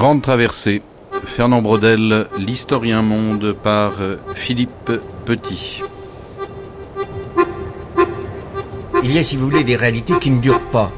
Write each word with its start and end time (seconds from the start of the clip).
Grande 0.00 0.22
traversée. 0.22 0.80
Fernand 1.26 1.60
Brodel, 1.60 2.26
l'historien 2.38 3.02
monde 3.02 3.52
par 3.52 3.92
Philippe 4.34 4.90
Petit. 5.26 5.82
Il 9.02 9.12
y 9.12 9.18
a, 9.18 9.22
si 9.22 9.36
vous 9.36 9.44
voulez, 9.44 9.62
des 9.62 9.76
réalités 9.76 10.14
qui 10.18 10.30
ne 10.30 10.40
durent 10.40 10.70
pas. 10.72 10.90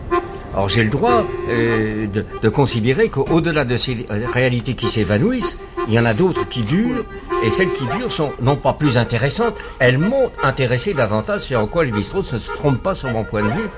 Alors 0.54 0.68
j'ai 0.68 0.84
le 0.84 0.88
droit 0.88 1.24
euh, 1.48 2.06
de, 2.06 2.48
considérer 2.48 3.08
qu'au-delà 3.08 3.64
de 3.64 3.76
ces 3.76 4.06
réalités 4.08 4.74
qui 4.74 4.88
s'évanouissent, 4.88 5.58
il 5.88 5.94
y 5.94 5.98
en 5.98 6.04
a 6.04 6.14
d'autres 6.14 6.46
qui 6.48 6.62
durent, 6.62 7.04
et 7.42 7.50
celles 7.50 7.72
qui 7.72 7.86
durent 7.96 8.12
sont 8.12 8.30
non 8.40 8.54
pas 8.54 8.72
plus 8.72 8.98
intéressantes, 8.98 9.58
elles 9.80 9.98
m'ont 9.98 10.30
intéressé 10.44 10.94
davantage, 10.94 11.40
c'est 11.40 11.56
en 11.56 11.66
quoi 11.66 11.84
Lévi-Strauss 11.84 12.34
ne 12.34 12.38
se 12.38 12.52
trompe 12.52 12.80
pas 12.80 12.94
sur 12.94 13.10
mon 13.10 13.24
point 13.24 13.42
de 13.42 13.48
vue. 13.48 13.68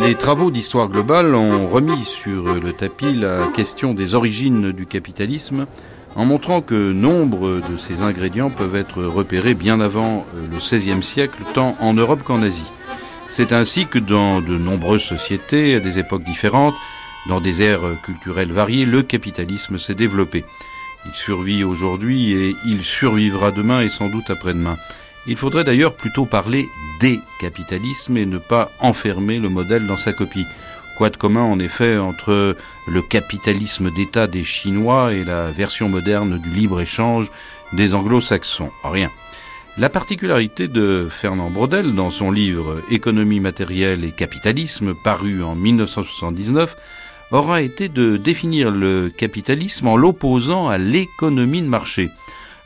Les 0.00 0.14
travaux 0.14 0.52
d'histoire 0.52 0.88
globale 0.88 1.34
ont 1.34 1.66
remis 1.66 2.04
sur 2.04 2.54
le 2.54 2.72
tapis 2.72 3.14
la 3.14 3.48
question 3.48 3.94
des 3.94 4.14
origines 4.14 4.70
du 4.70 4.86
capitalisme 4.86 5.66
en 6.14 6.24
montrant 6.24 6.60
que 6.60 6.92
nombre 6.92 7.60
de 7.68 7.76
ces 7.76 8.00
ingrédients 8.00 8.48
peuvent 8.48 8.76
être 8.76 9.02
repérés 9.02 9.54
bien 9.54 9.80
avant 9.80 10.24
le 10.36 10.58
XVIe 10.58 11.02
siècle, 11.02 11.42
tant 11.52 11.76
en 11.80 11.94
Europe 11.94 12.22
qu'en 12.22 12.42
Asie. 12.42 12.70
C'est 13.28 13.52
ainsi 13.52 13.86
que 13.86 13.98
dans 13.98 14.40
de 14.40 14.56
nombreuses 14.56 15.02
sociétés, 15.02 15.74
à 15.74 15.80
des 15.80 15.98
époques 15.98 16.24
différentes, 16.24 16.76
dans 17.28 17.40
des 17.40 17.60
aires 17.62 18.00
culturelles 18.04 18.52
variées, 18.52 18.86
le 18.86 19.02
capitalisme 19.02 19.78
s'est 19.78 19.96
développé. 19.96 20.44
Il 21.06 21.12
survit 21.12 21.64
aujourd'hui 21.64 22.32
et 22.34 22.54
il 22.66 22.84
survivra 22.84 23.50
demain 23.50 23.80
et 23.80 23.88
sans 23.88 24.08
doute 24.08 24.30
après-demain. 24.30 24.76
Il 25.28 25.36
faudrait 25.36 25.64
d'ailleurs 25.64 25.94
plutôt 25.94 26.24
parler 26.24 26.70
des 27.00 27.20
capitalismes 27.38 28.16
et 28.16 28.24
ne 28.24 28.38
pas 28.38 28.70
enfermer 28.80 29.38
le 29.38 29.50
modèle 29.50 29.86
dans 29.86 29.98
sa 29.98 30.14
copie. 30.14 30.46
Quoi 30.96 31.10
de 31.10 31.18
commun 31.18 31.42
en 31.42 31.58
effet 31.58 31.98
entre 31.98 32.56
le 32.88 33.02
capitalisme 33.02 33.90
d'État 33.90 34.26
des 34.26 34.42
Chinois 34.42 35.12
et 35.12 35.24
la 35.24 35.50
version 35.50 35.90
moderne 35.90 36.38
du 36.38 36.50
libre-échange 36.50 37.30
des 37.74 37.94
anglo-saxons? 37.94 38.70
Rien. 38.82 39.10
La 39.76 39.90
particularité 39.90 40.66
de 40.66 41.08
Fernand 41.10 41.50
Brodel 41.50 41.94
dans 41.94 42.10
son 42.10 42.30
livre 42.30 42.82
Économie 42.90 43.38
matérielle 43.38 44.04
et 44.04 44.12
capitalisme, 44.12 44.94
paru 45.04 45.42
en 45.42 45.54
1979, 45.54 46.74
aura 47.32 47.60
été 47.60 47.90
de 47.90 48.16
définir 48.16 48.70
le 48.70 49.10
capitalisme 49.10 49.88
en 49.88 49.96
l'opposant 49.98 50.68
à 50.68 50.78
l'économie 50.78 51.62
de 51.62 51.68
marché. 51.68 52.08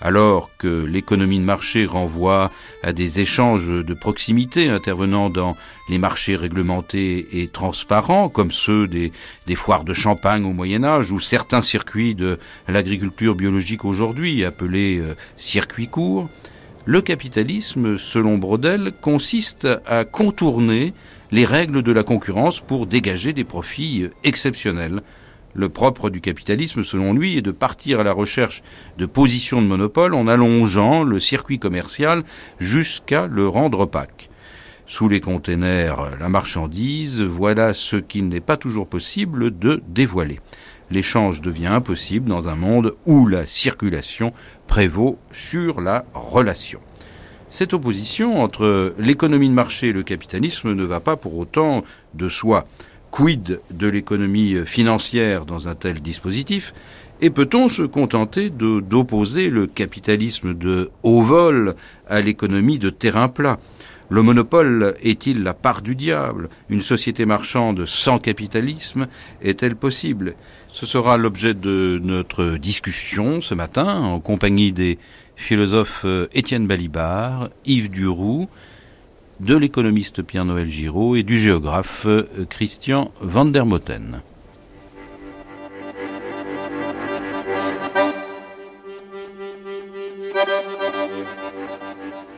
Alors 0.04 0.50
que 0.58 0.84
l'économie 0.84 1.38
de 1.38 1.44
marché 1.44 1.86
renvoie 1.86 2.50
à 2.82 2.92
des 2.92 3.20
échanges 3.20 3.68
de 3.68 3.94
proximité 3.94 4.68
intervenant 4.68 5.30
dans 5.30 5.56
les 5.88 5.98
marchés 5.98 6.34
réglementés 6.34 7.40
et 7.40 7.46
transparents, 7.46 8.28
comme 8.28 8.50
ceux 8.50 8.88
des, 8.88 9.12
foires 9.54 9.84
de 9.84 9.94
champagne 9.94 10.44
au 10.44 10.52
Moyen 10.52 10.82
Âge 10.82 11.12
ou 11.12 11.20
certains 11.20 11.62
circuits 11.62 12.16
de 12.16 12.40
l'agriculture 12.66 13.36
biologique 13.36 13.84
aujourd'hui, 13.84 14.44
appelés 14.44 14.98
euh, 14.98 15.14
circuits 15.36 15.86
courts, 15.86 16.28
le 16.84 17.00
capitalisme, 17.00 17.96
selon 17.96 18.38
Brodel, 18.38 18.92
consiste 19.00 19.68
à 19.86 20.04
contourner 20.04 20.94
les 21.30 21.44
règles 21.44 21.84
de 21.84 21.92
la 21.92 22.02
concurrence 22.02 22.58
pour 22.58 22.88
dégager 22.88 23.32
des 23.32 23.44
profits 23.44 24.08
exceptionnels. 24.24 25.00
Le 25.54 25.68
propre 25.68 26.08
du 26.08 26.20
capitalisme, 26.20 26.82
selon 26.82 27.12
lui, 27.12 27.36
est 27.36 27.42
de 27.42 27.50
partir 27.50 28.00
à 28.00 28.04
la 28.04 28.12
recherche 28.12 28.62
de 28.96 29.06
positions 29.06 29.60
de 29.60 29.66
monopole 29.66 30.14
en 30.14 30.26
allongeant 30.26 31.02
le 31.02 31.20
circuit 31.20 31.58
commercial 31.58 32.22
jusqu'à 32.58 33.26
le 33.26 33.46
rendre 33.46 33.80
opaque. 33.80 34.30
Sous 34.86 35.08
les 35.08 35.20
containers, 35.20 36.18
la 36.18 36.28
marchandise, 36.28 37.20
voilà 37.20 37.74
ce 37.74 37.96
qu'il 37.96 38.28
n'est 38.28 38.40
pas 38.40 38.56
toujours 38.56 38.86
possible 38.86 39.58
de 39.58 39.82
dévoiler. 39.88 40.40
L'échange 40.90 41.40
devient 41.40 41.68
impossible 41.68 42.28
dans 42.28 42.48
un 42.48 42.56
monde 42.56 42.94
où 43.06 43.26
la 43.26 43.46
circulation 43.46 44.32
prévaut 44.66 45.18
sur 45.32 45.80
la 45.80 46.04
relation. 46.14 46.80
Cette 47.50 47.74
opposition 47.74 48.42
entre 48.42 48.94
l'économie 48.98 49.48
de 49.48 49.54
marché 49.54 49.88
et 49.88 49.92
le 49.92 50.02
capitalisme 50.02 50.72
ne 50.72 50.84
va 50.84 51.00
pas 51.00 51.16
pour 51.16 51.36
autant 51.36 51.84
de 52.14 52.30
soi. 52.30 52.66
Quid 53.12 53.60
de 53.70 53.88
l'économie 53.88 54.56
financière 54.64 55.44
dans 55.44 55.68
un 55.68 55.74
tel 55.74 56.00
dispositif 56.00 56.72
Et 57.20 57.28
peut-on 57.28 57.68
se 57.68 57.82
contenter 57.82 58.48
d'opposer 58.48 59.50
le 59.50 59.66
capitalisme 59.66 60.54
de 60.54 60.88
haut 61.02 61.20
vol 61.20 61.74
à 62.08 62.22
l'économie 62.22 62.78
de 62.78 62.88
terrain 62.88 63.28
plat? 63.28 63.58
Le 64.08 64.22
monopole 64.22 64.94
est-il 65.02 65.42
la 65.42 65.52
part 65.52 65.82
du 65.82 65.94
diable? 65.94 66.48
Une 66.70 66.80
société 66.80 67.26
marchande 67.26 67.84
sans 67.84 68.18
capitalisme 68.18 69.06
est-elle 69.42 69.76
possible? 69.76 70.34
Ce 70.70 70.86
sera 70.86 71.18
l'objet 71.18 71.52
de 71.52 72.00
notre 72.02 72.56
discussion 72.56 73.42
ce 73.42 73.54
matin 73.54 74.00
en 74.00 74.20
compagnie 74.20 74.72
des 74.72 74.98
philosophes 75.36 76.02
euh, 76.06 76.28
Étienne 76.32 76.66
Balibar, 76.66 77.50
Yves 77.66 77.90
Duroux, 77.90 78.48
de 79.40 79.56
l'économiste 79.56 80.22
Pierre-Noël 80.22 80.68
Giraud 80.68 81.16
et 81.16 81.22
du 81.22 81.38
géographe 81.38 82.06
euh, 82.06 82.46
Christian 82.48 83.12
van 83.20 83.44
der 83.44 83.66
Moten. 83.66 84.22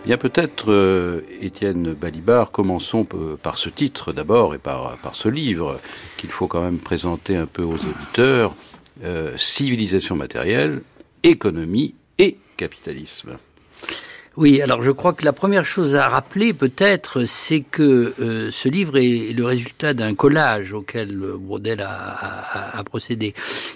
Bien 0.05 0.19
peut-être, 0.19 0.71
euh, 0.71 1.23
Étienne 1.41 1.95
Balibar, 1.95 2.51
commençons 2.51 3.07
par 3.43 3.57
ce 3.57 3.71
titre 3.71 4.13
d'abord 4.13 4.55
et 4.55 4.59
par, 4.59 4.99
par 4.99 5.17
ce 5.17 5.29
livre 5.29 5.79
qu'il 6.19 6.31
faut 6.31 6.47
quand 6.47 6.63
même 6.63 6.79
présenter 6.79 7.37
un 7.37 7.47
peu 7.47 7.63
aux 7.63 7.77
auditeurs. 7.77 8.55
Euh, 9.03 9.37
civilisation 9.37 10.15
matérielle, 10.15 10.83
économie 11.25 11.95
et 12.19 12.39
capitalisme. 12.57 13.39
Oui, 14.37 14.61
alors 14.61 14.83
je 14.83 14.91
crois 14.91 15.13
que 15.13 15.25
la 15.25 15.33
première 15.33 15.65
chose 15.65 15.95
à 15.95 16.09
rappeler 16.09 16.53
peut-être, 16.53 17.25
c'est 17.25 17.61
que 17.61 18.15
euh, 18.21 18.51
ce 18.51 18.69
livre 18.69 18.99
est 18.99 19.33
le 19.33 19.45
résultat 19.45 19.95
d'un 19.95 20.15
collage 20.17 20.73
auquel 20.73 21.17
Brodel 21.17 21.81
a, 21.83 21.89
a, 21.89 22.79
a, 22.79 22.83
procédé. 22.83 23.33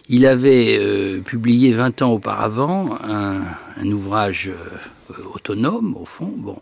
Il 0.09 0.27
avait 0.27 0.77
euh, 0.81 1.21
publié 1.21 1.73
20 1.73 2.03
ans 2.03 2.13
auparavant 2.13 2.99
un, 3.05 3.43
un 3.81 3.87
ouvrage 3.93 4.51
euh, 4.51 5.15
autonome, 5.33 5.97
au 5.97 6.05
fond, 6.05 6.33
bon, 6.37 6.61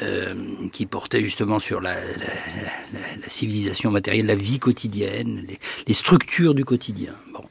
euh, 0.00 0.34
qui 0.72 0.86
portait 0.86 1.24
justement 1.24 1.58
sur 1.58 1.80
la, 1.80 1.94
la, 1.94 3.00
la, 3.20 3.28
civilisation 3.28 3.90
matérielle, 3.90 4.26
la 4.26 4.36
vie 4.36 4.60
quotidienne, 4.60 5.44
les, 5.48 5.58
les 5.88 5.94
structures 5.94 6.54
du 6.54 6.64
quotidien. 6.64 7.14
Bon. 7.34 7.44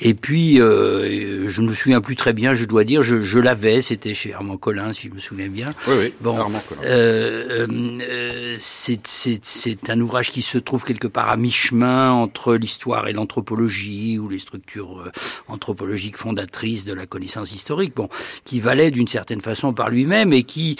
Et 0.00 0.14
puis, 0.14 0.60
euh, 0.60 1.48
je 1.48 1.60
ne 1.62 1.68
me 1.68 1.72
souviens 1.72 2.00
plus 2.00 2.16
très 2.16 2.32
bien, 2.32 2.54
je 2.54 2.64
dois 2.64 2.84
dire, 2.84 3.02
je, 3.02 3.20
je 3.22 3.38
l'avais, 3.38 3.80
c'était 3.80 4.14
chez 4.14 4.34
Armand 4.34 4.56
Collin, 4.56 4.92
si 4.92 5.08
je 5.08 5.14
me 5.14 5.18
souviens 5.18 5.48
bien. 5.48 5.68
Oui, 5.86 5.94
oui, 5.98 6.14
bon, 6.20 6.38
Armand 6.38 6.62
Collin. 6.68 6.80
Euh, 6.84 7.66
euh, 7.70 8.56
c'est 8.58 9.90
un 9.90 10.00
ouvrage 10.00 10.30
qui 10.30 10.42
se 10.42 10.58
trouve 10.58 10.84
quelque 10.84 11.06
part 11.06 11.30
à 11.30 11.36
mi-chemin 11.36 12.10
entre 12.10 12.54
l'histoire 12.54 13.08
et 13.08 13.12
l'anthropologie, 13.12 14.18
ou 14.18 14.28
les 14.28 14.38
structures 14.38 15.10
anthropologiques 15.48 16.16
fondatrices 16.16 16.84
de 16.84 16.94
la 16.94 17.06
connaissance 17.06 17.52
historique, 17.52 17.94
bon, 17.94 18.08
qui 18.44 18.60
valait 18.60 18.90
d'une 18.90 19.08
certaine 19.08 19.40
façon 19.40 19.72
par 19.72 19.90
lui-même 19.90 20.32
et 20.32 20.42
qui 20.42 20.76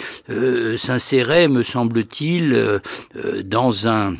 s'insérait, 0.75 1.47
me 1.47 1.63
semble-t-il, 1.63 2.81
dans 3.43 3.87
un 3.87 4.13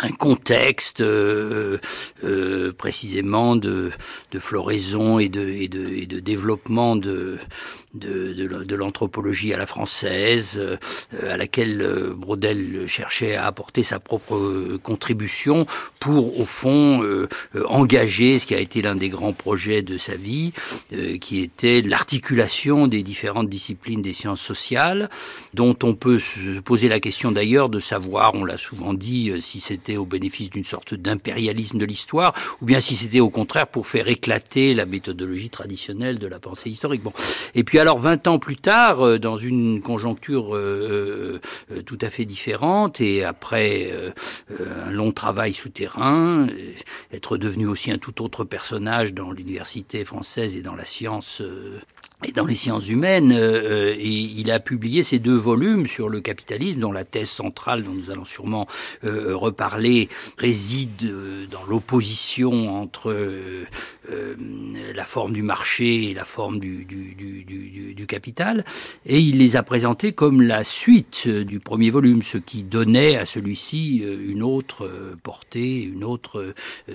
un 0.00 0.10
contexte 0.10 1.00
euh, 1.00 1.78
euh, 2.24 2.72
précisément 2.72 3.56
de, 3.56 3.90
de, 4.30 4.38
floraison 4.38 5.18
et 5.18 5.28
de, 5.28 5.48
et 5.48 5.68
de, 5.68 5.88
et 5.88 6.06
de 6.06 6.20
développement 6.20 6.96
de, 6.96 7.38
de, 7.94 8.32
de, 8.32 8.64
de 8.64 8.76
l'anthropologie 8.76 9.54
à 9.54 9.58
la 9.58 9.66
française, 9.66 10.58
euh, 10.58 10.76
à 11.32 11.36
laquelle 11.36 11.80
euh, 11.80 12.14
Brodel 12.14 12.86
cherchait 12.86 13.36
à 13.36 13.46
apporter 13.46 13.82
sa 13.82 14.00
propre 14.00 14.34
euh, 14.36 14.80
contribution 14.82 15.66
pour, 16.00 16.38
au 16.40 16.44
fond, 16.44 17.02
euh, 17.02 17.28
engager 17.68 18.38
ce 18.38 18.46
qui 18.46 18.54
a 18.54 18.58
été 18.58 18.82
l'un 18.82 18.94
des 18.96 19.08
grands 19.08 19.32
projets 19.32 19.82
de 19.82 19.96
sa 19.98 20.16
vie, 20.16 20.52
qui 21.20 21.40
était 21.40 21.80
l'articulation 21.82 22.86
des 22.86 23.02
différentes 23.02 23.48
disciplines 23.48 24.02
des 24.02 24.12
sciences 24.12 24.40
sociales, 24.40 25.08
dont 25.54 25.76
on 25.82 25.94
peut 25.94 26.18
se 26.18 26.60
poser 26.60 26.88
la 26.88 27.00
question 27.00 27.32
d'ailleurs 27.32 27.68
de 27.68 27.78
savoir, 27.78 28.34
on 28.34 28.44
l'a 28.44 28.56
souvent 28.56 28.94
dit, 28.94 29.32
si 29.40 29.60
c'était 29.60 29.96
au 29.96 30.04
bénéfice 30.04 30.50
d'une 30.50 30.64
sorte 30.64 30.94
d'impérialisme 30.94 31.78
de 31.78 31.84
l'histoire, 31.84 32.34
ou 32.60 32.66
bien 32.66 32.80
si 32.80 32.96
c'était 32.96 33.20
au 33.20 33.30
contraire 33.30 33.66
pour 33.66 33.86
faire 33.86 34.08
éclater 34.08 34.74
la 34.74 34.86
méthodologie 34.86 35.50
traditionnelle 35.50 36.18
de 36.18 36.26
la 36.26 36.38
pensée 36.38 36.70
historique. 36.70 37.02
Bon. 37.02 37.12
Et 37.54 37.64
puis 37.64 37.78
alors 37.84 37.98
20 37.98 38.28
ans 38.28 38.38
plus 38.38 38.56
tard, 38.56 39.02
euh, 39.02 39.18
dans 39.18 39.36
une 39.36 39.82
conjoncture 39.82 40.56
euh, 40.56 41.38
euh, 41.70 41.82
tout 41.82 41.98
à 42.00 42.08
fait 42.08 42.24
différente, 42.24 42.98
et 43.02 43.22
après 43.22 43.92
un 44.86 44.90
long 44.90 45.12
travail 45.12 45.52
souterrain, 45.52 46.46
être 47.12 47.36
devenu 47.36 47.66
aussi 47.66 47.90
un 47.90 47.98
tout 47.98 48.22
autre 48.22 48.42
personnage 48.42 49.12
dans 49.12 49.32
l'université 49.32 50.02
française 50.06 50.56
et 50.56 50.62
dans 50.62 50.74
la 50.74 50.86
science 50.86 51.42
et 52.22 52.32
dans 52.32 52.46
les 52.46 52.54
sciences 52.54 52.88
humaines, 52.88 53.32
euh, 53.32 53.90
euh, 53.90 53.96
il 53.98 54.50
a 54.50 54.60
publié 54.60 55.02
ces 55.02 55.18
deux 55.18 55.36
volumes 55.36 55.86
sur 55.86 56.08
le 56.08 56.20
capitalisme, 56.20 56.80
dont 56.80 56.92
la 56.92 57.04
thèse 57.04 57.28
centrale, 57.28 57.82
dont 57.82 57.92
nous 57.92 58.10
allons 58.10 58.24
sûrement 58.24 58.66
euh, 59.04 59.36
reparler, 59.36 60.08
réside 60.38 61.12
dans 61.50 61.64
l'opposition 61.64 62.80
entre 62.80 63.14
la 64.08 65.04
forme 65.04 65.32
du 65.32 65.42
marché 65.42 66.10
et 66.10 66.14
la 66.14 66.24
forme 66.24 66.60
du, 66.60 66.86
capital. 68.06 68.64
Et 69.06 69.18
il 69.18 69.38
les 69.38 69.56
a 69.56 69.62
présentés 69.62 70.12
comme 70.12 70.42
la 70.42 70.62
suite 70.62 71.26
du 71.26 71.58
premier 71.58 71.90
volume, 71.90 72.22
ce 72.22 72.38
qui 72.38 72.62
donnait 72.62 73.16
à 73.16 73.24
celui-ci 73.24 73.98
une 73.98 74.42
autre 74.42 74.90
portée, 75.22 75.82
une 75.82 76.04
autre 76.04 76.54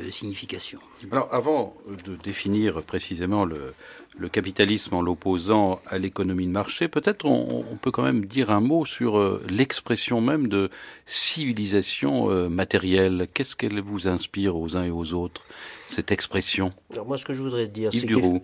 signification. 0.10 0.80
Alors, 1.12 1.30
avant 1.32 1.76
de 2.06 2.16
définir 2.16 2.84
précisément 2.84 3.46
le, 3.46 3.74
le 4.20 4.30
capitalisme 4.30 4.96
en 4.96 5.02
l'opposant 5.10 5.82
à 5.88 5.98
l'économie 5.98 6.46
de 6.46 6.52
marché, 6.52 6.88
peut-être 6.88 7.26
on, 7.26 7.64
peut 7.82 7.90
quand 7.90 8.04
même 8.04 8.26
dire 8.26 8.52
un 8.52 8.60
mot 8.60 8.86
sur 8.86 9.18
euh, 9.18 9.42
l'expression 9.50 10.22
même 10.22 10.48
de 10.48 10.70
civilisation 11.08 12.30
euh, 12.30 12.48
matérielle. 12.48 13.28
Qu'est-ce 13.34 13.56
qu'elle 13.56 13.82
vous 13.82 14.08
inspire 14.08 14.56
aux 14.56 14.78
uns 14.78 14.84
et 14.84 14.92
aux 14.92 15.14
autres, 15.14 15.42
cette 15.90 16.12
expression 16.12 16.72
Alors 16.94 17.08
moi, 17.08 17.18
ce 17.18 17.26
que 17.26 17.34
je 17.34 17.42
voudrais 17.42 17.68
dire, 17.68 17.90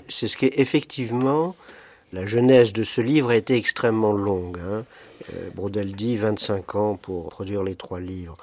c'est 0.09 0.27
ce 0.27 0.37
qui 0.37 0.45
est 0.45 0.59
effectivement 0.59 1.55
la 2.13 2.25
genèse 2.25 2.73
de 2.73 2.83
ce 2.83 3.01
livre 3.01 3.29
a 3.29 3.35
été 3.35 3.55
extrêmement 3.55 4.13
longue. 4.13 4.57
Hein. 4.59 4.85
Euh, 5.33 5.49
Brodel 5.53 5.95
dit 5.95 6.17
25 6.17 6.75
ans 6.75 6.95
pour 6.95 7.29
produire 7.29 7.61
les 7.61 7.75
trois 7.75 7.99
livres 7.99 8.37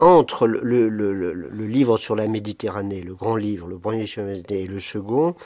entre 0.00 0.48
le, 0.48 0.88
le, 0.88 1.66
livre 1.66 1.96
sur 1.96 2.16
la 2.16 2.26
Méditerranée, 2.26 3.02
le 3.02 3.14
grand 3.14 3.36
livre, 3.36 3.68
le 3.68 3.78
premier 3.78 4.06
sur 4.06 4.22
la 4.22 4.28
Méditerranée, 4.28 4.64
et 4.64 4.66
le 4.66 4.80
second, 4.80 5.36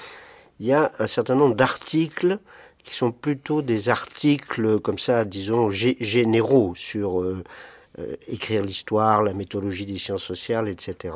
il 0.61 0.67
y 0.67 0.73
a 0.73 0.93
un 0.99 1.07
certain 1.07 1.35
nombre 1.35 1.55
d'articles 1.55 2.39
qui 2.85 2.95
sont 2.95 3.13
plutôt 3.13 3.63
des 3.63 3.89
articles 3.89 4.79
comme 4.81 4.99
ça, 4.99 5.25
disons, 5.25 5.71
généraux 5.71 6.73
sur 6.77 7.21
euh, 7.21 7.43
euh, 7.99 8.15
écrire 8.29 8.63
l'histoire, 8.63 9.23
la 9.23 9.33
méthodologie 9.33 9.87
des 9.87 9.99
sciences 9.99 10.23
sociales, 10.23 10.69
etc. 10.69 11.15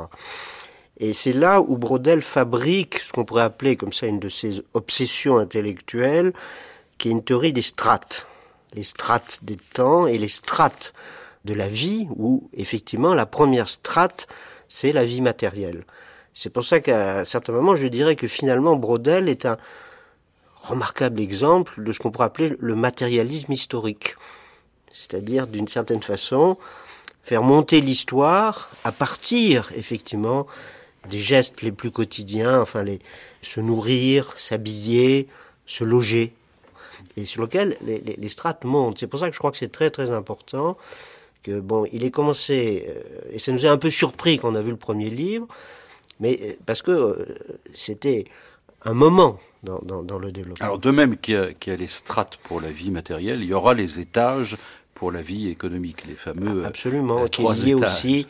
Et 0.98 1.12
c'est 1.14 1.32
là 1.32 1.60
où 1.60 1.78
Brodel 1.78 2.22
fabrique 2.22 2.98
ce 2.98 3.12
qu'on 3.12 3.24
pourrait 3.24 3.44
appeler 3.44 3.76
comme 3.76 3.92
ça 3.92 4.06
une 4.06 4.18
de 4.18 4.28
ses 4.28 4.62
obsessions 4.74 5.38
intellectuelles, 5.38 6.32
qui 6.98 7.08
est 7.08 7.12
une 7.12 7.24
théorie 7.24 7.52
des 7.52 7.62
strates. 7.62 8.26
Les 8.74 8.82
strates 8.82 9.38
des 9.42 9.56
temps 9.56 10.06
et 10.06 10.18
les 10.18 10.28
strates 10.28 10.92
de 11.44 11.54
la 11.54 11.68
vie, 11.68 12.06
où 12.16 12.50
effectivement 12.52 13.14
la 13.14 13.26
première 13.26 13.68
strate, 13.68 14.26
c'est 14.68 14.92
la 14.92 15.04
vie 15.04 15.20
matérielle. 15.20 15.84
C'est 16.42 16.48
pour 16.48 16.64
ça 16.64 16.80
qu'à 16.80 17.18
un 17.18 17.24
certain 17.26 17.52
moment, 17.52 17.76
je 17.76 17.86
dirais 17.86 18.16
que 18.16 18.26
finalement, 18.26 18.74
Brodel 18.74 19.28
est 19.28 19.44
un 19.44 19.58
remarquable 20.62 21.20
exemple 21.20 21.84
de 21.84 21.92
ce 21.92 21.98
qu'on 21.98 22.10
pourrait 22.10 22.28
appeler 22.28 22.56
le 22.58 22.74
matérialisme 22.74 23.52
historique. 23.52 24.16
C'est-à-dire, 24.90 25.46
d'une 25.46 25.68
certaine 25.68 26.02
façon, 26.02 26.56
faire 27.24 27.42
monter 27.42 27.82
l'histoire 27.82 28.70
à 28.84 28.90
partir, 28.90 29.70
effectivement, 29.76 30.46
des 31.10 31.18
gestes 31.18 31.60
les 31.60 31.72
plus 31.72 31.90
quotidiens, 31.90 32.62
enfin, 32.62 32.86
se 33.42 33.60
nourrir, 33.60 34.32
s'habiller, 34.38 35.28
se 35.66 35.84
loger, 35.84 36.32
et 37.18 37.26
sur 37.26 37.42
lequel 37.42 37.76
les, 37.82 38.00
les, 38.00 38.28
strates 38.30 38.64
montent. 38.64 38.98
C'est 38.98 39.08
pour 39.08 39.20
ça 39.20 39.28
que 39.28 39.34
je 39.34 39.38
crois 39.38 39.50
que 39.50 39.58
c'est 39.58 39.72
très 39.72 39.90
très 39.90 40.10
important 40.10 40.78
que, 41.42 41.60
bon, 41.60 41.86
il 41.92 42.02
est 42.02 42.10
commencé, 42.10 42.86
euh, 42.88 43.02
et 43.30 43.38
ça 43.38 43.52
nous 43.52 43.66
a 43.66 43.68
un 43.68 43.76
peu 43.76 43.90
surpris 43.90 44.38
quand 44.38 44.50
on 44.50 44.54
a 44.54 44.62
vu 44.62 44.70
le 44.70 44.78
premier 44.78 45.10
livre, 45.10 45.46
mais 46.20 46.38
euh, 46.42 46.52
parce 46.66 46.82
que 46.82 46.90
euh, 46.90 47.36
c'était 47.74 48.26
un 48.84 48.94
moment 48.94 49.38
dans, 49.62 49.80
dans, 49.80 50.18
le 50.18 50.32
développement. 50.32 50.64
Alors 50.64 50.78
de 50.78 50.90
même 50.90 51.18
qu'il 51.18 51.34
y, 51.66 51.70
a 51.70 51.76
les 51.76 51.86
strates 51.86 52.36
pour 52.44 52.60
la 52.60 52.70
vie 52.70 52.90
matérielle, 52.90 53.42
il 53.42 53.48
y 53.48 53.52
aura 53.52 53.74
les 53.74 54.00
étages 54.00 54.56
pour 54.94 55.12
la 55.12 55.22
vie 55.22 55.48
économique, 55.48 56.06
les 56.06 56.14
fameux 56.14 56.62
ah, 56.64 56.68
Absolument, 56.68 57.24
euh, 57.24 57.26
qui 57.26 57.42
est 57.42 57.64
lié 57.64 57.74
aussi 57.74 58.26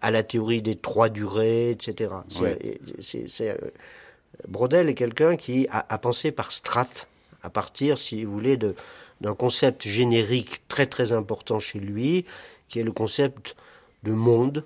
à 0.00 0.10
la 0.10 0.22
théorie 0.22 0.62
des 0.62 0.76
trois 0.76 1.08
durées, 1.08 1.70
etc. 1.72 2.10
Brodel 4.48 4.88
est 4.88 4.94
quelqu'un 4.94 5.36
qui 5.36 5.68
a, 5.70 5.84
a, 5.88 5.98
pensé 5.98 6.30
par 6.30 6.52
strates, 6.52 7.08
à 7.42 7.50
partir, 7.50 7.98
si 7.98 8.24
vous 8.24 8.32
voulez, 8.32 8.56
d'un 8.56 9.34
concept 9.34 9.86
générique 9.86 10.66
très 10.68 10.86
très 10.86 11.12
important 11.12 11.60
chez 11.60 11.80
lui, 11.80 12.24
qui 12.68 12.78
est 12.78 12.84
le 12.84 12.92
concept 12.92 13.56
de 14.04 14.12
monde 14.12 14.64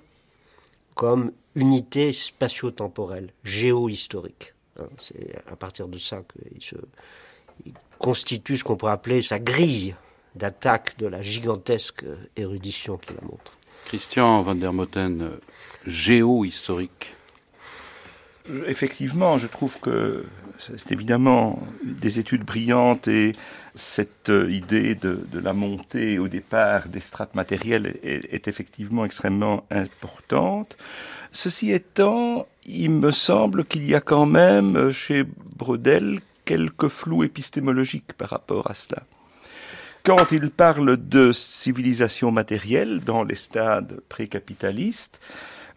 comme 0.95 1.31
unité 1.57 2.13
spatio-temporelle, 2.13 3.31
géo-historique. 3.43 4.53
Hein, 4.79 4.87
c'est 4.97 5.35
à 5.51 5.55
partir 5.55 5.87
de 5.87 5.97
ça 5.97 6.21
qu'il 6.31 6.61
se 6.61 6.75
constitue 7.97 8.57
ce 8.57 8.63
qu'on 8.63 8.77
pourrait 8.77 8.93
appeler 8.93 9.21
sa 9.21 9.39
grille 9.39 9.95
d'attaque 10.35 10.97
de 10.99 11.07
la 11.07 11.23
gigantesque 11.23 12.05
érudition 12.35 12.97
qu'il 12.97 13.17
a 13.17 13.25
montre. 13.25 13.57
Christian 13.85 14.43
van 14.43 14.55
der 14.55 14.71
Motten, 14.71 15.39
géo-historique. 15.85 17.16
Effectivement, 18.67 19.37
je 19.37 19.47
trouve 19.47 19.79
que 19.79 20.25
c'est 20.57 20.91
évidemment 20.91 21.59
des 21.83 22.19
études 22.19 22.43
brillantes 22.43 23.07
et 23.07 23.33
cette 23.75 24.31
idée 24.49 24.95
de, 24.95 25.19
la 25.33 25.53
montée 25.53 26.17
au 26.17 26.27
départ 26.27 26.87
des 26.87 26.99
strates 26.99 27.35
matérielles 27.35 27.97
est 28.03 28.47
effectivement 28.47 29.05
extrêmement 29.05 29.65
importante. 29.69 30.77
Ceci 31.31 31.71
étant, 31.71 32.47
il 32.65 32.91
me 32.91 33.11
semble 33.11 33.65
qu'il 33.65 33.87
y 33.87 33.95
a 33.95 34.01
quand 34.01 34.25
même 34.25 34.75
euh, 34.75 34.91
chez 34.91 35.23
Brodel 35.55 36.19
quelques 36.45 36.87
flous 36.87 37.23
épistémologiques 37.23 38.13
par 38.13 38.29
rapport 38.29 38.71
à 38.71 38.73
cela. 38.73 39.03
Quand 40.03 40.31
il 40.31 40.49
parle 40.49 40.95
de 40.97 41.33
civilisation 41.33 42.31
matérielle 42.31 43.01
dans 43.01 43.23
les 43.23 43.35
stades 43.35 43.99
précapitalistes, 44.07 45.19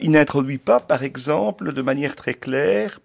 il 0.01 0.11
n'introduit 0.13 0.59
pas, 0.59 0.81
par 0.81 1.03
exemple, 1.03 1.73
de 1.73 1.83
manière 1.83 2.17
très 2.17 2.35
claire, 2.35 3.01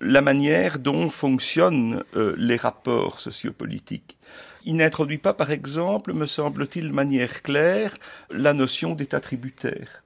la 0.00 0.20
manière 0.20 0.78
dont 0.78 1.08
fonctionnent 1.08 2.02
euh, 2.16 2.34
les 2.36 2.56
rapports 2.56 3.20
sociopolitiques. 3.20 4.16
Il 4.64 4.76
n'introduit 4.76 5.18
pas, 5.18 5.34
par 5.34 5.50
exemple, 5.50 6.12
me 6.12 6.26
semble-t-il, 6.26 6.88
de 6.88 6.94
manière 6.94 7.42
claire, 7.42 7.96
la 8.30 8.52
notion 8.54 8.94
d'état 8.94 9.20
tributaire 9.20 10.02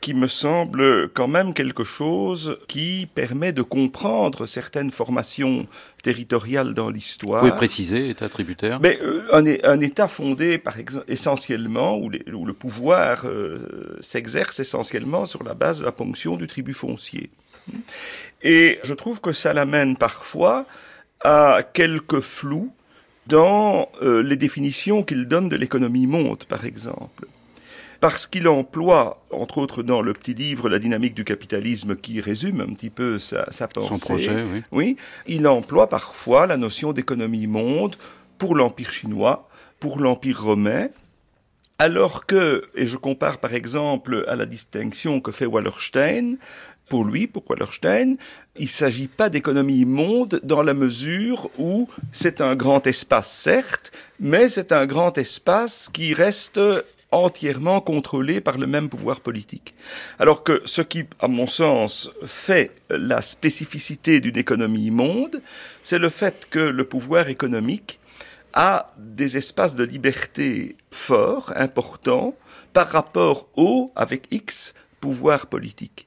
qui 0.00 0.14
me 0.14 0.28
semble 0.28 1.08
quand 1.10 1.26
même 1.26 1.52
quelque 1.54 1.84
chose 1.84 2.58
qui 2.68 3.08
permet 3.14 3.52
de 3.52 3.62
comprendre 3.62 4.46
certaines 4.46 4.90
formations 4.90 5.66
territoriales 6.02 6.74
dans 6.74 6.88
l'histoire. 6.88 7.42
Vous 7.42 7.48
pouvez 7.48 7.58
préciser, 7.58 8.10
État 8.10 8.28
tributaire? 8.28 8.78
Mais 8.80 8.98
euh, 9.02 9.26
un, 9.32 9.80
État 9.80 10.06
fondé, 10.06 10.58
par 10.58 10.78
exemple, 10.78 11.04
essentiellement, 11.08 11.98
où, 11.98 12.10
le 12.10 12.52
pouvoir 12.52 13.24
euh, 13.24 13.96
s'exerce 14.00 14.60
essentiellement 14.60 15.26
sur 15.26 15.42
la 15.42 15.54
base 15.54 15.80
de 15.80 15.84
la 15.84 15.92
ponction 15.92 16.36
du 16.36 16.46
tribut 16.46 16.74
foncier. 16.74 17.30
Et 18.42 18.78
je 18.84 18.94
trouve 18.94 19.20
que 19.20 19.32
ça 19.32 19.52
l'amène 19.52 19.96
parfois 19.96 20.64
à 21.22 21.62
quelques 21.74 22.20
flous 22.20 22.72
dans 23.26 23.90
euh, 24.00 24.22
les 24.22 24.36
définitions 24.36 25.02
qu'il 25.02 25.26
donne 25.26 25.48
de 25.48 25.56
l'économie 25.56 26.06
monde, 26.06 26.44
par 26.44 26.64
exemple 26.64 27.26
parce 28.00 28.26
qu'il 28.26 28.48
emploie, 28.48 29.24
entre 29.30 29.58
autres 29.58 29.82
dans 29.82 30.02
le 30.02 30.12
petit 30.12 30.34
livre 30.34 30.68
La 30.68 30.78
dynamique 30.78 31.14
du 31.14 31.24
capitalisme 31.24 31.96
qui 31.96 32.20
résume 32.20 32.60
un 32.60 32.72
petit 32.72 32.90
peu 32.90 33.18
sa, 33.18 33.50
sa 33.50 33.68
pensée. 33.68 33.88
Son 33.88 33.98
projet, 33.98 34.44
oui. 34.44 34.62
Oui, 34.70 34.96
il 35.26 35.46
emploie 35.48 35.88
parfois 35.88 36.46
la 36.46 36.56
notion 36.56 36.92
d'économie 36.92 37.46
monde 37.46 37.96
pour 38.38 38.54
l'Empire 38.54 38.92
chinois, 38.92 39.48
pour 39.80 39.98
l'Empire 39.98 40.42
romain, 40.42 40.88
alors 41.78 42.26
que, 42.26 42.64
et 42.74 42.86
je 42.86 42.96
compare 42.96 43.38
par 43.38 43.54
exemple 43.54 44.24
à 44.28 44.36
la 44.36 44.46
distinction 44.46 45.20
que 45.20 45.32
fait 45.32 45.46
Wallerstein, 45.46 46.36
pour 46.88 47.04
lui, 47.04 47.26
pour 47.26 47.48
Wallerstein, 47.48 48.16
il 48.56 48.62
ne 48.62 48.68
s'agit 48.68 49.08
pas 49.08 49.28
d'économie 49.28 49.84
monde 49.84 50.40
dans 50.42 50.62
la 50.62 50.74
mesure 50.74 51.50
où 51.58 51.88
c'est 52.12 52.40
un 52.40 52.56
grand 52.56 52.86
espace, 52.86 53.30
certes, 53.30 53.92
mais 54.18 54.48
c'est 54.48 54.72
un 54.72 54.86
grand 54.86 55.18
espace 55.18 55.90
qui 55.92 56.14
reste 56.14 56.58
entièrement 57.10 57.80
contrôlé 57.80 58.40
par 58.40 58.58
le 58.58 58.66
même 58.66 58.88
pouvoir 58.88 59.20
politique. 59.20 59.74
Alors 60.18 60.42
que 60.42 60.60
ce 60.64 60.82
qui, 60.82 61.04
à 61.20 61.28
mon 61.28 61.46
sens, 61.46 62.10
fait 62.24 62.72
la 62.90 63.22
spécificité 63.22 64.20
d'une 64.20 64.36
économie 64.36 64.90
monde, 64.90 65.40
c'est 65.82 65.98
le 65.98 66.10
fait 66.10 66.46
que 66.50 66.58
le 66.58 66.84
pouvoir 66.84 67.28
économique 67.28 67.98
a 68.52 68.92
des 68.98 69.36
espaces 69.36 69.74
de 69.74 69.84
liberté 69.84 70.76
forts, 70.90 71.52
importants, 71.56 72.34
par 72.72 72.88
rapport 72.88 73.48
au, 73.56 73.92
avec 73.96 74.26
X, 74.30 74.74
pouvoir 75.00 75.46
politique. 75.46 76.06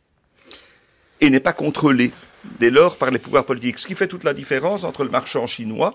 Et 1.20 1.30
n'est 1.30 1.40
pas 1.40 1.54
contrôlé 1.54 2.12
dès 2.60 2.72
lors 2.72 2.98
par 2.98 3.12
les 3.12 3.20
pouvoirs 3.20 3.46
politiques. 3.46 3.80
Ce 3.80 3.88
qui 3.88 3.96
fait 3.96 4.08
toute 4.08 4.24
la 4.24 4.34
différence 4.34 4.84
entre 4.84 5.04
le 5.04 5.10
marchand 5.10 5.48
chinois 5.48 5.94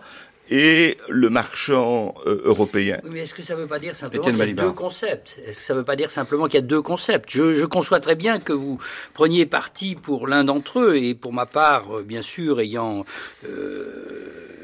et 0.51 0.97
le 1.09 1.31
marchand 1.31 2.15
euh, 2.27 2.43
européen. 2.45 3.01
mais 3.05 3.21
est-ce 3.21 3.35
que 3.35 3.43
ça 3.43 3.55
ne 3.55 3.61
veut 3.61 3.67
pas 3.67 3.79
dire 3.79 3.97
simplement 3.97 4.23
qu'il 4.23 4.39
y 4.39 4.51
a 4.51 4.55
deux 4.55 4.73
concepts? 4.73 5.39
Est-ce 5.47 5.59
que 5.59 5.65
ça 5.65 5.75
ne 5.75 5.79
veut 5.79 5.85
pas 5.85 5.97
dire 5.97 6.11
simplement 6.11 6.47
qu'il 6.47 6.55
y 6.55 6.63
a 6.63 6.67
deux 6.67 6.83
concepts? 6.83 7.31
Je, 7.31 7.65
conçois 7.65 8.01
très 8.01 8.15
bien 8.15 8.39
que 8.39 8.53
vous 8.53 8.79
preniez 9.13 9.45
parti 9.45 9.97
pour 9.97 10.29
l'un 10.29 10.45
d'entre 10.45 10.81
eux, 10.81 10.97
et 10.97 11.15
pour 11.15 11.33
ma 11.33 11.47
part, 11.47 11.99
euh, 11.99 12.03
bien 12.03 12.23
sûr, 12.23 12.61
ayant... 12.61 13.05
Euh, 13.45 14.56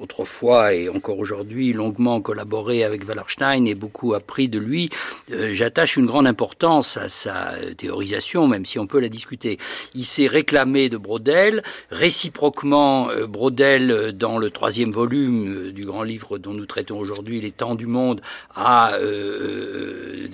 autrefois 0.00 0.74
et 0.74 0.88
encore 0.88 1.18
aujourd'hui 1.18 1.72
longuement 1.72 2.20
collaboré 2.20 2.84
avec 2.84 3.06
Wallerstein 3.08 3.66
et 3.66 3.74
beaucoup 3.74 4.14
appris 4.14 4.48
de 4.48 4.58
lui, 4.58 4.90
euh, 5.32 5.50
j'attache 5.52 5.96
une 5.96 6.06
grande 6.06 6.26
importance 6.26 6.96
à 6.96 7.08
sa 7.08 7.54
théorisation, 7.76 8.46
même 8.46 8.66
si 8.66 8.78
on 8.78 8.86
peut 8.86 9.00
la 9.00 9.08
discuter. 9.08 9.58
Il 9.94 10.04
s'est 10.04 10.26
réclamé 10.26 10.88
de 10.88 10.96
Brodel, 10.96 11.62
réciproquement 11.90 13.10
euh, 13.10 13.26
Brodel, 13.26 13.90
euh, 13.90 14.12
dans 14.12 14.38
le 14.38 14.50
troisième 14.50 14.90
volume 14.90 15.72
du 15.72 15.84
grand 15.84 16.02
livre 16.02 16.38
dont 16.38 16.52
nous 16.52 16.66
traitons 16.66 16.98
aujourd'hui, 16.98 17.40
Les 17.40 17.50
temps 17.50 17.74
du 17.74 17.86
monde, 17.86 18.20
a 18.54 18.98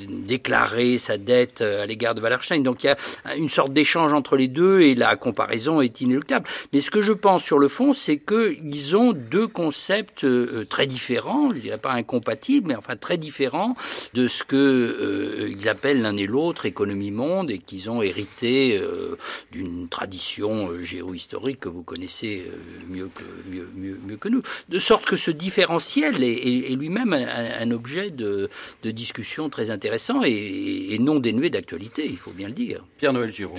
déclaré 0.09 0.99
sa 0.99 1.19
dette 1.19 1.61
à 1.61 1.87
l'égard 1.87 2.15
de 2.15 2.21
Wallerstein. 2.21 2.61
Donc 2.61 2.83
il 2.85 2.87
y 2.87 2.91
a 2.91 2.97
une 3.37 3.49
sorte 3.49 3.73
d'échange 3.73 4.13
entre 4.13 4.37
les 4.37 4.49
deux 4.49 4.81
et 4.81 4.95
la 4.95 5.17
comparaison 5.17 5.81
est 5.81 6.01
inéluctable. 6.01 6.47
Mais 6.73 6.81
ce 6.81 6.91
que 6.91 7.01
je 7.01 7.13
pense 7.13 7.43
sur 7.43 7.59
le 7.59 7.69
fond, 7.69 7.93
c'est 7.93 8.19
qu'ils 8.19 8.97
ont 8.97 9.13
deux 9.13 9.47
concepts 9.55 10.25
euh, 10.25 10.67
très 10.69 10.87
différents, 10.87 11.49
je 11.55 11.61
dirais 11.61 11.79
pas 11.79 11.93
incompatibles, 11.93 12.69
mais 12.69 12.77
enfin 12.77 12.97
très 12.97 13.17
différents 13.17 13.75
de 14.13 14.29
ce 14.29 14.45
que 14.45 14.57
euh, 14.57 15.49
ils 15.49 15.69
appellent 15.69 16.03
l'un 16.03 16.17
et 16.17 16.27
l'autre 16.27 16.67
économie-monde 16.67 17.51
et 17.51 17.59
qu'ils 17.59 17.89
ont 17.89 18.03
hérité 18.03 18.77
euh, 18.77 19.17
d'une 19.53 19.89
tradition 19.89 20.69
géohistorique 20.83 21.61
que 21.61 21.71
vous 21.71 21.83
connaissez 21.83 22.45
mieux 22.91 23.09
que, 23.15 23.23
mieux, 23.49 23.69
mieux, 24.07 24.17
que 24.17 24.29
nous. 24.29 24.43
De 24.69 24.79
sorte 24.79 25.07
que 25.07 25.17
ce 25.17 25.31
différentiel 25.31 26.23
est, 26.23 26.75
lui-même 26.75 27.13
un, 27.15 27.71
objet 27.71 28.11
de, 28.11 28.51
de, 28.83 28.91
discussion 28.91 29.49
très 29.49 29.71
intéressant 29.71 30.23
et, 30.25 30.89
et 30.91 30.99
non 30.99 31.21
dénué 31.21 31.49
d'actualité, 31.49 32.07
il 32.07 32.19
faut 32.19 32.33
bien 32.33 32.49
le 32.49 32.55
dire. 32.55 32.85
Pierre-Noël 32.99 33.31
Giraud. 33.31 33.55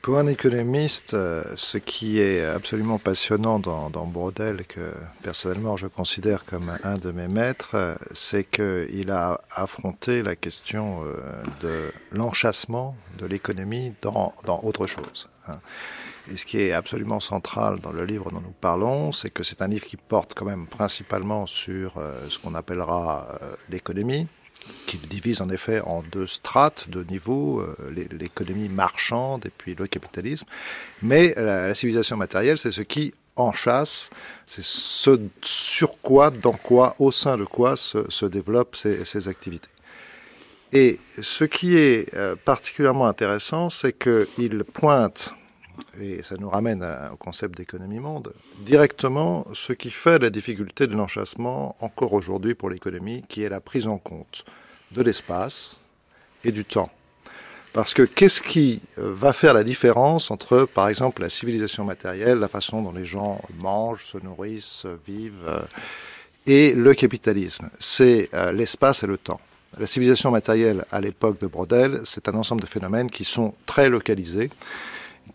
Pour 0.00 0.18
un 0.18 0.28
économiste, 0.28 1.14
euh, 1.14 1.42
ce 1.56 1.76
qui 1.76 2.20
est 2.20 2.44
absolument 2.44 2.98
passionnant 2.98 3.58
dans, 3.58 3.90
dans 3.90 4.06
Brodel, 4.06 4.64
que 4.64 4.92
personnellement 5.24 5.76
je 5.76 5.88
considère 5.88 6.44
comme 6.44 6.78
un 6.84 6.96
de 6.98 7.10
mes 7.10 7.26
maîtres, 7.26 7.74
euh, 7.74 7.96
c'est 8.12 8.44
qu'il 8.44 9.10
a 9.10 9.40
affronté 9.50 10.22
la 10.22 10.36
question 10.36 11.02
euh, 11.02 11.42
de 11.60 11.92
l'enchassement 12.12 12.94
de 13.18 13.26
l'économie 13.26 13.92
dans, 14.02 14.32
dans 14.44 14.60
autre 14.62 14.86
chose. 14.86 15.28
Hein. 15.48 15.58
Et 16.30 16.36
ce 16.36 16.46
qui 16.46 16.60
est 16.60 16.70
absolument 16.70 17.18
central 17.18 17.80
dans 17.80 17.90
le 17.90 18.04
livre 18.04 18.30
dont 18.30 18.40
nous 18.40 18.54
parlons, 18.60 19.10
c'est 19.10 19.30
que 19.30 19.42
c'est 19.42 19.62
un 19.62 19.68
livre 19.68 19.86
qui 19.86 19.96
porte 19.96 20.34
quand 20.36 20.44
même 20.44 20.68
principalement 20.68 21.46
sur 21.46 21.94
ce 22.28 22.38
qu'on 22.38 22.54
appellera 22.54 23.40
l'économie, 23.68 24.28
qu'il 24.86 25.00
divise 25.08 25.40
en 25.40 25.48
effet 25.48 25.80
en 25.80 26.02
deux 26.02 26.26
strates, 26.26 26.88
deux 26.88 27.04
niveaux, 27.04 27.60
euh, 27.60 27.76
l'économie 28.10 28.68
marchande 28.68 29.46
et 29.46 29.50
puis 29.56 29.74
le 29.74 29.86
capitalisme. 29.86 30.46
Mais 31.02 31.34
la, 31.36 31.74
civilisation 31.74 32.16
matérielle, 32.16 32.58
c'est 32.58 32.72
ce 32.72 32.82
qui 32.82 33.14
enchasse, 33.36 34.10
c'est 34.46 34.64
ce 34.64 35.18
sur 35.42 36.00
quoi, 36.00 36.30
dans 36.30 36.52
quoi, 36.52 36.94
au 36.98 37.10
sein 37.10 37.36
de 37.36 37.44
quoi 37.44 37.76
se, 37.76 38.26
développent 38.26 38.76
ces, 38.76 39.28
activités. 39.28 39.68
Et 40.72 40.98
ce 41.20 41.44
qui 41.44 41.76
est 41.76 42.14
euh, 42.14 42.34
particulièrement 42.36 43.06
intéressant, 43.06 43.68
c'est 43.70 43.92
qu'il 43.92 44.64
pointe, 44.64 45.34
et 46.00 46.22
ça 46.22 46.36
nous 46.38 46.48
ramène 46.48 46.86
au 47.12 47.16
concept 47.16 47.56
d'économie 47.56 48.00
monde, 48.00 48.32
directement 48.60 49.46
ce 49.52 49.72
qui 49.72 49.90
fait 49.90 50.18
la 50.18 50.30
difficulté 50.30 50.86
de 50.86 50.94
l'enchassement 50.94 51.76
encore 51.80 52.12
aujourd'hui 52.12 52.54
pour 52.54 52.70
l'économie, 52.70 53.24
qui 53.28 53.42
est 53.42 53.48
la 53.48 53.60
prise 53.60 53.86
en 53.86 53.98
compte 53.98 54.44
de 54.92 55.02
l'espace 55.02 55.78
et 56.44 56.52
du 56.52 56.64
temps. 56.64 56.90
Parce 57.72 57.94
que 57.94 58.02
qu'est-ce 58.02 58.42
qui 58.42 58.82
euh, 58.98 59.12
va 59.14 59.32
faire 59.32 59.54
la 59.54 59.64
différence 59.64 60.30
entre, 60.30 60.66
par 60.66 60.88
exemple, 60.88 61.22
la 61.22 61.30
civilisation 61.30 61.84
matérielle, 61.84 62.38
la 62.38 62.48
façon 62.48 62.82
dont 62.82 62.92
les 62.92 63.06
gens 63.06 63.40
mangent, 63.58 64.04
se 64.04 64.18
nourrissent, 64.18 64.84
vivent, 65.06 65.46
euh, 65.46 65.60
et 66.46 66.74
le 66.74 66.92
capitalisme? 66.92 67.70
C'est 67.78 68.28
euh, 68.34 68.52
l'espace 68.52 69.02
et 69.04 69.06
le 69.06 69.16
temps. 69.16 69.40
La 69.78 69.86
civilisation 69.86 70.30
matérielle, 70.30 70.84
à 70.92 71.00
l'époque 71.00 71.40
de 71.40 71.46
Brodel, 71.46 72.02
c'est 72.04 72.28
un 72.28 72.34
ensemble 72.34 72.60
de 72.60 72.66
phénomènes 72.66 73.10
qui 73.10 73.24
sont 73.24 73.54
très 73.64 73.88
localisés, 73.88 74.50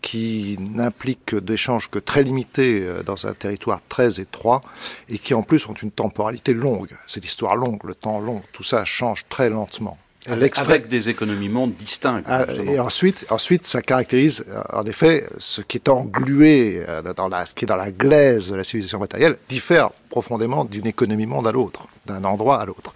qui 0.00 0.56
n'impliquent 0.60 1.34
d'échanges 1.34 1.90
que 1.90 1.98
très 1.98 2.22
limités 2.22 2.86
dans 3.04 3.26
un 3.26 3.34
territoire 3.34 3.80
très 3.88 4.20
étroit 4.20 4.60
et 5.08 5.18
qui 5.18 5.34
en 5.34 5.42
plus 5.42 5.68
ont 5.68 5.74
une 5.74 5.90
temporalité 5.90 6.52
longue. 6.52 6.90
C'est 7.06 7.22
l'histoire 7.22 7.56
longue, 7.56 7.82
le 7.84 7.94
temps 7.94 8.20
long, 8.20 8.42
tout 8.52 8.62
ça 8.62 8.84
change 8.84 9.24
très 9.28 9.50
lentement. 9.50 9.98
Avec, 10.26 10.88
des 10.88 11.08
économies 11.08 11.48
mondes 11.48 11.74
distinctes. 11.74 12.26
Ah, 12.28 12.44
et 12.66 12.78
ensuite, 12.78 13.24
ensuite, 13.30 13.66
ça 13.66 13.80
caractérise, 13.80 14.44
en 14.72 14.84
effet, 14.84 15.24
ce 15.38 15.62
qui 15.62 15.78
est 15.78 15.88
englué, 15.88 16.82
euh, 16.86 17.14
dans 17.14 17.28
la, 17.28 17.46
qui 17.46 17.64
est 17.64 17.68
dans 17.68 17.76
la 17.76 17.90
glaise 17.90 18.50
de 18.50 18.56
la 18.56 18.64
civilisation 18.64 18.98
matérielle, 18.98 19.38
diffère 19.48 19.90
profondément 20.10 20.64
d'une 20.64 20.86
économie 20.86 21.26
monde 21.26 21.46
à 21.46 21.52
l'autre, 21.52 21.86
d'un 22.06 22.24
endroit 22.24 22.60
à 22.60 22.66
l'autre. 22.66 22.94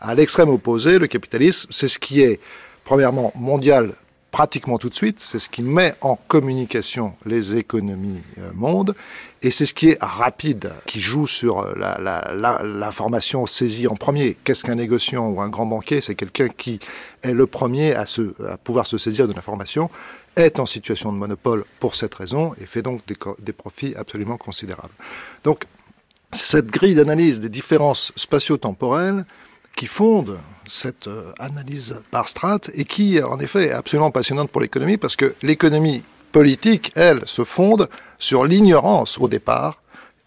À 0.00 0.14
l'extrême 0.14 0.48
opposé, 0.48 0.98
le 0.98 1.06
capitalisme, 1.06 1.68
c'est 1.70 1.88
ce 1.88 1.98
qui 1.98 2.20
est, 2.20 2.40
premièrement, 2.84 3.32
mondial 3.34 3.94
pratiquement 4.34 4.78
tout 4.78 4.88
de 4.88 4.94
suite. 4.94 5.20
C'est 5.20 5.38
ce 5.38 5.48
qui 5.48 5.62
met 5.62 5.94
en 6.00 6.16
communication 6.16 7.14
les 7.24 7.54
économies 7.54 8.20
euh, 8.38 8.82
et 9.42 9.52
c'est 9.52 9.64
ce 9.64 9.72
qui 9.72 9.90
est 9.90 9.98
rapide, 10.00 10.72
qui 10.88 10.98
joue 10.98 11.28
sur 11.28 11.72
l'information 11.76 13.46
saisie 13.46 13.86
en 13.86 13.94
premier. 13.94 14.36
Qu'est-ce 14.42 14.64
qu'un 14.64 14.74
négociant 14.74 15.28
ou 15.28 15.40
un 15.40 15.48
grand 15.48 15.66
banquier? 15.66 16.00
C'est 16.00 16.16
quelqu'un 16.16 16.48
qui 16.48 16.80
est 17.22 17.32
le 17.32 17.46
premier 17.46 17.94
à, 17.94 18.06
pouvoir 18.64 18.88
se 18.88 18.98
saisir 18.98 19.28
de 19.28 19.34
l'information, 19.34 19.88
est 20.34 20.58
en 20.58 20.66
situation 20.66 21.12
de 21.12 21.18
monopole 21.18 21.64
pour 21.78 21.94
cette 21.94 22.16
raison 22.16 22.56
et 22.60 22.66
fait 22.66 22.82
donc 22.82 23.02
des 23.06 23.52
profits 23.52 23.94
absolument 23.94 24.36
considérables. 24.36 24.94
Donc, 25.44 25.64
cette 26.32 26.72
grille 26.72 26.96
d'analyse 26.96 27.38
des 27.38 27.48
différences 27.48 28.10
spatio-temporelles 28.16 29.26
qui 29.76 29.86
fonde 29.86 30.40
cette 30.66 31.08
euh, 31.08 31.32
analyse 31.38 32.02
par 32.10 32.28
strate 32.28 32.70
et 32.74 32.84
qui, 32.84 33.22
en 33.22 33.38
effet, 33.38 33.66
est 33.66 33.72
absolument 33.72 34.10
passionnante 34.10 34.50
pour 34.50 34.60
l'économie 34.60 34.96
parce 34.96 35.16
que 35.16 35.34
l'économie 35.42 36.02
politique, 36.32 36.90
elle, 36.96 37.26
se 37.26 37.44
fonde 37.44 37.88
sur 38.18 38.44
l'ignorance 38.44 39.18
au 39.18 39.28
départ 39.28 39.80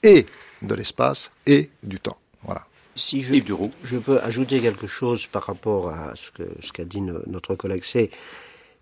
et 0.03 0.25
de 0.61 0.75
l'espace 0.75 1.31
et 1.45 1.69
du 1.83 1.99
temps. 1.99 2.17
Voilà. 2.43 2.65
Si 2.95 3.21
je, 3.21 3.35
je 3.83 3.97
peux 3.97 4.19
ajouter 4.21 4.59
quelque 4.59 4.87
chose 4.87 5.27
par 5.27 5.43
rapport 5.43 5.89
à 5.89 6.13
ce 6.15 6.31
qu'a 6.31 6.45
ce 6.61 6.71
qu'a 6.71 6.85
dit 6.85 7.01
notre 7.01 7.55
collègue, 7.55 7.83
c'est 7.83 8.09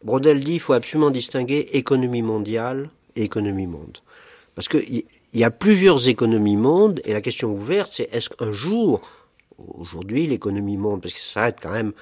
Brodel 0.04 0.40
dit 0.40 0.52
qu'il 0.52 0.60
faut 0.60 0.74
absolument 0.74 1.10
distinguer 1.10 1.70
économie 1.74 2.22
mondiale 2.22 2.90
et 3.16 3.24
économie 3.24 3.68
monde. 3.68 3.98
Parce 4.54 4.70
qu'il 4.70 5.04
y 5.34 5.44
a 5.44 5.52
plusieurs 5.52 6.08
économies 6.08 6.56
mondes 6.56 7.02
et 7.06 7.14
la 7.14 7.22
question 7.22 7.52
ouverte, 7.52 7.92
c'est 7.92 8.10
est-ce 8.14 8.30
qu'un 8.30 8.52
jour 8.52 9.02
Aujourd'hui, 9.58 10.28
l'économie 10.28 10.78
monde, 10.78 11.02
parce 11.02 11.14
que 11.14 11.20
ça 11.20 11.34
s'arrête 11.34 11.58
quand 11.62 11.72
même 11.72 11.94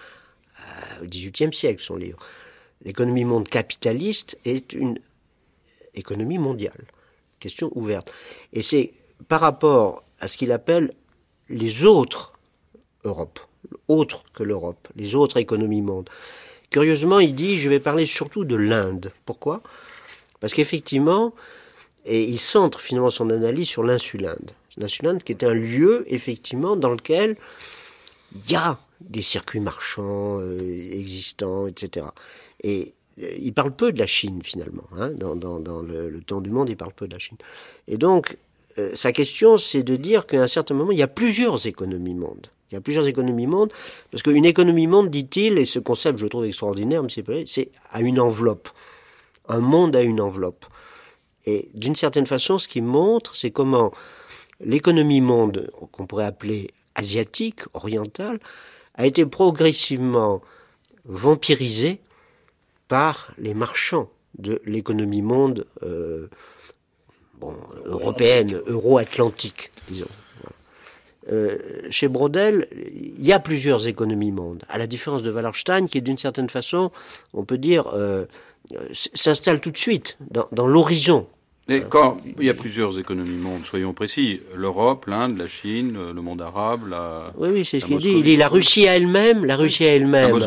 euh, 0.60 1.04
au 1.04 1.06
XVIIIe 1.06 1.54
siècle, 1.54 1.82
son 1.82 1.96
livre, 1.96 2.20
l'économie 2.84 3.26
monde 3.26 3.48
capitaliste 3.48 4.38
est 4.46 4.74
une 4.74 5.00
économie 5.94 6.38
mondiale. 6.38 6.86
Question 7.40 7.72
ouverte. 7.76 8.12
Et 8.54 8.62
c'est 8.62 8.94
par 9.28 9.42
rapport 9.42 10.04
à 10.20 10.28
ce 10.28 10.38
qu'il 10.38 10.52
appelle 10.52 10.94
les 11.50 11.86
autres 11.86 12.34
Europes, 13.04 13.40
autres 13.88 14.24
que 14.34 14.44
l'Europe, 14.44 14.88
les 14.96 15.16
autres 15.16 15.38
économies 15.38 15.82
monde. 15.82 16.10
Curieusement, 16.70 17.20
il 17.20 17.36
dit, 17.36 17.58
je 17.58 17.70
vais 17.70 17.80
parler 17.80 18.06
surtout 18.06 18.46
de 18.46 18.56
l'Inde. 18.56 19.12
Pourquoi? 19.26 19.62
Parce 20.40 20.54
qu'effectivement, 20.54 21.34
et 22.06 22.24
il 22.24 22.40
centre 22.40 22.82
finalement 22.82 23.10
son 23.10 23.30
analyse 23.30 23.68
sur 23.68 23.84
l'insulinde 23.84 24.52
nationale, 24.78 25.24
qui 25.24 25.32
est 25.32 25.44
un 25.44 25.54
lieu, 25.54 26.06
effectivement, 26.08 26.76
dans 26.76 26.90
lequel 26.90 27.38
il 28.34 28.52
y 28.52 28.56
a 28.56 28.80
des 29.02 29.22
circuits 29.22 29.60
marchands 29.60 30.40
euh, 30.40 30.92
existants, 30.92 31.68
etc. 31.68 32.08
Et 32.64 32.94
euh, 33.22 33.32
il 33.40 33.54
parle 33.54 33.76
peu 33.76 33.92
de 33.92 34.00
la 34.00 34.06
Chine, 34.06 34.42
finalement. 34.44 34.86
Hein, 34.98 35.12
dans, 35.12 35.34
le, 35.36 36.22
temps 36.22 36.42
du 36.42 36.50
monde, 36.50 36.70
il 36.70 36.78
parle 36.78 36.94
peu 36.94 37.08
de 37.08 37.14
la 37.14 37.20
Chine. 37.20 37.38
Et 37.88 37.98
donc, 37.98 38.38
euh, 38.78 38.92
sa 38.96 39.12
question, 39.12 39.58
c'est 39.58 39.84
de 39.84 39.96
dire 39.96 40.26
qu'à 40.26 40.42
un 40.42 40.48
certain 40.48 40.74
moment, 40.74 40.92
il 40.92 40.98
y 40.98 41.04
a 41.04 41.08
plusieurs 41.08 41.68
économies 41.68 42.16
mondes. 42.16 42.48
Il 42.72 42.76
y 42.76 42.78
a 42.78 42.82
plusieurs 42.82 43.08
économies 43.08 43.46
mondes, 43.46 43.72
parce 44.10 44.24
qu'une 44.24 44.46
économie 44.46 44.88
monde, 44.88 45.10
dit-il, 45.10 45.60
et 45.60 45.66
ce 45.66 45.78
concept, 45.78 46.18
je 46.18 46.26
trouve 46.26 46.46
extraordinaire, 46.46 47.04
c'est 47.46 47.70
à 47.92 48.02
une 48.02 48.20
enveloppe. 48.20 48.70
Un 49.48 49.60
monde 49.60 49.96
à 49.96 50.02
une 50.02 50.20
enveloppe. 50.20 50.66
Et 51.46 51.70
d'une 51.76 51.96
certaine 51.96 52.26
façon, 52.26 52.58
ce 52.58 52.68
qu'il 52.68 52.84
montre, 52.84 53.36
c'est 53.36 53.52
comment 53.52 53.92
l'économie 54.64 55.22
monde, 55.22 55.72
qu'on 55.92 56.06
pourrait 56.06 56.26
appeler 56.26 56.72
asiatique, 56.96 57.62
orientale, 57.74 58.40
a 58.96 59.06
été 59.06 59.26
progressivement 59.26 60.42
vampirisée 61.06 62.00
par 62.88 63.34
les 63.38 63.54
marchands 63.54 64.10
de 64.38 64.62
l'économie 64.66 65.22
monde 65.22 65.66
euh, 65.84 66.30
européenne, 67.86 68.62
euro-atlantique, 68.68 69.72
disons. 69.88 70.08
Euh, 71.32 71.58
chez 71.90 72.10
Brodel, 72.10 72.68
il 72.94 73.26
y 73.26 73.32
a 73.32 73.40
plusieurs 73.40 73.88
économies 73.88 74.34
mondes, 74.34 74.64
à 74.68 74.78
la 74.78 74.88
différence 74.88 75.24
de 75.24 75.32
Wallerstein, 75.32 75.88
qui 75.88 76.02
d'une 76.02 76.18
certaine 76.18 76.50
façon, 76.50 76.92
on 77.34 77.46
peut 77.46 77.58
dire, 77.58 77.88
euh, 77.94 78.26
s'installe 78.92 79.62
tout 79.62 79.72
de 79.72 79.78
suite 79.78 80.18
dans 80.52 80.68
l'horizon 80.68 81.28
Et 81.70 81.82
quand 81.88 82.18
il 82.40 82.46
y 82.46 82.50
a 82.50 82.54
plusieurs 82.54 83.00
économies 83.00 83.38
mondes, 83.38 83.64
soyons 83.64 83.94
précis, 83.94 84.42
l'Europe, 84.54 85.06
l'Inde, 85.08 85.38
la 85.38 85.48
Chine, 85.48 85.98
le 86.14 86.22
monde 86.22 86.42
arabe, 86.42 86.90
la. 86.90 87.32
Oui, 87.38 87.50
oui, 87.54 87.66
c'est 87.66 87.80
ce 87.80 87.86
qu'il 87.86 88.00
dit. 88.00 88.12
Il 88.12 88.24
dit 88.24 88.36
la 88.36 88.50
Russie 88.50 88.84
elle-même, 88.84 89.46
la 89.46 89.56
Russie 89.56 89.86
elle-même, 89.86 90.38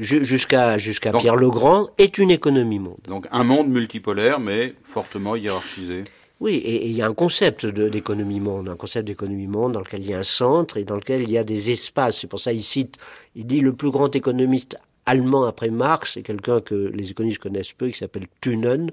jusqu'à 0.00 0.76
jusqu'à 0.76 1.12
Pierre 1.12 1.36
le 1.36 1.48
Grand, 1.48 1.88
est 1.96 2.18
une 2.18 2.30
économie 2.30 2.78
monde. 2.78 2.98
Donc 3.08 3.26
un 3.30 3.44
monde 3.44 3.68
multipolaire, 3.70 4.40
mais 4.40 4.74
fortement 4.84 5.36
hiérarchisé. 5.36 6.04
Oui, 6.40 6.54
et, 6.54 6.86
il 6.86 6.96
y 6.96 7.02
a 7.02 7.06
un 7.06 7.14
concept 7.14 7.66
d'économie 7.66 8.38
monde, 8.38 8.68
un 8.68 8.76
concept 8.76 9.08
d'économie 9.08 9.48
monde 9.48 9.72
dans 9.72 9.80
lequel 9.80 10.02
il 10.02 10.10
y 10.10 10.14
a 10.14 10.18
un 10.18 10.22
centre 10.22 10.76
et 10.76 10.84
dans 10.84 10.94
lequel 10.94 11.22
il 11.22 11.30
y 11.30 11.38
a 11.38 11.44
des 11.44 11.70
espaces. 11.70 12.20
C'est 12.20 12.28
pour 12.28 12.38
ça 12.38 12.52
qu'il 12.52 12.62
cite, 12.62 12.96
il 13.34 13.46
dit 13.46 13.60
le 13.60 13.72
plus 13.72 13.90
grand 13.90 14.14
économiste 14.14 14.76
allemand 15.08 15.44
après 15.44 15.70
Marx, 15.70 16.12
c'est 16.14 16.22
quelqu'un 16.22 16.60
que 16.60 16.90
les 16.94 17.10
économistes 17.10 17.38
connaissent 17.38 17.72
peu, 17.72 17.88
qui 17.88 17.98
s'appelle 17.98 18.26
Thunen. 18.40 18.90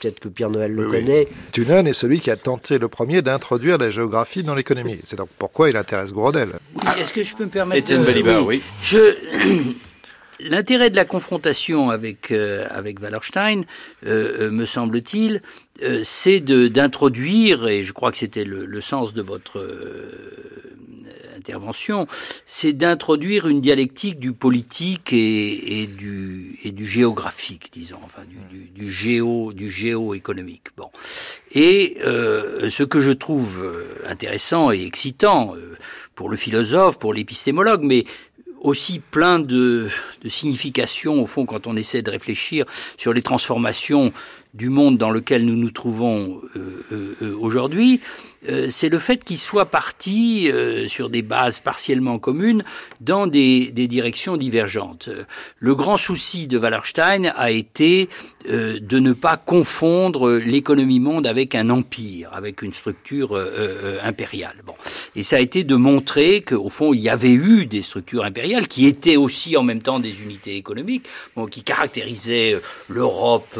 Peut-être 0.00 0.20
que 0.20 0.28
Pierre 0.28 0.50
Noël 0.50 0.72
le 0.72 0.88
connaît. 0.88 1.28
Thunen 1.52 1.86
est 1.86 1.94
celui 1.94 2.20
qui 2.20 2.30
a 2.30 2.36
tenté 2.36 2.78
le 2.78 2.88
premier 2.88 3.22
d'introduire 3.22 3.78
la 3.78 3.90
géographie 3.90 4.42
dans 4.42 4.54
l'économie. 4.54 4.98
C'est 5.06 5.16
donc 5.16 5.30
pourquoi 5.38 5.70
il 5.70 5.76
intéresse 5.76 6.12
Grodel. 6.12 6.52
Est-ce 6.98 7.12
que 7.12 7.22
je 7.22 7.34
peux 7.34 7.44
me 7.44 7.50
permettre 7.50 7.90
Étienne 7.90 8.04
oui. 8.44 8.62
Je... 8.82 9.14
L'intérêt 10.40 10.90
de 10.90 10.96
la 10.96 11.04
confrontation 11.04 11.90
avec, 11.90 12.30
euh, 12.32 12.66
avec 12.70 13.00
Wallerstein, 13.00 13.62
euh, 14.04 14.48
euh, 14.48 14.50
me 14.50 14.64
semble-t-il, 14.64 15.40
c'est 16.02 16.40
d'introduire, 16.40 17.66
et 17.68 17.82
je 17.82 17.92
crois 17.92 18.10
que 18.10 18.18
c'était 18.18 18.44
le, 18.44 18.66
le, 18.66 18.80
sens 18.80 19.14
de 19.14 19.22
votre 19.22 19.66
c'est 22.46 22.72
d'introduire 22.72 23.46
une 23.46 23.60
dialectique 23.60 24.18
du 24.18 24.32
politique 24.32 25.12
et, 25.12 25.86
du, 25.86 26.84
géographique, 26.84 27.70
disons, 27.72 27.98
enfin 28.04 28.22
du, 28.74 28.90
géo, 28.90 29.52
du 29.52 29.70
géo-économique. 29.70 30.68
Bon. 30.76 30.90
Et 31.52 31.98
euh, 32.04 32.68
ce 32.70 32.82
que 32.82 33.00
je 33.00 33.12
trouve 33.12 33.64
euh, 33.64 33.84
intéressant 34.08 34.70
et 34.72 34.84
excitant 34.84 35.54
euh, 35.56 35.76
pour 36.14 36.28
le 36.28 36.36
philosophe, 36.36 36.98
pour 36.98 37.14
l'épistémologue, 37.14 37.82
mais 37.82 38.04
aussi 38.60 38.98
plein 38.98 39.38
de 39.38 39.88
significations, 40.26 41.20
au 41.20 41.26
fond, 41.26 41.44
quand 41.44 41.66
on 41.66 41.76
essaie 41.76 42.00
de 42.00 42.10
réfléchir 42.10 42.64
sur 42.96 43.12
les 43.12 43.20
transformations 43.20 44.12
du 44.54 44.70
monde 44.70 44.96
dans 44.96 45.10
lequel 45.10 45.44
nous 45.44 45.56
nous 45.56 45.70
trouvons 45.70 46.40
aujourd'hui, 47.40 48.00
euh, 48.48 48.68
c'est 48.68 48.88
le 48.88 48.98
fait 48.98 49.24
qu'il 49.24 49.38
soit 49.38 49.66
parti 49.66 50.50
euh, 50.50 50.86
sur 50.86 51.08
des 51.08 51.22
bases 51.22 51.60
partiellement 51.60 52.18
communes 52.18 52.64
dans 53.00 53.26
des, 53.26 53.70
directions 53.70 54.36
divergentes. 54.36 55.08
Le 55.58 55.74
grand 55.74 55.96
souci 55.96 56.46
de 56.46 56.58
Wallerstein 56.58 57.32
a 57.36 57.50
été 57.50 58.08
euh, 58.48 58.78
de 58.80 58.98
ne 58.98 59.12
pas 59.12 59.36
confondre 59.36 60.32
l'économie 60.32 61.00
monde 61.00 61.26
avec 61.26 61.54
un 61.54 61.70
empire, 61.70 62.30
avec 62.32 62.62
une 62.62 62.72
structure 62.72 63.38
impériale. 64.02 64.56
Bon. 64.66 64.74
Et 65.16 65.22
ça 65.22 65.36
a 65.36 65.40
été 65.40 65.64
de 65.64 65.74
montrer 65.76 66.42
qu'au 66.42 66.68
fond, 66.68 66.92
il 66.92 67.00
y 67.00 67.08
avait 67.08 67.32
eu 67.32 67.66
des 67.66 67.82
structures 67.82 68.24
impériales 68.24 68.68
qui 68.68 68.86
étaient 68.86 69.16
aussi 69.16 69.56
en 69.56 69.62
même 69.62 69.82
temps 69.82 70.00
des 70.00 70.22
unités 70.22 70.56
économiques, 70.56 71.06
bon, 71.36 71.46
qui 71.46 71.62
caractérisaient 71.62 72.58
l'Europe 72.88 73.58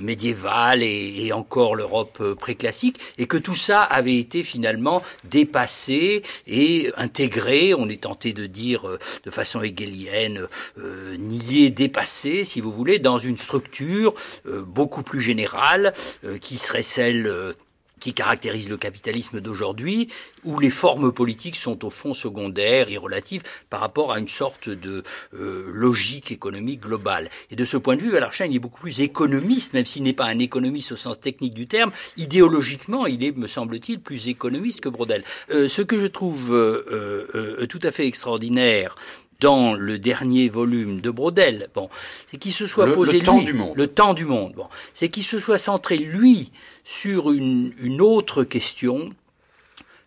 médiévale 0.00 0.82
et, 0.82 1.32
encore 1.32 1.74
l'Europe 1.74 2.34
préclassique, 2.34 2.98
et 3.18 3.26
que 3.26 3.36
tout 3.36 3.54
ça 3.54 3.82
avait 3.82 4.16
été 4.16 4.42
finalement 4.42 5.02
dépassé 5.24 6.22
et 6.46 6.90
intégré, 6.96 7.74
on 7.74 7.88
est 7.88 8.02
tenté 8.02 8.32
de 8.32 8.46
dire 8.46 8.88
euh, 8.88 8.98
de 9.24 9.30
façon 9.30 9.62
hegelienne, 9.62 10.46
euh, 10.78 11.16
nié, 11.16 11.70
dépassé, 11.70 12.44
si 12.44 12.60
vous 12.60 12.72
voulez, 12.72 12.98
dans 12.98 13.18
une 13.18 13.36
structure 13.36 14.14
euh, 14.46 14.62
beaucoup 14.62 15.02
plus 15.02 15.20
générale 15.20 15.92
qui 16.40 16.58
serait 16.58 16.82
celle 16.82 17.54
qui 18.00 18.14
caractérise 18.14 18.68
le 18.68 18.76
capitalisme 18.76 19.40
d'aujourd'hui, 19.40 20.08
où 20.44 20.58
les 20.58 20.70
formes 20.70 21.12
politiques 21.12 21.56
sont 21.56 21.84
au 21.84 21.90
fond 21.90 22.14
secondaires 22.14 22.88
et 22.88 22.96
relatives 22.96 23.42
par 23.68 23.80
rapport 23.80 24.12
à 24.12 24.18
une 24.18 24.28
sorte 24.28 24.68
de 24.68 25.02
euh, 25.34 25.70
logique 25.72 26.32
économique 26.32 26.80
globale. 26.80 27.30
Et 27.50 27.56
de 27.56 27.64
ce 27.64 27.76
point 27.76 27.96
de 27.96 28.00
vue, 28.00 28.12
Wallerstein 28.12 28.50
est 28.52 28.58
beaucoup 28.58 28.80
plus 28.80 29.00
économiste, 29.00 29.74
même 29.74 29.84
s'il 29.84 30.02
n'est 30.02 30.12
pas 30.12 30.24
un 30.24 30.38
économiste 30.38 30.92
au 30.92 30.96
sens 30.96 31.20
technique 31.20 31.54
du 31.54 31.66
terme. 31.66 31.92
Idéologiquement, 32.16 33.06
il 33.06 33.22
est, 33.22 33.36
me 33.36 33.46
semble-t-il, 33.46 34.00
plus 34.00 34.28
économiste 34.28 34.80
que 34.80 34.88
Brodel. 34.88 35.22
Euh, 35.50 35.68
ce 35.68 35.82
que 35.82 35.98
je 35.98 36.06
trouve 36.06 36.54
euh, 36.54 37.66
tout 37.66 37.80
à 37.82 37.90
fait 37.90 38.06
extraordinaire 38.06 38.96
dans 39.40 39.74
le 39.74 39.98
dernier 39.98 40.48
volume 40.48 41.00
de 41.00 41.10
Brodel, 41.10 41.68
bon, 41.74 41.88
c'est 42.30 42.36
qu'il 42.36 42.52
se 42.52 42.66
soit 42.66 42.92
posé 42.92 43.18
le 43.18 43.24
temps 43.24 43.42
du 43.42 43.54
monde. 43.54 43.76
le 43.76 43.86
temps 43.86 44.14
du 44.14 44.26
monde. 44.26 44.52
Bon, 44.54 44.66
c'est 44.94 45.08
qu'il 45.08 45.24
se 45.24 45.38
soit 45.38 45.58
centré 45.58 45.96
lui 45.96 46.50
sur 46.84 47.30
une, 47.32 48.00
autre 48.00 48.44
question 48.44 49.10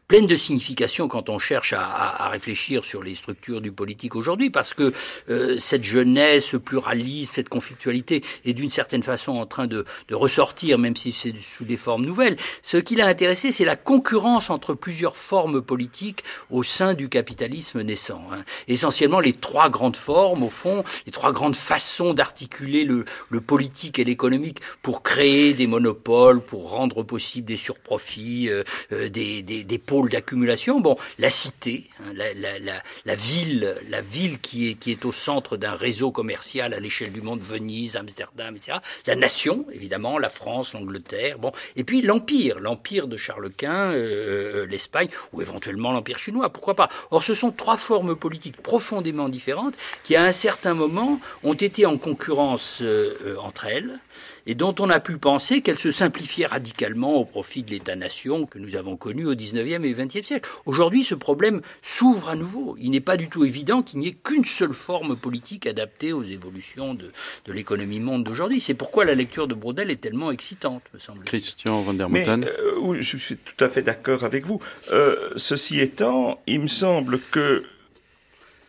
pleine 0.08 0.28
de 0.28 0.36
signification 0.36 1.08
quand 1.08 1.30
on 1.30 1.40
cherche 1.40 1.74
à, 1.74 2.30
réfléchir 2.30 2.84
sur 2.84 3.04
les 3.04 3.16
structures 3.16 3.62
du 3.62 3.72
politique 3.72 4.16
aujourd'hui, 4.16 4.50
parce 4.50 4.74
que 4.74 4.92
euh, 5.30 5.58
cette 5.60 5.84
jeunesse, 5.84 6.46
ce 6.46 6.58
pluralisme, 6.58 7.32
cette 7.34 7.50
conflictualité 7.50 8.24
est 8.46 8.54
d'une 8.54 8.70
certaine 8.70 9.04
façon 9.04 9.34
en 9.34 9.46
train 9.46 9.68
de, 9.68 9.86
ressortir, 10.12 10.78
même 10.78 10.96
si 10.96 11.12
c'est 11.12 11.34
sous 11.38 11.66
des 11.66 11.78
formes 11.78 12.06
nouvelles. 12.06 12.38
Ce 12.62 12.78
qui 12.78 12.96
l'a 12.96 13.08
intéressé, 13.08 13.52
c'est 13.52 13.66
la 13.66 13.76
concurrence 13.76 14.50
entre 14.50 14.74
plusieurs 14.74 15.18
formes 15.18 15.62
politiques 15.62 16.24
au 16.50 16.64
sein 16.64 16.94
du 16.94 17.10
capitalisme 17.10 17.82
naissant. 17.82 18.24
Hein. 18.32 18.44
Essentiellement 18.68 19.20
les 19.20 19.34
trois 19.34 19.70
grandes 19.70 19.98
formes, 19.98 20.44
au 20.44 20.50
fond, 20.50 20.84
les 21.06 21.12
trois 21.12 21.32
grandes 21.32 21.56
façons 21.56 22.14
d'articuler 22.14 22.86
le, 22.86 23.06
politique 23.42 24.00
et 24.00 24.04
l'économique 24.04 24.60
pour 24.82 25.04
créer 25.04 25.54
des 25.54 25.68
monopoles, 25.68 26.42
pour 26.42 26.72
rendre 26.72 27.04
possible 27.04 27.46
des 27.46 27.58
surprofits, 27.58 28.50
euh, 28.50 28.64
euh, 28.92 29.10
des, 29.10 29.42
des, 29.42 29.64
des 29.64 29.78
pôles 29.94 30.10
d'accumulation. 30.10 30.80
Bon, 30.80 30.96
la 31.20 31.30
cité, 31.30 31.88
hein, 32.00 32.14
la, 32.16 33.16
ville, 33.16 33.76
la 33.92 34.02
ville 34.02 34.40
qui 34.40 34.70
est, 34.70 34.74
qui 34.74 34.90
est 34.90 35.06
au 35.06 35.12
centre 35.12 35.56
d'un 35.56 35.76
réseau 35.76 36.10
commercial 36.10 36.74
à 36.74 36.80
l'échelle 36.80 37.12
du 37.12 37.22
monde, 37.22 37.42
Venise, 37.42 37.96
Amsterdam, 37.96 38.56
etc. 38.56 38.80
La 39.06 39.16
nation, 39.16 39.68
évidemment, 39.72 40.18
la 40.18 40.30
France, 40.30 40.74
l'Angleterre. 40.74 41.38
Bon, 41.38 41.52
et 41.76 41.84
puis 41.84 42.02
l'empire, 42.02 42.60
l'empire 42.60 43.08
de 43.08 43.18
Charles 43.18 43.52
Quint, 43.52 43.92
euh, 43.92 44.64
euh, 44.64 44.66
l'Espagne, 44.66 45.10
ou 45.32 45.44
éventuellement 45.44 45.92
l'empire 45.92 46.18
chinois. 46.18 46.50
Pourquoi 46.50 46.74
pas 46.74 46.90
Or, 47.12 47.22
ce 47.22 47.36
sont 47.36 47.52
trois 47.52 47.78
formes 47.78 48.16
politiques 48.16 48.58
profondément 48.64 49.30
différentes 49.30 49.76
qui, 50.04 50.16
à 50.16 50.24
un 50.24 50.32
certain 50.32 50.74
moment, 50.74 51.20
ont 51.44 51.54
été 51.54 51.86
en 51.86 52.00
concurrence 52.00 52.80
euh, 52.82 53.36
entre 53.38 53.68
elles 53.68 54.00
et 54.46 54.56
dont 54.56 54.76
on 54.80 54.90
a 54.90 55.00
pu 55.00 55.18
penser 55.18 55.62
qu'elle 55.62 55.80
se 55.80 55.92
simplifiait 55.92 56.46
radicalement 56.46 57.16
au 57.16 57.26
profit 57.26 57.64
de 57.64 57.72
l'État-nation 57.72 58.46
que 58.46 58.60
nous 58.60 58.76
avons 58.76 58.98
connu 58.98 59.26
au 59.26 59.36
XIXe 59.36 59.84
et 59.84 59.94
XXe 59.94 60.28
siècle. 60.28 60.50
Aujourd'hui, 60.66 61.04
ce 61.04 61.16
problème 61.16 61.62
s'ouvre 61.82 62.30
à 62.30 62.36
nouveau. 62.36 62.76
Il 62.80 62.92
n'est 62.92 63.00
pas 63.00 63.18
du 63.18 63.30
tout 63.30 63.46
évident 63.46 63.82
qu'il 63.82 64.00
n'y 64.00 64.08
ait 64.10 64.18
qu'une 64.24 64.46
seule 64.46 64.74
forme 64.74 65.16
politique 65.16 65.66
adaptée 65.66 66.14
aux 66.14 66.24
évolutions 66.24 66.94
de, 66.94 67.12
l'économie 67.48 68.00
monde 68.00 68.24
d'aujourd'hui. 68.24 68.60
C'est 68.60 68.74
pourquoi 68.74 69.06
la 69.06 69.16
lecture 69.16 69.48
de 69.48 69.54
Brodel 69.54 69.92
est 69.92 70.02
tellement 70.02 70.32
excitante, 70.32 70.84
me 70.94 71.00
semble. 71.00 71.24
Christian 71.26 71.82
van 71.82 71.94
der 71.94 72.10
Motten. 72.10 72.44
Euh, 72.44 72.98
je 73.00 73.18
suis 73.18 73.38
tout 73.38 73.64
à 73.64 73.70
fait 73.70 73.82
d'accord 73.82 74.24
avec 74.24 74.46
vous. 74.46 74.60
Euh, 74.92 75.30
ceci 75.36 75.80
étant, 75.80 76.42
il 76.48 76.62
me 76.62 76.68
semble 76.68 77.20
que 77.32 77.64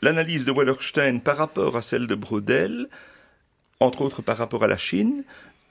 l'analyse 0.03 0.45
de 0.45 0.53
Wallerstein 0.53 1.21
par 1.21 1.37
rapport 1.39 1.77
à 1.77 1.83
celle 1.83 2.07
de 2.07 2.15
Brodel, 2.15 2.89
entre 3.81 4.03
autres 4.03 4.23
par 4.23 4.37
rapport 4.37 4.63
à 4.63 4.69
la 4.69 4.77
Chine, 4.77 5.25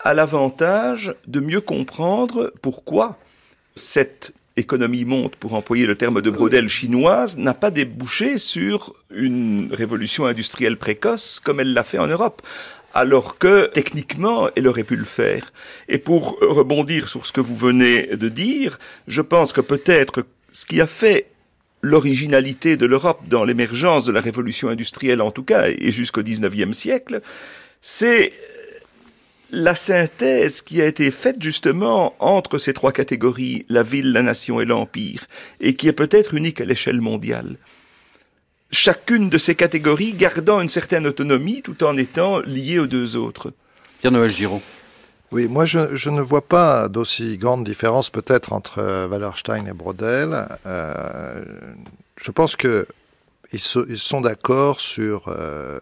a 0.04 0.14
l'avantage 0.14 1.16
de 1.28 1.40
mieux 1.40 1.62
comprendre 1.62 2.54
pourquoi 2.62 3.18
cette 3.76 4.34
économie 4.56 5.06
monte, 5.06 5.36
pour 5.36 5.54
employer 5.56 5.86
le 5.86 5.96
terme 5.96 6.22
de 6.22 6.30
Brodel 6.30 6.68
chinoise, 6.68 7.38
n'a 7.38 7.54
pas 7.54 7.72
débouché 7.72 8.38
sur 8.38 8.94
une 9.10 9.70
révolution 9.72 10.26
industrielle 10.26 10.78
précoce 10.78 11.40
comme 11.40 11.60
elle 11.60 11.74
l'a 11.74 11.84
fait 11.84 11.98
en 11.98 12.08
Europe 12.08 12.42
alors 12.94 13.40
que 13.40 13.66
techniquement 13.74 14.50
elle 14.56 14.68
aurait 14.68 14.84
pu 14.84 14.96
le 14.96 15.06
faire. 15.06 15.52
Et 15.90 15.98
pour 15.98 16.38
rebondir 16.42 17.08
sur 17.08 17.26
ce 17.26 17.32
que 17.32 17.42
vous 17.42 17.56
venez 17.56 18.16
de 18.16 18.30
dire, 18.30 18.78
je 19.08 19.22
pense 19.22 19.52
que 19.52 19.62
peut-être 19.62 20.26
ce 20.52 20.68
qui 20.68 20.80
a 20.80 20.86
fait 20.86 21.28
l'originalité 21.82 22.78
de 22.78 22.86
l'Europe 22.86 23.22
dans 23.28 23.44
l'émergence 23.44 24.06
de 24.06 24.12
la 24.12 24.22
révolution 24.22 24.70
industrielle 24.70 25.22
en 25.22 25.32
tout 25.32 25.44
cas, 25.44 25.68
et 25.68 25.92
jusqu'au 25.92 26.22
XIXe 26.22 26.78
siècle, 26.78 27.22
c'est 27.82 28.32
la 29.54 29.76
synthèse 29.76 30.64
qui 30.64 30.82
a 30.82 30.88
été 30.88 31.12
faite 31.12 31.40
justement 31.40 32.16
entre 32.20 32.58
ces 32.58 32.74
trois 32.74 32.92
catégories, 32.92 33.68
la 33.70 33.84
ville, 33.84 34.12
la 34.12 34.24
nation 34.24 34.60
et 34.60 34.66
l'empire, 34.66 35.28
et 35.62 35.76
qui 35.76 35.88
est 35.88 35.94
peut-être 35.94 36.34
unique 36.34 36.60
à 36.60 36.66
l'échelle 36.66 37.02
mondiale. 37.02 37.58
Chacune 38.72 39.30
de 39.30 39.38
ces 39.38 39.54
catégories 39.54 40.14
gardant 40.14 40.60
une 40.60 40.70
certaine 40.70 41.06
autonomie 41.06 41.62
tout 41.62 41.84
en 41.84 41.96
étant 41.98 42.40
liée 42.40 42.80
aux 42.80 42.88
deux 42.88 43.16
autres. 43.16 43.54
Pierre-Noël 44.00 44.32
Giraud. 44.32 44.64
Oui, 45.32 45.48
moi 45.48 45.66
je, 45.66 46.10
ne 46.10 46.22
vois 46.22 46.48
pas 46.48 46.90
d'aussi 46.90 47.38
grande 47.38 47.64
différence 47.64 48.10
peut-être 48.10 48.54
entre 48.54 49.08
Wallerstein 49.08 49.68
et 49.68 49.74
Brodel. 49.74 50.48
Euh, 50.66 51.44
je 52.18 52.32
pense 52.32 52.56
que 52.56 52.88
ils, 53.54 53.98
sont 53.98 54.22
d'accord 54.22 54.80
sur 54.80 55.26
euh, 55.28 55.80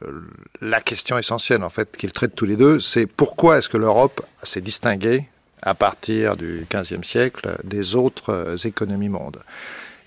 la 0.61 0.81
question 0.81 1.17
essentielle 1.17 1.63
en 1.63 1.69
fait 1.69 1.95
qu'ils 1.97 2.11
traitent 2.11 2.35
tous 2.35 2.45
les 2.45 2.57
deux, 2.57 2.79
c'est 2.79 3.07
pourquoi 3.07 3.57
est-ce 3.57 3.69
que 3.69 3.77
l'Europe 3.77 4.21
s'est 4.43 4.61
distinguée 4.61 5.25
à 5.61 5.73
partir 5.73 6.35
du 6.35 6.65
XVe 6.71 7.03
siècle 7.03 7.57
des 7.63 7.95
autres 7.95 8.55
économies 8.65 9.09
mondes? 9.09 9.41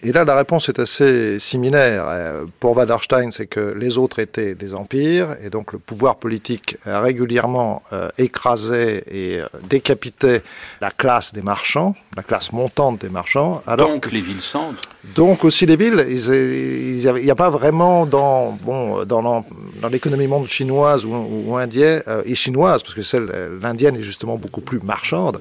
Et 0.03 0.13
là, 0.13 0.25
la 0.25 0.37
réponse 0.37 0.69
est 0.69 0.79
assez 0.79 1.39
similaire. 1.39 2.05
Euh, 2.09 2.45
pour 2.61 2.77
Wallerstein, 2.77 3.31
c'est 3.31 3.47
que 3.47 3.75
les 3.79 3.97
autres 3.97 4.19
étaient 4.19 4.55
des 4.55 4.75
empires, 4.75 5.37
et 5.43 5.49
donc 5.49 5.73
le 5.73 5.79
pouvoir 5.79 6.17
politique 6.17 6.77
a 6.85 7.01
régulièrement 7.01 7.83
euh, 7.93 8.11
écrasé 8.19 9.05
et 9.07 9.41
euh, 9.41 9.47
décapité 9.63 10.43
la 10.81 10.91
classe 10.91 11.33
des 11.33 11.43
marchands, 11.43 11.95
la 12.17 12.23
classe 12.23 12.53
montante 12.53 13.01
des 13.01 13.09
marchands. 13.09 13.63
Alors 13.67 13.89
donc 13.89 14.13
les 14.13 14.21
villes 14.21 14.43
centres 14.43 14.83
Donc 15.15 15.45
aussi 15.45 15.65
les 15.65 15.77
villes, 15.77 16.05
il 16.09 17.25
n'y 17.25 17.31
a 17.31 17.35
pas 17.35 17.51
vraiment 17.51 18.05
dans, 18.05 18.53
bon, 18.53 19.05
dans, 19.05 19.45
l'économie 19.91 20.27
monde 20.27 20.47
chinoise 20.47 21.05
ou, 21.07 21.15
ou 21.47 21.57
indienne, 21.57 22.03
et 22.25 22.35
chinoise, 22.35 22.83
parce 22.83 22.95
que 22.95 23.03
celle 23.03 23.31
l'indienne 23.63 23.97
est 23.97 24.03
justement 24.03 24.37
beaucoup 24.37 24.61
plus 24.61 24.81
marchande, 24.81 25.41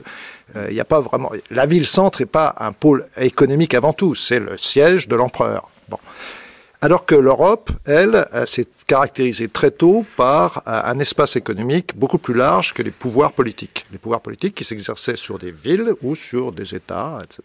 il 0.56 0.74
n'y 0.74 0.80
a 0.80 0.86
pas 0.86 1.00
vraiment. 1.00 1.32
La 1.50 1.66
ville-centre 1.66 2.22
n'est 2.22 2.28
pas 2.28 2.56
un 2.60 2.72
pôle 2.72 3.08
économique 3.18 3.74
avant 3.74 3.94
tout, 3.94 4.14
c'est 4.14 4.40
le 4.40 4.58
siège 4.58 5.08
de 5.08 5.16
l'empereur. 5.16 5.70
Bon. 5.90 5.98
Alors 6.84 7.06
que 7.06 7.16
l'Europe, 7.16 7.72
elle, 7.86 8.28
s'est 8.46 8.68
caractérisée 8.88 9.48
très 9.48 9.72
tôt 9.72 10.06
par 10.18 10.64
euh, 10.68 10.82
un 10.84 11.00
espace 11.00 11.38
économique 11.38 11.96
beaucoup 11.96 12.18
plus 12.18 12.34
large 12.34 12.74
que 12.74 12.82
les 12.82 12.92
pouvoirs 12.92 13.32
politiques. 13.32 13.86
Les 13.94 13.98
pouvoirs 13.98 14.20
politiques 14.20 14.54
qui 14.54 14.66
s'exerçaient 14.66 15.16
sur 15.16 15.40
des 15.40 15.50
villes 15.50 15.94
ou 16.02 16.14
sur 16.14 16.52
des 16.52 16.76
États, 16.76 17.22
etc. 17.24 17.42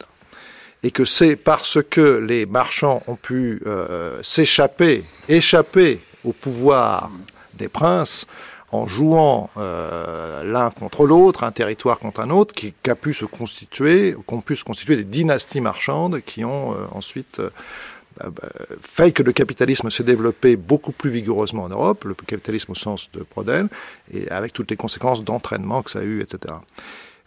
Et 0.83 0.91
que 0.91 1.05
c'est 1.05 1.37
parce 1.37 1.79
que 1.89 2.19
les 2.19 2.47
marchands 2.47 3.05
ont 3.07 3.15
pu 3.15 3.63
euh, 3.65 4.19
s'échapper, 4.25 5.05
échapper 5.29 6.01
au 6.25 6.33
pouvoir 6.33 7.09
des 7.55 7.69
princes, 7.69 8.27
en 8.71 8.87
jouant 8.87 9.51
euh, 9.57 10.45
l'un 10.45 10.71
contre 10.71 11.07
l'autre, 11.07 11.45
un 11.45 11.53
territoire 11.53 11.99
contre 11.99 12.21
un 12.21 12.31
autre, 12.31 12.55
qui 12.55 12.75
qu'a 12.83 12.95
pu 12.95 13.15
se 13.15 13.25
constituer, 13.25 14.15
qu'ont 14.27 14.41
pu 14.41 14.57
se 14.57 14.65
constituer 14.65 14.97
des 14.97 15.05
dynasties 15.05 15.61
marchandes 15.61 16.21
qui 16.21 16.45
ont 16.45 16.73
euh, 16.73 16.77
ensuite 16.93 17.41
euh, 17.41 17.51
bah, 18.19 18.27
bah, 18.31 18.49
fait 18.83 19.13
que 19.13 19.23
le 19.23 19.33
capitalisme 19.33 19.91
s'est 19.91 20.03
développé 20.03 20.57
beaucoup 20.57 20.93
plus 20.93 21.11
vigoureusement 21.11 21.65
en 21.65 21.69
Europe, 21.71 22.05
le 22.05 22.15
capitalisme 22.15 22.73
au 22.73 22.75
sens 22.75 23.11
de 23.13 23.21
Prodel, 23.21 23.69
et 24.13 24.29
avec 24.29 24.53
toutes 24.53 24.71
les 24.71 24.77
conséquences 24.77 25.25
d'entraînement 25.25 25.83
que 25.83 25.91
ça 25.91 26.01
a 26.01 26.03
eu, 26.03 26.21
etc. 26.21 26.55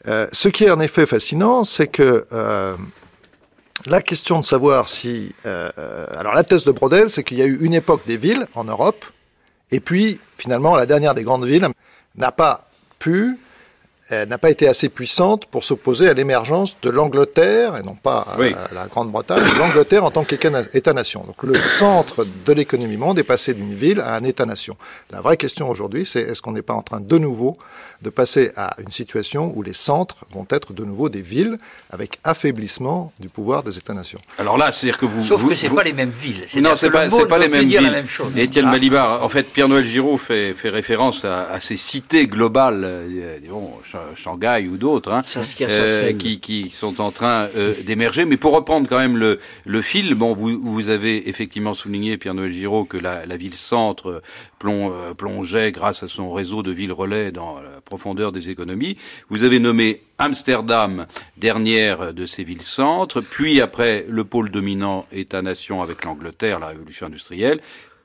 ce 0.05 0.47
qui 0.49 0.65
est 0.65 0.71
en 0.71 0.79
effet 0.79 1.05
fascinant, 1.05 1.63
c'est 1.63 1.87
que 1.87 2.25
la 3.85 4.01
question 4.01 4.39
de 4.39 4.45
savoir 4.45 4.89
si... 4.89 5.33
alors 5.45 6.33
la 6.33 6.43
thèse 6.43 6.65
de 6.65 6.71
Brodel, 6.71 7.09
c'est 7.09 7.23
qu'il 7.23 7.37
y 7.37 7.41
a 7.41 7.45
eu 7.45 7.59
une 7.61 7.73
époque 7.73 8.01
des 8.05 8.17
villes 8.17 8.47
en 8.53 8.65
Europe, 8.65 9.05
et 9.71 9.79
puis, 9.79 10.19
finalement, 10.35 10.75
la 10.75 10.85
dernière 10.85 11.13
des 11.13 11.23
grandes 11.23 11.45
villes 11.45 11.67
n'a 12.15 12.31
pas 12.31 12.69
pu 12.99 13.37
n'a 14.11 14.37
pas 14.37 14.49
été 14.49 14.67
assez 14.67 14.89
puissante 14.89 15.45
pour 15.45 15.63
s'opposer 15.63 16.09
à 16.09 16.13
l'émergence 16.13 16.77
de 16.81 16.89
l'Angleterre, 16.89 17.77
et 17.77 17.83
non 17.83 17.95
pas 17.95 18.27
à 18.37 18.73
la 18.73 18.87
Grande-Bretagne, 18.87 19.43
l'Angleterre 19.57 20.03
en 20.03 20.11
tant 20.11 20.23
qu'État-nation. 20.23 21.23
Donc 21.25 21.43
le 21.43 21.55
centre 21.55 22.25
de 22.45 22.53
l'économie 22.53 22.97
monde 22.97 23.19
est 23.19 23.23
passé 23.23 23.53
d'une 23.53 23.73
ville 23.73 23.99
à 23.99 24.15
un 24.15 24.23
État-nation. 24.23 24.75
La 25.11 25.21
vraie 25.21 25.37
question 25.37 25.69
aujourd'hui, 25.69 26.05
c'est 26.05 26.21
est-ce 26.21 26.41
qu'on 26.41 26.51
n'est 26.51 26.61
pas 26.61 26.73
en 26.73 26.81
train 26.81 26.99
de 26.99 27.17
nouveau 27.17 27.57
de 28.01 28.09
passer 28.09 28.51
à 28.55 28.75
une 28.79 28.91
situation 28.91 29.51
où 29.55 29.61
les 29.61 29.73
centres 29.73 30.25
vont 30.31 30.47
être 30.49 30.73
de 30.73 30.83
nouveau 30.83 31.09
des 31.09 31.21
villes 31.21 31.57
avec 31.89 32.19
affaiblissement 32.23 33.13
du 33.19 33.29
pouvoir 33.29 33.63
des 33.63 33.77
États-nations? 33.77 34.19
Alors 34.37 34.57
là, 34.57 34.71
c'est-à-dire 34.71 34.97
que 34.97 35.05
vous... 35.05 35.25
Sauf 35.25 35.47
que 35.47 35.55
c'est 35.55 35.69
pas 35.69 35.83
les 35.83 35.93
mêmes 35.93 36.09
villes. 36.09 36.45
Non, 36.61 36.75
c'est 36.75 36.89
pas, 36.89 37.07
pas 37.07 37.39
les 37.39 37.47
mêmes 37.47 37.65
villes. 37.65 38.05
Et 38.35 38.43
Étienne 38.43 38.65
ah. 38.67 38.71
Malibar, 38.71 39.23
en 39.23 39.29
fait, 39.29 39.43
Pierre-Noël 39.43 39.85
Giraud 39.85 40.17
fait, 40.17 40.53
fait 40.53 40.69
référence 40.69 41.25
à, 41.25 41.59
ces 41.59 41.77
cités 41.77 42.27
globales, 42.27 42.81
euh, 42.83 43.37
disons, 43.41 43.71
Shanghai 44.15 44.67
ou 44.67 44.77
d'autres, 44.77 45.11
hein, 45.11 45.21
euh, 45.61 46.13
qui, 46.13 46.39
qui, 46.39 46.69
sont 46.69 47.01
en 47.01 47.11
train 47.11 47.49
euh, 47.55 47.73
d'émerger. 47.83 48.25
Mais 48.25 48.37
pour 48.37 48.53
reprendre 48.53 48.87
quand 48.87 48.97
même 48.97 49.17
le, 49.17 49.39
le 49.65 49.81
fil, 49.81 50.15
bon, 50.15 50.33
vous, 50.33 50.59
vous 50.61 50.89
avez 50.89 51.29
effectivement 51.29 51.73
souligné, 51.73 52.17
Pierre-Noël 52.17 52.51
Giraud, 52.51 52.85
que 52.85 52.97
la, 52.97 53.25
la 53.25 53.37
ville-centre 53.37 54.21
plong, 54.59 54.91
euh, 54.91 55.13
plongeait 55.13 55.71
grâce 55.71 56.03
à 56.03 56.07
son 56.07 56.31
réseau 56.31 56.63
de 56.63 56.71
villes 56.71 56.93
relais 56.93 57.31
dans 57.31 57.55
la 57.55 57.81
profondeur 57.81 58.31
des 58.31 58.49
économies. 58.49 58.97
Vous 59.29 59.43
avez 59.43 59.59
nommé 59.59 60.01
Amsterdam, 60.17 61.07
dernière 61.37 62.13
de 62.13 62.25
ces 62.25 62.43
villes-centres, 62.43 63.21
puis 63.21 63.59
après 63.59 64.05
le 64.07 64.23
pôle 64.23 64.51
dominant 64.51 65.07
État-nation 65.11 65.81
avec 65.81 66.05
l'Angleterre, 66.05 66.59
la 66.59 66.67
révolution 66.67 67.07
industrielle, 67.07 67.59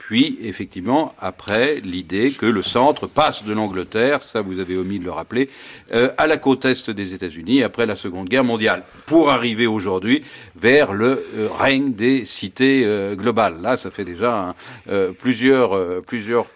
puis, 0.06 0.38
effectivement, 0.40 1.16
après, 1.18 1.80
l'idée 1.80 2.30
que 2.30 2.46
le 2.46 2.62
centre 2.62 3.08
passe 3.08 3.42
de 3.42 3.52
l'Angleterre, 3.52 4.22
ça 4.22 4.40
vous 4.40 4.60
avez 4.60 4.76
omis 4.76 5.00
de 5.00 5.04
le 5.04 5.10
rappeler, 5.10 5.50
euh, 5.92 6.12
à 6.16 6.28
la 6.28 6.36
côte 6.36 6.64
est 6.64 6.88
des 6.90 7.12
États-Unis 7.12 7.64
après 7.64 7.86
la 7.86 7.96
Seconde 7.96 8.28
Guerre 8.28 8.44
mondiale, 8.44 8.84
pour 9.06 9.30
arriver 9.30 9.66
aujourd'hui 9.66 10.22
vers 10.54 10.92
le 10.92 11.26
euh, 11.34 11.48
règne 11.50 11.92
des 11.92 12.24
cités 12.24 12.84
euh, 12.84 13.16
globales. 13.16 13.60
Là, 13.60 13.76
ça 13.76 13.90
fait 13.90 14.04
déjà 14.04 14.54
hein, 14.88 15.12
plusieurs, 15.18 15.74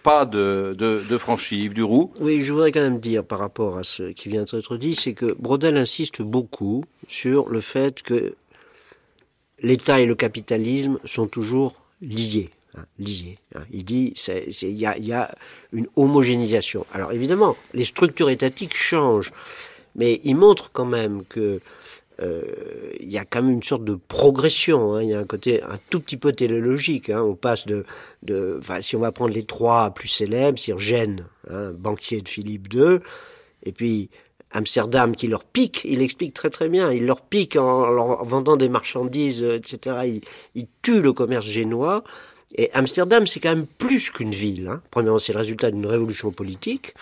pas 0.04 0.26
de, 0.26 0.76
de, 0.78 1.02
de 1.10 1.18
franchis. 1.18 1.64
Yves 1.64 1.74
Duroux 1.74 2.12
Oui, 2.20 2.42
je 2.42 2.52
voudrais 2.52 2.70
quand 2.70 2.82
même 2.82 3.00
dire 3.00 3.24
par 3.24 3.40
rapport 3.40 3.78
à 3.78 3.82
ce 3.82 4.12
qui 4.12 4.28
vient 4.28 4.44
d'être 4.44 4.76
dit, 4.76 4.94
c'est 4.94 5.14
que 5.14 5.34
Brodel 5.40 5.76
insiste 5.76 6.22
beaucoup 6.22 6.84
sur 7.08 7.48
le 7.48 7.60
fait 7.60 8.00
que 8.02 8.36
l'État 9.60 9.98
et 9.98 10.06
le 10.06 10.14
capitalisme 10.14 11.00
sont 11.04 11.26
toujours 11.26 11.74
liés. 12.00 12.50
Hein, 12.76 12.84
Lisier. 12.98 13.38
Hein. 13.54 13.62
Il 13.72 13.84
dit 13.84 14.14
il 14.62 14.78
y 14.78 15.12
a, 15.12 15.30
une 15.72 15.88
homogénéisation. 15.96 16.86
Alors 16.92 17.12
évidemment, 17.12 17.56
les 17.74 17.84
structures 17.84 18.30
étatiques 18.30 18.76
changent, 18.76 19.32
mais 19.96 20.20
il 20.22 20.36
montre 20.36 20.70
quand 20.72 20.84
même 20.84 21.24
que 21.24 21.60
euh, 22.22 22.42
il 23.00 23.10
y 23.10 23.18
a 23.18 23.24
quand 23.24 23.42
même 23.42 23.54
une 23.54 23.62
sorte 23.62 23.84
de 23.84 23.94
progression. 23.94 24.94
Hein. 24.94 25.02
Il 25.02 25.08
y 25.08 25.14
a 25.14 25.18
un 25.18 25.24
côté 25.24 25.62
un 25.62 25.78
tout 25.88 26.00
petit 26.00 26.16
peu 26.16 26.32
téléologique. 26.32 27.10
On 27.12 27.34
passe 27.34 27.66
de, 27.66 27.84
si 28.80 28.94
on 28.94 29.00
va 29.00 29.10
prendre 29.10 29.34
les 29.34 29.44
trois 29.44 29.90
plus 29.90 30.08
célèbres, 30.08 30.58
c'est 30.58 30.78
Gênes, 30.78 31.26
banquier 31.74 32.20
de 32.20 32.28
Philippe 32.28 32.72
II, 32.72 32.98
et 33.64 33.72
puis 33.72 34.10
Amsterdam 34.52 35.14
qui 35.16 35.26
leur 35.26 35.44
pique, 35.44 35.82
il 35.84 36.02
explique 36.02 36.34
très 36.34 36.50
très 36.50 36.68
bien, 36.68 36.92
il 36.92 37.06
leur 37.06 37.22
pique 37.22 37.56
en 37.56 37.88
leur 37.90 38.24
vendant 38.24 38.56
des 38.56 38.68
marchandises, 38.68 39.42
etc. 39.42 39.96
Il, 40.06 40.20
il 40.54 40.66
tue 40.82 41.00
le 41.00 41.12
commerce 41.12 41.46
génois. 41.46 42.04
Et 42.54 42.70
Amsterdam, 42.72 43.26
c'est 43.26 43.40
quand 43.40 43.54
même 43.54 43.66
plus 43.66 44.10
qu'une 44.10 44.34
ville. 44.34 44.68
Hein. 44.68 44.82
Premièrement, 44.90 45.18
c'est 45.18 45.32
le 45.32 45.38
résultat 45.38 45.70
d'une 45.70 45.86
révolution 45.86 46.30
politique. 46.32 46.94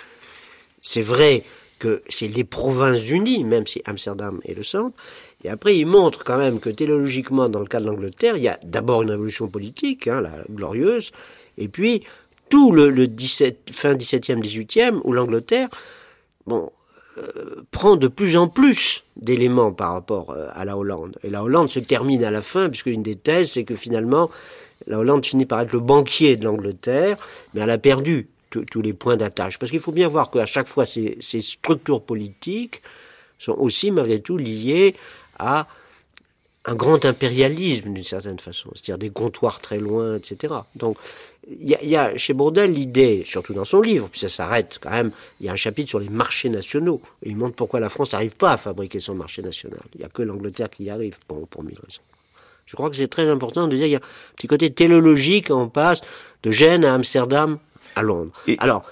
C'est 0.83 1.03
vrai 1.03 1.43
que 1.79 2.03
c'est 2.09 2.29
les 2.29 2.45
provinces 2.45 3.09
unies, 3.09 3.45
même 3.45 3.67
si 3.67 3.81
Amsterdam 3.87 4.41
est 4.45 4.55
le 4.55 4.63
centre. 4.63 4.97
Et 5.45 5.49
après, 5.49 5.77
il 5.77 5.87
montre 5.87 6.25
quand 6.25 6.37
même 6.37 6.61
que 6.61 6.71
théologiquement, 6.71 7.49
dans 7.49 7.61
le 7.61 7.67
cas 7.67 7.81
de 7.81 7.87
l'Angleterre, 7.87 8.37
il 8.37 8.43
y 8.43 8.49
a 8.49 8.59
d'abord 8.65 9.03
une 9.03 9.11
révolution 9.11 9.49
politique, 9.49 10.09
hein, 10.09 10.21
la 10.21 10.33
glorieuse, 10.51 11.13
et 11.57 11.69
puis 11.69 12.05
tout 12.49 12.73
le, 12.73 12.91
le 12.91 13.07
17, 13.07 13.71
fin 13.71 13.95
17e, 13.95 14.43
18e, 14.43 15.01
où 15.05 15.13
l'Angleterre, 15.13 15.69
euh, 17.19 17.65
prend 17.71 17.97
de 17.97 18.09
plus 18.09 18.37
en 18.37 18.49
plus 18.49 19.05
d'éléments 19.17 19.73
par 19.73 19.93
rapport 19.93 20.31
euh, 20.31 20.49
à 20.55 20.65
la 20.65 20.77
Hollande. 20.77 21.19
Et 21.23 21.31
la 21.31 21.43
Hollande 21.43 21.71
se 21.71 21.81
termine 21.81 22.25
à 22.25 22.31
la 22.31 22.43
fin, 22.43 22.69
puisque 22.69 22.87
une 22.87 23.03
des 23.03 23.17
thèses, 23.17 23.53
c'est 23.53 23.65
que 23.65 23.75
finalement, 23.75 24.31
la 24.87 24.99
Hollande 24.99 25.25
finit 25.25 25.47
par 25.47 25.61
être 25.61 25.73
le 25.73 25.81
banquier 25.81 26.37
de 26.37 26.45
l'Angleterre, 26.45 27.19
mais 27.53 27.61
elle 27.61 27.71
a 27.71 27.79
perdu 27.79 28.29
tous 28.51 28.81
les 28.81 28.93
points 28.93 29.17
d'attache. 29.17 29.59
Parce 29.59 29.71
qu'il 29.71 29.81
faut 29.81 29.93
bien 29.93 30.09
voir 30.09 30.31
qu'à 30.31 30.47
chaque 30.47 30.69
fois, 30.69 30.87
ces, 30.87 31.19
structures 31.21 32.03
politiques 32.03 32.83
sont 33.39 33.53
aussi, 33.53 33.91
malgré 33.91 34.21
tout, 34.21 34.37
liées 34.37 34.95
à 35.39 35.67
un 36.65 36.75
grand 36.75 37.05
impérialisme, 37.05 37.93
d'une 37.93 38.05
certaine 38.05 38.39
façon, 38.39 38.71
c'est-à-dire 38.75 38.99
des 38.99 39.11
comptoirs 39.11 39.61
très 39.61 39.79
loin, 39.79 40.17
etc. 40.17 40.55
Donc, 40.75 40.99
il 41.49 41.71
y, 41.71 41.97
a 41.97 42.15
chez 42.19 42.35
Bourdel 42.35 42.73
l'idée, 42.73 43.23
surtout 43.25 43.55
dans 43.55 43.65
son 43.65 43.81
livre, 43.81 44.09
puis 44.11 44.21
ça 44.21 44.29
s'arrête 44.29 44.79
quand 44.83 44.91
même, 44.91 45.13
il 45.41 45.47
y 45.47 45.49
a 45.49 45.53
un 45.53 45.57
chapitre 45.57 45.89
sur 45.89 45.99
les 45.99 46.11
marchés 46.11 46.51
nationaux. 46.51 47.01
Il 47.23 47.39
montre 47.39 47.55
pourquoi 47.55 47.81
la 47.81 47.89
France 47.89 48.13
n'arrive 48.13 48.37
pas 48.37 48.53
à 48.53 48.57
fabriquer 48.59 49.01
son 49.01 49.15
marché 49.15 49.41
national. 49.41 49.81
Il 49.95 50.01
n'y 50.01 50.05
a 50.05 50.11
que 50.11 50.21
l'Angleterre 50.21 50.69
qui 50.69 50.85
y 50.85 50.91
arrive, 50.91 51.19
pour 51.27 51.65
mille 51.65 51.79
raisons. 51.83 52.03
Je 52.69 52.77
crois 52.77 52.91
que 52.91 52.97
c'est 52.97 53.09
très 53.09 53.29
important 53.31 53.67
de 53.67 53.75
dire 53.75 53.85
qu'il 53.87 53.93
y 53.93 53.97
a 53.97 53.99
un 53.99 54.37
petit 54.37 54.47
côté 54.47 54.71
téléologique, 54.71 55.51
on 55.51 55.69
passe 55.69 56.03
de 56.43 56.51
Gênes 56.51 56.85
à 56.85 56.93
Amsterdam 56.93 57.59
à 57.97 58.03
Londres. 58.03 58.31
Alors, 58.59 58.85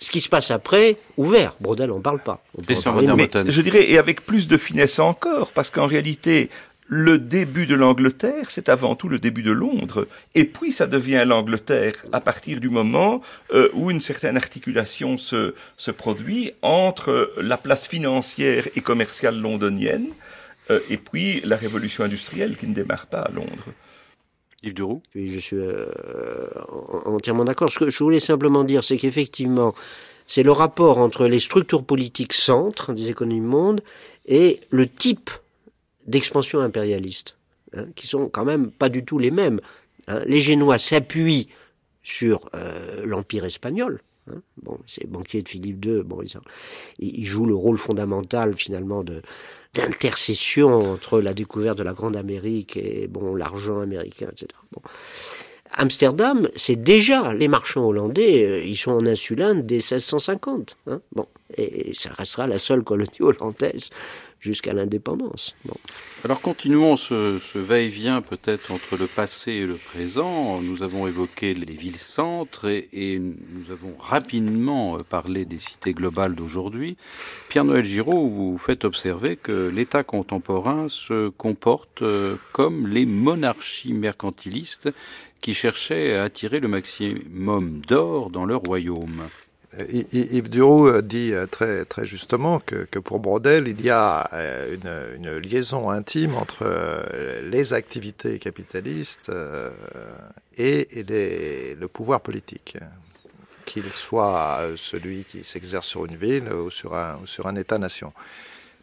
ce 0.00 0.10
qui 0.10 0.20
se 0.20 0.28
passe 0.28 0.50
après, 0.50 0.98
ouvert. 1.16 1.54
Brodel, 1.58 1.90
on 1.92 1.98
ne 1.98 2.02
parle 2.02 2.18
pas. 2.18 2.44
Mais, 2.68 2.74
je 3.46 3.60
dirais, 3.62 3.90
et 3.90 3.98
avec 3.98 4.26
plus 4.26 4.48
de 4.48 4.58
finesse 4.58 4.98
encore, 4.98 5.52
parce 5.52 5.70
qu'en 5.70 5.86
réalité, 5.86 6.50
le 6.86 7.16
début 7.18 7.64
de 7.64 7.74
l'Angleterre, 7.74 8.50
c'est 8.50 8.68
avant 8.68 8.96
tout 8.96 9.08
le 9.08 9.18
début 9.18 9.42
de 9.42 9.50
Londres. 9.52 10.06
Et 10.34 10.44
puis 10.44 10.72
ça 10.72 10.86
devient 10.86 11.24
l'Angleterre 11.26 11.94
à 12.12 12.20
partir 12.20 12.60
du 12.60 12.68
moment 12.68 13.22
euh, 13.54 13.70
où 13.72 13.90
une 13.90 14.02
certaine 14.02 14.36
articulation 14.36 15.16
se, 15.16 15.54
se 15.78 15.90
produit 15.90 16.52
entre 16.60 17.32
la 17.38 17.56
place 17.56 17.86
financière 17.86 18.68
et 18.76 18.82
commerciale 18.82 19.40
londonienne 19.40 20.08
euh, 20.70 20.80
et 20.90 20.96
puis 20.96 21.40
la 21.42 21.56
révolution 21.56 22.04
industrielle 22.04 22.56
qui 22.56 22.66
ne 22.66 22.74
démarre 22.74 23.06
pas 23.06 23.20
à 23.20 23.30
Londres. 23.30 23.66
Yves 24.62 24.74
Duroux? 24.74 25.02
Oui, 25.14 25.28
je 25.28 25.40
suis 25.40 25.56
euh, 25.56 25.86
entièrement 27.04 27.44
d'accord. 27.44 27.70
Ce 27.70 27.78
que 27.78 27.90
je 27.90 28.02
voulais 28.02 28.20
simplement 28.20 28.62
dire, 28.62 28.84
c'est 28.84 28.96
qu'effectivement, 28.96 29.74
c'est 30.26 30.42
le 30.42 30.52
rapport 30.52 30.98
entre 30.98 31.26
les 31.26 31.40
structures 31.40 31.84
politiques 31.84 32.32
centres 32.32 32.92
des 32.92 33.10
économies 33.10 33.40
monde 33.40 33.80
et 34.26 34.60
le 34.70 34.88
type 34.88 35.30
d'expansion 36.06 36.60
impérialiste, 36.60 37.36
hein, 37.76 37.86
qui 37.96 38.06
sont 38.06 38.28
quand 38.28 38.44
même 38.44 38.70
pas 38.70 38.88
du 38.88 39.04
tout 39.04 39.18
les 39.18 39.30
mêmes. 39.30 39.60
Hein. 40.08 40.20
Les 40.26 40.40
Génois 40.40 40.78
s'appuient 40.78 41.48
sur 42.02 42.48
euh, 42.54 43.04
l'Empire 43.04 43.44
espagnol. 43.44 44.00
Hein. 44.30 44.40
Bon, 44.62 44.78
ces 44.86 45.06
banquiers 45.06 45.42
de 45.42 45.48
Philippe 45.48 45.84
II, 45.84 46.02
bon, 46.04 46.22
ils, 46.22 46.32
ils, 46.98 47.24
jouent 47.24 47.46
le 47.46 47.54
rôle 47.54 47.78
fondamental 47.78 48.54
finalement 48.56 49.02
de 49.02 49.22
d'intercession 49.74 50.92
entre 50.92 51.20
la 51.20 51.34
découverte 51.34 51.78
de 51.78 51.82
la 51.82 51.92
Grande 51.92 52.16
Amérique 52.16 52.76
et 52.76 53.08
bon 53.08 53.34
l'argent 53.34 53.80
américain, 53.80 54.28
etc. 54.30 54.48
Amsterdam, 55.74 56.48
c'est 56.54 56.76
déjà 56.76 57.32
les 57.32 57.48
marchands 57.48 57.86
hollandais, 57.86 58.44
euh, 58.44 58.64
ils 58.64 58.76
sont 58.76 58.90
en 58.90 59.06
insulinde 59.06 59.64
dès 59.64 59.76
1650. 59.76 60.76
Hein 60.86 61.00
bon, 61.12 61.26
et, 61.56 61.94
ça 61.94 62.10
restera 62.10 62.46
la 62.46 62.58
seule 62.58 62.82
colonie 62.82 63.20
hollandaise 63.20 63.88
jusqu'à 64.42 64.72
l'indépendance. 64.72 65.54
Alors 66.24 66.40
continuons 66.40 66.96
ce, 66.96 67.38
va-et-vient 67.58 68.20
peut-être 68.20 68.72
entre 68.72 68.96
le 68.96 69.06
passé 69.06 69.52
et 69.52 69.66
le 69.66 69.76
présent. 69.76 70.60
Nous 70.60 70.82
avons 70.82 71.06
évoqué 71.06 71.54
les 71.54 71.74
villes-centres 71.74 72.68
et, 72.68 72.88
et, 72.92 73.18
nous 73.18 73.70
avons 73.70 73.94
rapidement 73.98 74.98
parlé 75.08 75.44
des 75.44 75.58
cités 75.58 75.94
globales 75.94 76.34
d'aujourd'hui. 76.34 76.96
Pierre-Noël 77.48 77.84
Giraud, 77.84 78.28
vous 78.28 78.58
faites 78.58 78.84
observer 78.84 79.36
que 79.36 79.68
l'État 79.68 80.02
contemporain 80.02 80.88
se 80.88 81.28
comporte 81.28 82.02
euh, 82.02 82.36
comme 82.52 82.88
les 82.88 83.06
monarchies 83.06 83.92
mercantilistes 83.92 84.90
qui 85.40 85.54
cherchaient 85.54 86.14
à 86.14 86.24
attirer 86.24 86.60
le 86.60 86.68
maximum 86.68 87.80
d'or 87.86 88.30
dans 88.30 88.44
leur 88.44 88.60
royaume. 88.60 89.28
Yves 89.88 90.50
Duroux 90.50 90.88
euh, 90.88 91.02
dit 91.02 91.32
euh, 91.32 91.46
très, 91.46 91.86
justement 92.04 92.60
que, 92.60 92.98
pour 92.98 93.20
Brodel, 93.20 93.68
il 93.68 93.80
y 93.80 93.90
a 93.90 94.28
euh, 94.32 95.16
une, 95.16 95.38
liaison 95.38 95.88
intime 95.88 96.34
entre 96.34 96.66
les 97.42 97.72
activités 97.72 98.38
capitalistes 98.38 99.32
et, 100.58 101.04
le 101.08 101.86
pouvoir 101.86 102.20
politique, 102.20 102.76
qu'il 103.64 103.90
soit 103.90 104.60
celui 104.76 105.24
qui 105.24 105.42
s'exerce 105.44 105.86
sur 105.86 106.04
une 106.06 106.16
ville 106.16 106.52
ou 106.52 106.70
sur 106.70 106.94
un, 106.94 107.56
État-nation. 107.56 108.12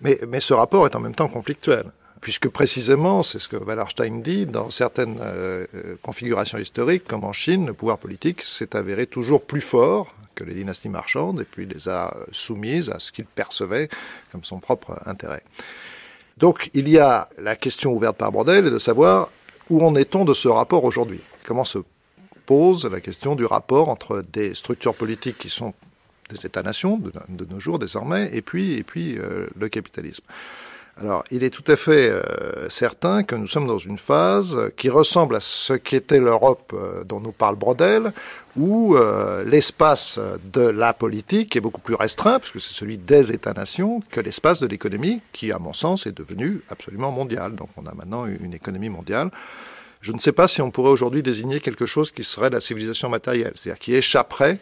Mais 0.01 0.39
ce 0.39 0.53
rapport 0.53 0.85
est 0.85 0.95
en 0.95 0.99
même 0.99 1.15
temps 1.15 1.27
conflictuel 1.27 1.85
puisque 2.21 2.49
précisément, 2.49 3.23
c'est 3.23 3.39
ce 3.39 3.47
que 3.47 3.57
Wallerstein 3.57 4.21
dit, 4.21 4.45
dans 4.45 4.69
certaines 4.69 5.19
euh, 5.21 5.65
configurations 6.01 6.57
historiques, 6.57 7.05
comme 7.07 7.23
en 7.23 7.33
Chine, 7.33 7.67
le 7.67 7.73
pouvoir 7.73 7.97
politique 7.97 8.41
s'est 8.41 8.75
avéré 8.75 9.05
toujours 9.05 9.41
plus 9.41 9.61
fort 9.61 10.13
que 10.35 10.43
les 10.43 10.53
dynasties 10.53 10.89
marchandes 10.89 11.41
et 11.41 11.45
puis 11.45 11.65
les 11.65 11.89
a 11.89 12.15
soumises 12.31 12.89
à 12.89 12.99
ce 12.99 13.11
qu'il 13.11 13.25
percevait 13.25 13.89
comme 14.31 14.43
son 14.43 14.59
propre 14.59 15.01
intérêt. 15.05 15.43
Donc 16.37 16.69
il 16.73 16.87
y 16.87 16.97
a 16.97 17.29
la 17.37 17.55
question 17.57 17.93
ouverte 17.93 18.17
par 18.17 18.31
Brodel 18.31 18.71
de 18.71 18.79
savoir 18.79 19.29
où 19.69 19.85
en 19.85 19.95
est-on 19.95 20.23
de 20.23 20.33
ce 20.33 20.47
rapport 20.47 20.85
aujourd'hui? 20.85 21.19
Comment 21.43 21.65
se 21.65 21.79
pose 22.45 22.85
la 22.85 23.01
question 23.01 23.35
du 23.35 23.45
rapport 23.45 23.89
entre 23.89 24.23
des 24.31 24.55
structures 24.55 24.95
politiques 24.95 25.37
qui 25.37 25.49
sont 25.49 25.73
des 26.29 26.45
États-nations 26.45 26.97
de, 26.97 27.45
nos 27.45 27.59
jours 27.59 27.77
désormais 27.77 28.29
et 28.33 28.41
puis, 28.41 28.75
et 28.75 28.83
puis 28.83 29.17
euh, 29.17 29.47
le 29.59 29.67
capitalisme? 29.67 30.23
Alors, 31.01 31.23
il 31.31 31.45
est 31.45 31.49
tout 31.49 31.63
à 31.71 31.77
fait 31.77 32.09
euh, 32.09 32.67
certain 32.67 33.23
que 33.23 33.33
nous 33.33 33.47
sommes 33.47 33.67
dans 33.67 33.77
une 33.77 33.97
phase 33.97 34.69
qui 34.75 34.89
ressemble 34.89 35.37
à 35.37 35.39
ce 35.39 35.71
qu'était 35.71 36.19
l'Europe 36.19 36.73
euh, 36.73 37.05
dont 37.05 37.21
nous 37.21 37.31
parle 37.31 37.55
Brodel, 37.55 38.11
où 38.57 38.97
euh, 38.97 39.45
l'espace 39.45 40.19
de 40.51 40.61
la 40.61 40.93
politique 40.93 41.55
est 41.55 41.61
beaucoup 41.61 41.79
plus 41.79 41.95
restreint, 41.95 42.39
puisque 42.39 42.59
c'est 42.59 42.73
celui 42.73 42.97
des 42.97 43.31
États-nations, 43.31 44.01
que 44.09 44.19
l'espace 44.19 44.59
de 44.59 44.67
l'économie, 44.67 45.21
qui, 45.31 45.53
à 45.53 45.59
mon 45.59 45.71
sens, 45.71 46.05
est 46.05 46.11
devenu 46.11 46.61
absolument 46.67 47.11
mondial. 47.11 47.55
Donc, 47.55 47.69
on 47.77 47.85
a 47.85 47.93
maintenant 47.93 48.25
une 48.25 48.53
économie 48.53 48.89
mondiale. 48.89 49.31
Je 50.01 50.11
ne 50.11 50.19
sais 50.19 50.33
pas 50.33 50.49
si 50.49 50.61
on 50.61 50.69
pourrait 50.69 50.91
aujourd'hui 50.91 51.23
désigner 51.23 51.61
quelque 51.61 51.85
chose 51.85 52.11
qui 52.11 52.25
serait 52.25 52.49
la 52.49 52.59
civilisation 52.59 53.07
matérielle, 53.07 53.53
c'est-à-dire 53.55 53.79
qui 53.79 53.95
échapperait 53.95 54.59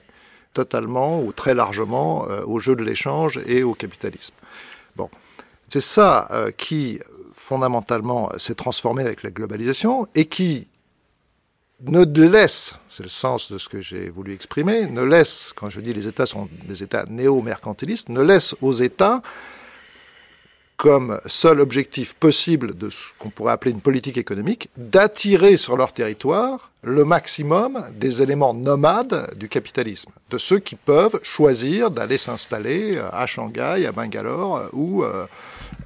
totalement 0.53 1.19
ou 1.19 1.31
très 1.31 1.55
largement 1.55 2.25
au 2.45 2.59
jeu 2.59 2.75
de 2.75 2.83
l'échange 2.83 3.39
et 3.45 3.63
au 3.63 3.73
capitalisme. 3.73 4.33
Bon. 4.95 5.09
C'est 5.67 5.81
ça 5.81 6.27
euh, 6.31 6.51
qui, 6.51 6.99
fondamentalement, 7.33 8.31
s'est 8.37 8.55
transformé 8.55 9.03
avec 9.03 9.23
la 9.23 9.31
globalisation 9.31 10.07
et 10.15 10.25
qui 10.25 10.67
ne 11.81 12.03
laisse, 12.03 12.75
c'est 12.89 13.03
le 13.03 13.09
sens 13.09 13.51
de 13.51 13.57
ce 13.57 13.69
que 13.69 13.81
j'ai 13.81 14.09
voulu 14.09 14.33
exprimer, 14.33 14.87
ne 14.87 15.03
laisse, 15.03 15.53
quand 15.55 15.69
je 15.69 15.79
dis 15.79 15.93
les 15.93 16.07
États 16.07 16.25
sont 16.25 16.49
des 16.63 16.81
États 16.83 17.05
néo-mercantilistes, 17.05 18.09
ne 18.09 18.21
laisse 18.21 18.55
aux 18.61 18.73
États 18.73 19.21
comme 20.77 21.19
seul 21.25 21.59
objectif 21.59 22.13
possible 22.13 22.77
de 22.77 22.91
ce 22.91 23.07
qu'on 23.17 23.31
pourrait 23.31 23.53
appeler 23.53 23.71
une 23.71 23.81
politique 23.81 24.17
économique, 24.17 24.69
d'attirer 24.77 25.57
sur 25.57 25.75
leur 25.75 25.91
territoire 25.91 26.71
le 26.83 27.03
maximum 27.03 27.83
des 27.95 28.21
éléments 28.21 28.53
nomades 28.53 29.33
du 29.35 29.49
capitalisme, 29.49 30.11
de 30.29 30.37
ceux 30.37 30.59
qui 30.59 30.75
peuvent 30.75 31.19
choisir 31.23 31.89
d'aller 31.89 32.19
s'installer 32.19 32.99
à 33.11 33.25
Shanghai, 33.25 33.87
à 33.87 33.91
Bangalore 33.91 34.69
ou 34.71 35.03
euh, 35.03 35.25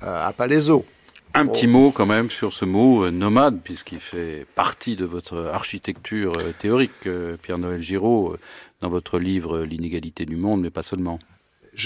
à 0.01 0.33
Palaiso. 0.33 0.85
Un 1.33 1.47
petit 1.47 1.67
mot 1.67 1.91
quand 1.91 2.05
même 2.05 2.29
sur 2.29 2.51
ce 2.51 2.65
mot 2.65 3.05
euh, 3.05 3.11
nomade, 3.11 3.59
puisqu'il 3.63 4.01
fait 4.01 4.45
partie 4.53 4.97
de 4.97 5.05
votre 5.05 5.49
architecture 5.53 6.33
euh, 6.37 6.51
théorique, 6.59 7.07
Pierre-Noël 7.41 7.81
Giraud, 7.81 8.35
dans 8.81 8.89
votre 8.89 9.17
livre 9.17 9.61
L'inégalité 9.61 10.25
du 10.25 10.35
monde, 10.35 10.61
mais 10.61 10.71
pas 10.71 10.83
seulement. 10.83 11.19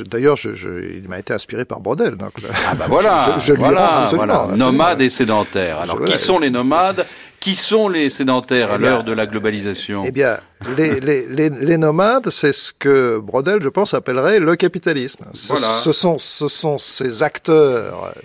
D'ailleurs, 0.07 0.35
je, 0.35 0.55
je, 0.55 0.97
il 0.97 1.07
m'a 1.07 1.19
été 1.19 1.31
inspiré 1.31 1.63
par 1.63 1.79
Brodel. 1.79 2.15
Donc, 2.15 2.31
ah 2.67 2.73
bah 2.73 2.85
voilà, 2.87 3.37
je, 3.37 3.45
je 3.45 3.53
voilà, 3.53 4.09
voilà. 4.11 4.47
nomades 4.55 5.01
et 5.01 5.11
sédentaires. 5.11 5.79
Alors, 5.79 6.03
qui 6.05 6.17
sont 6.17 6.39
les 6.39 6.49
nomades? 6.49 7.05
Qui 7.45 7.53
sont 7.53 7.89
les 7.89 8.09
sédentaires 8.09 8.71
à 8.71 8.77
eh 8.77 8.79
l'heure 8.79 9.03
de 9.03 9.13
la 9.13 9.27
globalisation 9.27 10.03
Eh 10.03 10.11
bien, 10.11 10.39
les, 10.75 10.99
les, 10.99 11.27
les, 11.27 11.51
les 11.51 11.77
nomades, 11.77 12.31
c'est 12.31 12.51
ce 12.51 12.73
que 12.73 13.19
Brodel, 13.19 13.61
je 13.61 13.69
pense, 13.69 13.93
appellerait 13.93 14.39
le 14.39 14.55
capitalisme. 14.55 15.25
Voilà. 15.49 15.67
Ce, 15.67 15.91
sont, 15.91 16.17
ce 16.17 16.47
sont 16.47 16.79
ces 16.79 17.21
acteurs 17.21 18.15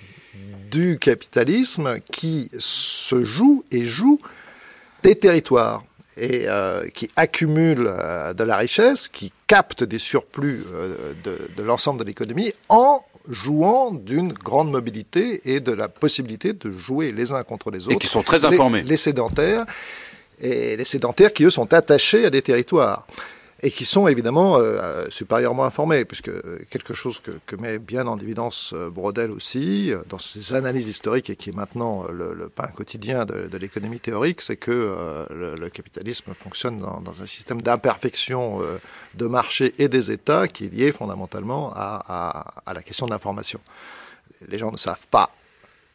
du 0.71 0.99
capitalisme 0.99 2.01
qui 2.11 2.51
se 2.57 3.23
jouent 3.23 3.63
et 3.71 3.85
jouent 3.85 4.21
des 5.03 5.17
territoires 5.17 5.85
et 6.17 6.45
euh, 6.47 6.89
qui 6.89 7.11
accumulent 7.15 7.91
euh, 7.91 8.33
de 8.33 8.45
la 8.45 8.57
richesse, 8.57 9.07
qui 9.07 9.35
captent 9.47 9.85
des 9.85 9.99
surplus 9.99 10.65
euh, 10.73 11.13
de, 11.25 11.51
de 11.55 11.63
l'ensemble 11.63 12.01
de 12.01 12.05
l'économie 12.05 12.55
en 12.71 13.05
jouant 13.31 13.93
d'une 13.93 14.33
grande 14.33 14.71
mobilité 14.71 15.41
et 15.45 15.61
de 15.61 15.73
la 15.73 15.89
possibilité 15.89 16.53
de 16.53 16.71
jouer 16.71 17.11
les 17.11 17.33
uns 17.33 17.43
contre 17.45 17.71
les 17.71 17.87
autres. 17.87 17.97
Et 17.97 17.99
qui 17.99 18.09
sont 18.09 18.23
très 18.23 18.45
informés. 18.45 18.83
Les, 18.83 18.91
les 18.91 18.97
sédentaires, 18.97 19.65
et 20.41 20.77
les 20.77 20.85
sédentaires 20.85 21.33
qui, 21.33 21.45
eux, 21.45 21.51
sont 21.51 21.73
attachés 21.73 22.27
à 22.27 22.31
des 22.31 22.43
territoires 22.43 23.07
et 23.63 23.71
qui 23.71 23.85
sont 23.85 24.09
évidemment 24.09 24.57
euh, 24.59 25.07
supérieurement 25.11 25.65
informés, 25.65 26.05
puisque 26.07 26.31
quelque 26.71 26.95
chose 26.95 27.21
que, 27.21 27.33
que 27.47 27.57
met 27.57 27.79
bien 27.79 28.07
en 28.07 28.19
évidence 28.19 28.73
euh, 28.75 28.89
Brodel 28.91 29.31
aussi, 29.31 29.93
euh, 29.93 29.99
dans 30.09 30.19
ses 30.19 30.55
analyses 30.55 30.89
historiques 30.89 31.29
et 31.29 31.37
qui 31.37 31.51
est 31.51 31.57
maintenant 31.57 32.07
le, 32.11 32.33
le 32.33 32.49
pain 32.49 32.69
quotidien 32.69 33.27
de, 33.27 33.49
de 33.49 33.59
l'économie 33.59 34.01
théorique, 34.01 34.41
c'est 34.41 34.57
que 34.57 34.71
euh, 34.71 35.27
le, 35.31 35.55
le, 35.57 35.69
capitalisme 35.69 36.33
fonctionne 36.33 36.79
dans, 36.79 37.01
dans 37.03 37.21
un 37.23 37.27
système 37.27 37.61
d'imperfection 37.61 38.63
euh, 38.63 38.79
de 39.15 39.27
marché 39.27 39.73
et 39.79 39.89
des 39.89 40.11
États 40.11 40.49
qui 40.49 40.65
est 40.67 40.73
lié 40.75 40.91
fondamentalement 40.93 41.71
à, 41.75 42.03
à, 42.09 42.71
à 42.71 42.73
la 42.75 42.83
question 42.83 43.05
de 43.07 43.11
l'information. 43.11 43.61
Les 44.49 44.57
gens 44.57 44.73
ne 44.73 44.79
savent 44.79 45.07
pas 45.11 45.31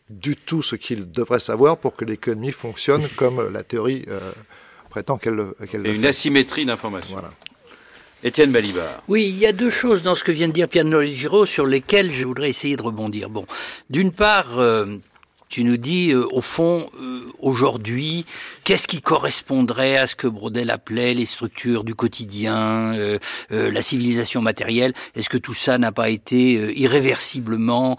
du 0.10 0.36
tout 0.36 0.62
ce 0.62 0.76
qu'ils 0.76 1.10
devraient 1.10 1.40
savoir 1.40 1.78
pour 1.78 1.96
que 1.96 2.06
l'économie 2.06 2.52
fonctionne 2.52 3.08
comme 3.16 3.50
la 3.52 3.64
théorie 3.64 4.06
euh, 4.08 4.20
prétend 4.92 5.18
qu'elle 5.18 5.54
qu 5.68 5.78
Et 5.84 5.92
une 5.96 6.02
fait. 6.04 6.10
asymétrie 6.10 6.66
d'information. 6.66 7.12
Voilà. 7.12 7.32
Étienne 8.24 8.52
Balibar. 8.52 9.04
Oui, 9.08 9.26
il 9.28 9.38
y 9.38 9.46
a 9.46 9.52
deux 9.52 9.70
choses 9.70 10.02
dans 10.02 10.16
ce 10.16 10.24
que 10.24 10.32
vient 10.32 10.48
de 10.48 10.54
dire 10.54 10.68
Piano 10.68 11.04
Giraud 11.04 11.46
sur 11.46 11.66
lesquelles 11.66 12.12
je 12.12 12.26
voudrais 12.26 12.50
essayer 12.50 12.76
de 12.76 12.82
rebondir. 12.82 13.30
Bon, 13.30 13.46
d'une 13.90 14.12
part, 14.12 14.60
euh, 14.60 14.98
tu 15.50 15.64
nous 15.64 15.78
dis, 15.78 16.12
euh, 16.12 16.26
au 16.32 16.42
fond, 16.42 16.90
euh, 17.00 17.32
aujourd'hui, 17.40 18.26
qu'est-ce 18.64 18.88
qui 18.88 19.02
correspondrait 19.02 19.98
à 19.98 20.08
ce 20.08 20.16
que 20.16 20.28
Brodel 20.28 20.72
appelait 20.72 21.14
les 21.14 21.26
structures 21.26 21.84
du 21.84 21.94
quotidien, 21.94 22.94
euh, 22.96 23.20
euh 23.52 23.72
la 23.72 23.82
civilisation 23.82 24.42
matérielle? 24.42 24.94
Est-ce 25.16 25.30
que 25.30 25.38
tout 25.38 25.54
ça 25.54 25.78
n'a 25.78 25.92
pas 25.92 26.10
été 26.10 26.58
euh, 26.58 26.78
irréversiblement 26.78 27.98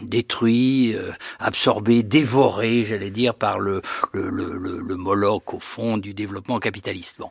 détruit, 0.00 0.94
absorbé, 1.38 2.02
dévoré, 2.02 2.84
j'allais 2.84 3.10
dire, 3.10 3.34
par 3.34 3.58
le, 3.58 3.82
le, 4.12 4.30
le, 4.30 4.80
le, 4.80 4.96
Moloch, 4.96 5.54
au 5.54 5.58
fond, 5.58 5.98
du 5.98 6.14
développement 6.14 6.58
capitaliste? 6.58 7.16
Bon. 7.18 7.30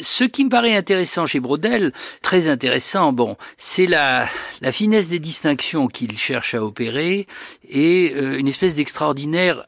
Ce 0.00 0.24
qui 0.24 0.44
me 0.44 0.50
paraît 0.50 0.74
intéressant 0.74 1.26
chez 1.26 1.40
Brodel, 1.40 1.92
très 2.22 2.48
intéressant, 2.48 3.12
bon, 3.12 3.36
c'est 3.56 3.86
la, 3.86 4.28
la 4.60 4.72
finesse 4.72 5.08
des 5.08 5.18
distinctions 5.18 5.86
qu'il 5.86 6.16
cherche 6.18 6.54
à 6.54 6.62
opérer 6.62 7.26
et 7.68 8.12
une 8.12 8.48
espèce 8.48 8.74
d'extraordinaire 8.74 9.67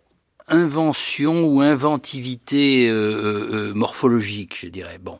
invention 0.50 1.44
ou 1.44 1.60
inventivité 1.60 2.88
euh, 2.88 2.94
euh, 2.94 3.70
euh, 3.70 3.74
morphologique, 3.74 4.56
je 4.60 4.66
dirais. 4.66 4.98
Bon, 5.02 5.18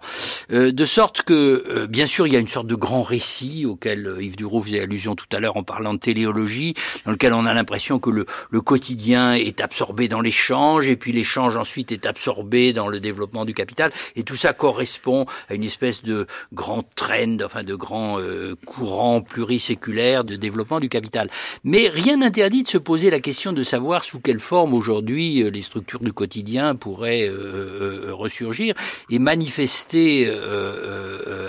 de 0.51 0.85
sorte 0.85 1.23
que, 1.23 1.87
bien 1.87 2.07
sûr, 2.07 2.27
il 2.27 2.33
y 2.33 2.37
a 2.37 2.41
une 2.41 2.49
sorte 2.49 2.67
de 2.67 2.75
grand 2.75 3.03
récit 3.03 3.67
auquel 3.67 4.17
Yves 4.21 4.37
Duroux 4.37 4.61
faisait 4.61 4.81
allusion 4.81 5.15
tout 5.15 5.27
à 5.33 5.41
l'heure 5.41 5.57
en 5.57 5.63
parlant 5.63 5.95
de 5.95 5.99
téléologie, 5.99 6.75
dans 7.05 7.13
lequel 7.13 7.33
on 7.33 7.47
a 7.47 7.55
l'impression 7.55 7.99
que 7.99 8.11
le, 8.11 8.27
le, 8.51 8.61
quotidien 8.61 9.35
est 9.35 9.61
absorbé 9.61 10.09
dans 10.09 10.21
l'échange, 10.21 10.89
et 10.89 10.97
puis 10.97 11.13
l'échange 11.13 11.57
ensuite 11.57 11.93
est 11.93 12.07
absorbé 12.07 12.73
dans 12.73 12.89
le 12.89 13.01
développement 13.01 13.45
du 13.45 13.55
capital, 13.55 13.93
et 14.17 14.25
tout 14.25 14.35
ça 14.35 14.53
correspond 14.53 15.27
à 15.49 15.55
une 15.55 15.65
espèce 15.65 16.03
de 16.03 16.27
grand 16.53 16.83
trend, 16.95 17.39
enfin 17.45 17.63
de 17.63 17.75
grand 17.75 18.19
courant 18.67 19.21
pluriséculaire 19.23 20.25
de 20.25 20.37
développement 20.37 20.81
du 20.81 20.89
capital. 20.89 21.31
Mais 21.65 21.89
rien 21.89 22.19
n'interdit 22.19 22.65
de 22.65 22.69
se 22.69 22.79
poser 22.79 23.11
la 23.11 23.21
question 23.21 23.53
de 23.53 23.63
savoir 23.63 24.05
sous 24.05 24.21
quelle 24.21 24.41
forme 24.41 24.75
aujourd'hui 24.75 25.20
euh, 25.21 25.51
les 25.51 25.63
structures 25.63 26.01
du 26.01 26.13
quotidien 26.13 26.75
pourraient 26.75 27.29
euh, 27.29 28.09
euh, 28.09 28.15
ressurgir 28.15 28.75
et 29.11 29.19
manifester 29.19 30.31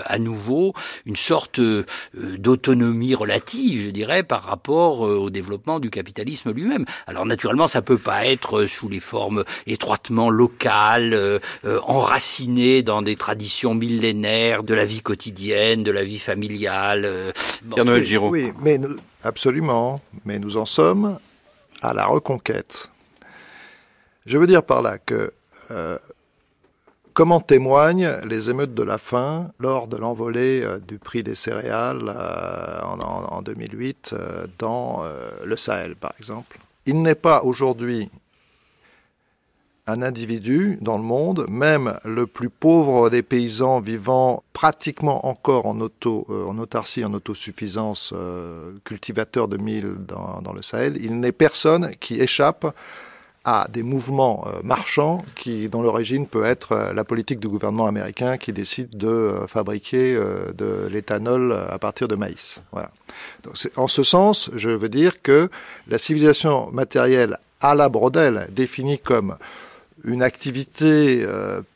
à 0.04 0.18
nouveau 0.18 0.74
une 1.06 1.16
sorte 1.16 1.60
d'autonomie 2.14 3.14
relative, 3.14 3.82
je 3.82 3.90
dirais, 3.90 4.22
par 4.22 4.42
rapport 4.42 5.00
au 5.00 5.30
développement 5.30 5.80
du 5.80 5.90
capitalisme 5.90 6.52
lui-même. 6.52 6.84
Alors 7.06 7.26
naturellement, 7.26 7.68
ça 7.68 7.82
peut 7.82 7.98
pas 7.98 8.26
être 8.26 8.66
sous 8.66 8.88
les 8.88 9.00
formes 9.00 9.44
étroitement 9.66 10.30
locales, 10.30 11.40
enracinées 11.86 12.82
dans 12.82 13.02
des 13.02 13.16
traditions 13.16 13.74
millénaires 13.74 14.62
de 14.62 14.74
la 14.74 14.84
vie 14.84 15.02
quotidienne, 15.02 15.82
de 15.82 15.90
la 15.90 16.04
vie 16.04 16.18
familiale. 16.18 17.32
Pierre-Noël 17.74 18.04
Giraud. 18.04 18.30
Oui, 18.30 18.52
mais 18.60 18.78
absolument. 19.22 20.00
Mais 20.24 20.38
nous 20.38 20.56
en 20.56 20.66
sommes 20.66 21.18
à 21.82 21.92
la 21.94 22.06
reconquête. 22.06 22.90
Je 24.24 24.38
veux 24.38 24.46
dire 24.46 24.62
par 24.62 24.82
là 24.82 24.98
que, 24.98 25.32
euh, 25.70 25.98
comment 27.12 27.40
témoignent 27.40 28.18
les 28.24 28.50
émeutes 28.50 28.74
de 28.74 28.84
la 28.84 28.98
faim 28.98 29.50
lors 29.58 29.88
de 29.88 29.96
l'envolée 29.96 30.62
euh, 30.62 30.78
du 30.78 30.98
prix 30.98 31.24
des 31.24 31.34
céréales 31.34 32.08
euh, 32.08 32.80
en, 32.82 33.42
2008 33.42 34.14
dans 34.58 35.04
le 35.44 35.56
Sahel, 35.56 35.96
par 35.96 36.12
exemple? 36.18 36.58
Il 36.86 37.02
n'est 37.02 37.16
pas 37.16 37.42
aujourd'hui 37.42 38.10
un 39.88 40.00
individu 40.02 40.78
dans 40.80 40.96
le 40.96 41.02
monde, 41.02 41.46
même 41.48 41.98
le 42.04 42.28
plus 42.28 42.48
pauvre 42.48 43.10
des 43.10 43.22
paysans 43.22 43.80
vivant 43.80 44.44
pratiquement 44.52 45.26
encore 45.26 45.66
en, 45.66 45.80
autarcie, 45.80 47.04
en 47.04 47.12
autosuffisance, 47.12 48.14
cultivateur 48.84 49.48
de 49.48 49.56
mil 49.56 49.96
dans, 50.06 50.40
dans 50.40 50.52
le 50.52 50.62
Sahel, 50.62 50.96
il 51.02 51.18
n'est 51.18 51.32
personne 51.32 51.90
qui 51.98 52.20
échappe 52.20 52.72
à 53.44 53.66
des 53.70 53.82
mouvements 53.82 54.46
euh, 54.46 54.60
marchands 54.62 55.24
qui, 55.34 55.68
dont 55.68 55.82
l'origine 55.82 56.26
peut 56.26 56.44
être 56.44 56.72
euh, 56.72 56.92
la 56.92 57.04
politique 57.04 57.40
du 57.40 57.48
gouvernement 57.48 57.86
américain 57.86 58.36
qui 58.36 58.52
décide 58.52 58.96
de 58.96 59.08
euh, 59.08 59.46
fabriquer 59.48 60.14
de 60.54 60.86
l'éthanol 60.90 61.52
à 61.68 61.78
partir 61.78 62.08
de 62.08 62.14
maïs. 62.14 62.60
Voilà. 62.70 62.90
Donc, 63.42 63.54
en 63.76 63.88
ce 63.88 64.02
sens, 64.02 64.50
je 64.54 64.70
veux 64.70 64.88
dire 64.88 65.22
que 65.22 65.48
la 65.88 65.98
civilisation 65.98 66.70
matérielle 66.70 67.38
à 67.60 67.74
la 67.74 67.88
brodelle, 67.88 68.48
définie 68.50 68.98
comme 68.98 69.36
une 70.04 70.22
activité 70.22 71.24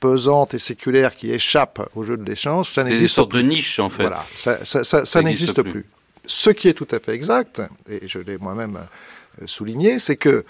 pesante 0.00 0.54
et 0.54 0.58
séculaire 0.58 1.14
qui 1.14 1.30
échappe 1.30 1.88
au 1.94 2.02
jeu 2.02 2.16
de 2.16 2.24
l'échange, 2.24 2.72
ça 2.72 2.84
n'existe 2.84 3.00
plus. 3.00 3.02
Des 3.02 3.14
sortes 3.14 3.32
de 3.32 3.42
niche, 3.42 3.78
en 3.78 3.88
fait. 3.88 4.02
Voilà, 4.02 4.24
ça, 4.34 4.64
ça, 4.64 4.84
ça, 4.84 5.04
ça 5.04 5.22
n'existe 5.22 5.62
plus. 5.62 5.70
plus. 5.70 5.86
Ce 6.26 6.50
qui 6.50 6.68
est 6.68 6.74
tout 6.74 6.88
à 6.90 6.98
fait 6.98 7.12
exact, 7.12 7.62
et 7.88 8.08
je 8.08 8.18
l'ai 8.18 8.38
moi-même 8.38 8.78
souligné, 9.46 9.98
c'est 9.98 10.16
que 10.16 10.44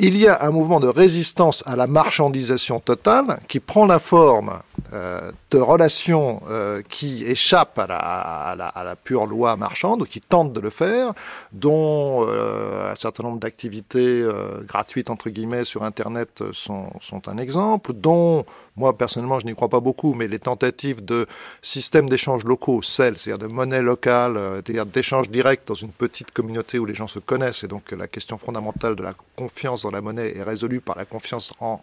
il 0.00 0.16
y 0.16 0.26
a 0.26 0.42
un 0.42 0.50
mouvement 0.50 0.80
de 0.80 0.88
résistance 0.88 1.62
à 1.66 1.76
la 1.76 1.86
marchandisation 1.86 2.80
totale 2.80 3.40
qui 3.48 3.60
prend 3.60 3.84
la 3.84 3.98
forme 3.98 4.60
de 4.92 5.58
relations 5.58 6.42
euh, 6.48 6.82
qui 6.88 7.24
échappent 7.24 7.78
à 7.78 8.54
la, 8.56 8.96
pure 8.96 9.26
loi 9.26 9.56
marchande, 9.56 10.02
ou 10.02 10.04
qui 10.04 10.20
tentent 10.20 10.52
de 10.52 10.60
le 10.60 10.70
faire, 10.70 11.12
dont 11.52 12.26
euh, 12.26 12.90
un 12.90 12.94
certain 12.94 13.24
nombre 13.24 13.38
d'activités 13.38 14.26
gratuites, 14.66 15.10
entre 15.10 15.30
guillemets, 15.30 15.64
sur 15.64 15.82
Internet 15.82 16.42
sont, 16.52 16.90
un 17.26 17.38
exemple, 17.38 17.92
dont, 17.92 18.44
moi 18.76 18.96
personnellement, 18.96 19.40
je 19.40 19.46
n'y 19.46 19.54
crois 19.54 19.68
pas 19.68 19.80
beaucoup, 19.80 20.14
mais 20.14 20.28
les 20.28 20.38
tentatives 20.38 21.04
de 21.04 21.26
systèmes 21.62 22.08
d'échange 22.08 22.44
locaux, 22.44 22.82
celles, 22.82 23.18
c'est-à-dire 23.18 23.48
de 23.48 23.52
monnaie 23.52 23.82
locale, 23.82 24.38
c'est-à-dire 24.54 24.86
d'échange 24.86 25.28
direct 25.30 25.68
dans 25.68 25.74
une 25.74 25.92
petite 25.92 26.30
communauté 26.30 26.78
où 26.78 26.86
les 26.86 26.94
gens 26.94 27.06
se 27.06 27.18
connaissent, 27.18 27.64
et 27.64 27.68
donc 27.68 27.92
la 27.92 28.08
question 28.08 28.38
fondamentale 28.38 28.96
de 28.96 29.02
la 29.02 29.14
confiance 29.36 29.82
dans 29.82 29.90
la 29.90 30.00
monnaie 30.00 30.36
est 30.36 30.42
résolue 30.42 30.80
par 30.80 30.96
la 30.96 31.04
confiance 31.04 31.52
en 31.60 31.80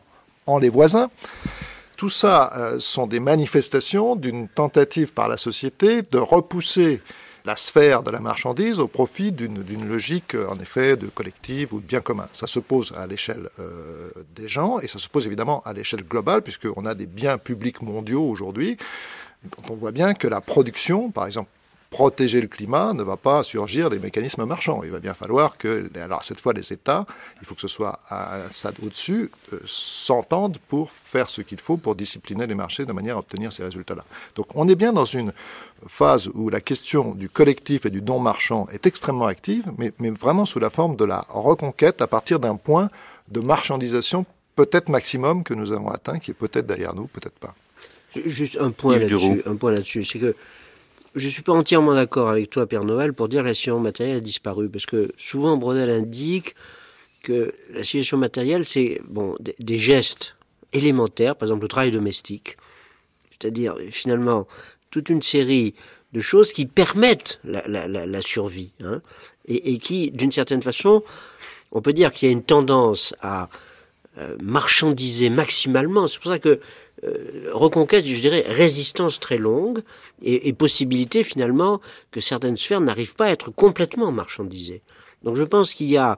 les 0.60 0.70
voisins. 0.70 1.10
Tout 1.98 2.10
ça 2.10 2.54
euh, 2.56 2.80
sont 2.80 3.08
des 3.08 3.20
manifestations 3.20 4.16
d'une 4.16 4.48
tentative 4.48 5.14
par 5.14 5.28
la 5.28 5.36
société 5.36 6.04
de 6.04 6.20
repousser 6.20 7.02
la 7.44 7.56
sphère 7.56 8.04
de 8.04 8.12
la 8.12 8.20
marchandise 8.20 8.78
au 8.78 8.88
profit 8.88 9.32
d'une 9.32 9.90
logique, 9.90 10.36
euh, 10.36 10.48
en 10.48 10.60
effet, 10.60 10.96
de 10.96 11.08
collective 11.08 11.74
ou 11.74 11.80
de 11.80 11.86
bien 11.86 12.02
commun. 12.02 12.28
Ça 12.34 12.46
se 12.46 12.60
pose 12.60 12.94
à 12.96 13.08
l'échelle 13.08 13.50
euh, 13.60 14.12
des 14.36 14.48
gens 14.48 14.80
et 14.80 14.88
ça 14.88 15.00
se 15.00 15.10
pose 15.10 15.26
évidemment 15.26 15.64
à 15.66 15.74
l'échelle 15.74 16.04
globale, 16.04 16.44
puisqu'on 16.44 16.86
a 16.86 16.94
des 16.94 17.08
biens 17.08 17.40
publics 17.40 17.82
mondiaux 17.82 18.30
aujourd'hui 18.30 18.78
dont 19.44 19.74
on 19.74 19.76
voit 19.76 19.92
bien 19.92 20.14
que 20.14 20.28
la 20.28 20.42
production, 20.42 21.10
par 21.10 21.26
exemple 21.26 21.50
protéger 21.90 22.42
le 22.42 22.48
climat 22.48 22.94
ne 22.94 23.04
va 23.04 23.18
pas 23.18 23.44
surgir 23.44 23.90
des 23.90 24.00
mécanismes 24.00 24.46
marchands. 24.46 24.82
Il 24.84 24.92
va 24.92 25.00
bien 25.00 25.14
falloir 25.14 25.58
que, 25.58 25.90
alors 25.96 26.24
cette 26.24 26.40
fois 26.40 26.54
les 26.54 26.74
États, 26.74 27.06
il 27.42 27.48
faut 27.48 27.56
que 27.56 27.62
ce 27.62 27.68
soit 27.68 28.00
à 28.10 28.46
un 28.46 28.50
stade 28.50 28.76
au-dessus, 28.84 29.32
euh, 29.54 29.60
s'entendent 29.66 30.58
pour 30.68 30.92
faire 30.92 31.30
ce 31.30 31.42
qu'il 31.42 31.60
faut 31.60 31.78
pour 31.78 31.96
discipliner 31.96 32.46
les 32.46 32.56
marchés 32.56 32.86
de 32.86 32.92
manière 32.92 33.16
à 33.16 33.20
obtenir 33.20 33.54
ces 33.54 33.64
résultats-là. 33.64 34.04
Donc 34.36 34.48
on 34.56 34.68
est 34.68 34.76
bien 34.76 34.92
dans 34.92 35.06
une 35.06 35.32
phase 35.88 36.30
où 36.34 36.50
la 36.50 36.60
question 36.60 37.16
du 37.16 37.30
collectif 37.30 37.86
et 37.86 37.90
du 37.90 38.02
don 38.02 38.20
marchand 38.20 38.68
est 38.72 38.86
extrêmement 38.86 39.28
active, 39.28 39.72
mais, 39.78 39.94
mais 40.00 40.10
vraiment 40.10 40.46
sous 40.46 40.60
la 40.60 40.70
forme 40.70 40.96
de 40.96 41.06
la 41.06 41.26
reconquête 41.30 42.02
à 42.02 42.08
partir 42.08 42.40
d'un 42.40 42.58
point 42.58 42.90
de 43.30 43.40
marchandisation 43.40 44.26
peut-être 44.56 44.90
maximum 44.90 45.44
que 45.44 45.54
nous 45.54 45.72
avons 45.72 45.90
atteint, 45.90 46.20
qui 46.20 46.32
est 46.32 46.34
peut-être 46.34 46.66
derrière 46.66 46.94
nous, 46.96 47.08
peut-être 47.08 47.38
pas. 47.40 47.56
Juste 48.26 48.58
un 48.60 48.72
point 48.72 48.98
là-dessus, 48.98 49.44
un 49.46 49.56
point 49.56 49.72
là-dessus, 49.72 50.04
c'est 50.04 50.20
que 50.20 50.36
je 51.18 51.26
ne 51.26 51.32
suis 51.32 51.42
pas 51.42 51.54
entièrement 51.54 51.94
d'accord 51.94 52.30
avec 52.30 52.50
toi, 52.50 52.68
Père 52.68 52.84
Noël, 52.84 53.14
pour 53.14 53.28
dire 53.28 53.42
que 53.42 53.48
la 53.48 53.54
situation 53.54 53.80
matérielle 53.80 54.18
a 54.18 54.22
disparu. 54.22 54.70
Parce 54.70 54.86
que 54.86 55.12
souvent, 55.18 55.58
Brodel 55.58 55.90
indique 55.90 56.56
que 57.24 57.54
la 57.72 57.84
situation 57.84 58.18
matérielle, 58.18 58.66
c'est 58.66 59.02
bon, 59.08 59.36
des 59.40 59.78
gestes 59.78 60.36
élémentaires, 60.74 61.36
par 61.36 61.48
exemple 61.48 61.64
le 61.64 61.68
travail 61.68 61.92
domestique. 61.92 62.58
C'est-à-dire, 63.32 63.76
finalement, 63.92 64.48
toute 64.92 65.10
une 65.10 65.22
série 65.22 65.76
de 66.14 66.20
choses 66.20 66.52
qui 66.54 66.66
permettent 66.66 67.40
la, 67.44 68.22
survie. 68.22 68.72
Hein, 68.84 69.02
et, 69.48 69.78
qui, 69.80 70.12
d'une 70.12 70.32
certaine 70.32 70.62
façon, 70.62 71.04
on 71.72 71.82
peut 71.82 71.94
dire 71.94 72.12
qu'il 72.12 72.28
y 72.28 72.30
a 72.30 72.34
une 72.34 72.44
tendance 72.44 73.14
à 73.22 73.50
euh, 74.18 74.36
marchandiser 74.42 75.30
maximalement. 75.30 76.08
C'est 76.08 76.20
pour 76.20 76.32
ça 76.32 76.40
que 76.40 76.60
euh, 77.04 77.52
reconquête, 77.54 78.06
je 78.06 78.20
dirais, 78.20 78.44
résistance 78.48 79.20
très 79.20 79.38
longue 79.38 79.84
et, 80.24 80.52
possibilité 80.54 81.24
finalement 81.24 81.80
que 82.12 82.20
certaines 82.20 82.58
sphères 82.58 82.82
n'arrivent 82.82 83.16
pas 83.16 83.26
à 83.26 83.30
être 83.30 83.52
complètement 83.52 84.12
marchandisées. 84.12 84.82
Donc 85.24 85.36
je 85.36 85.44
pense 85.44 85.74
qu'il 85.74 85.90
y 85.90 85.98
a 85.98 86.18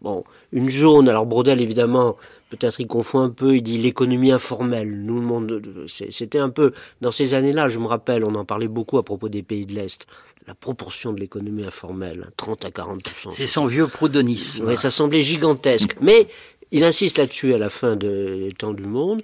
bon 0.00 0.24
une 0.52 0.70
zone. 0.70 1.08
Alors 1.08 1.26
Brodel 1.26 1.60
évidemment, 1.60 2.16
peut-être 2.48 2.80
il 2.80 2.86
confond 2.86 3.20
un 3.20 3.30
peu. 3.30 3.56
Il 3.56 3.62
dit 3.62 3.78
l'économie 3.78 4.32
informelle. 4.32 4.90
Nous 5.04 5.16
le 5.16 5.26
monde, 5.26 5.86
c'était 5.88 6.38
un 6.38 6.50
peu 6.50 6.72
dans 7.02 7.10
ces 7.10 7.34
années-là. 7.34 7.68
Je 7.68 7.78
me 7.78 7.86
rappelle, 7.86 8.24
on 8.24 8.34
en 8.34 8.44
parlait 8.46 8.68
beaucoup 8.68 8.96
à 8.96 9.02
propos 9.02 9.28
des 9.28 9.42
pays 9.42 9.66
de 9.66 9.74
l'Est. 9.74 10.06
La 10.46 10.54
proportion 10.54 11.12
de 11.12 11.20
l'économie 11.20 11.64
informelle, 11.64 12.30
30 12.36 12.64
à 12.66 12.70
40 12.70 13.00
C'est 13.32 13.46
son 13.46 13.64
vieux 13.64 13.88
proudonisme. 13.88 14.66
Oui, 14.66 14.76
ça 14.76 14.90
semblait 14.90 15.22
gigantesque. 15.22 15.96
Mais 16.00 16.28
il 16.70 16.84
insiste 16.84 17.18
là-dessus 17.18 17.54
à 17.54 17.58
la 17.58 17.68
fin 17.68 17.96
des 17.96 18.52
temps 18.58 18.74
du 18.74 18.84
monde. 18.84 19.22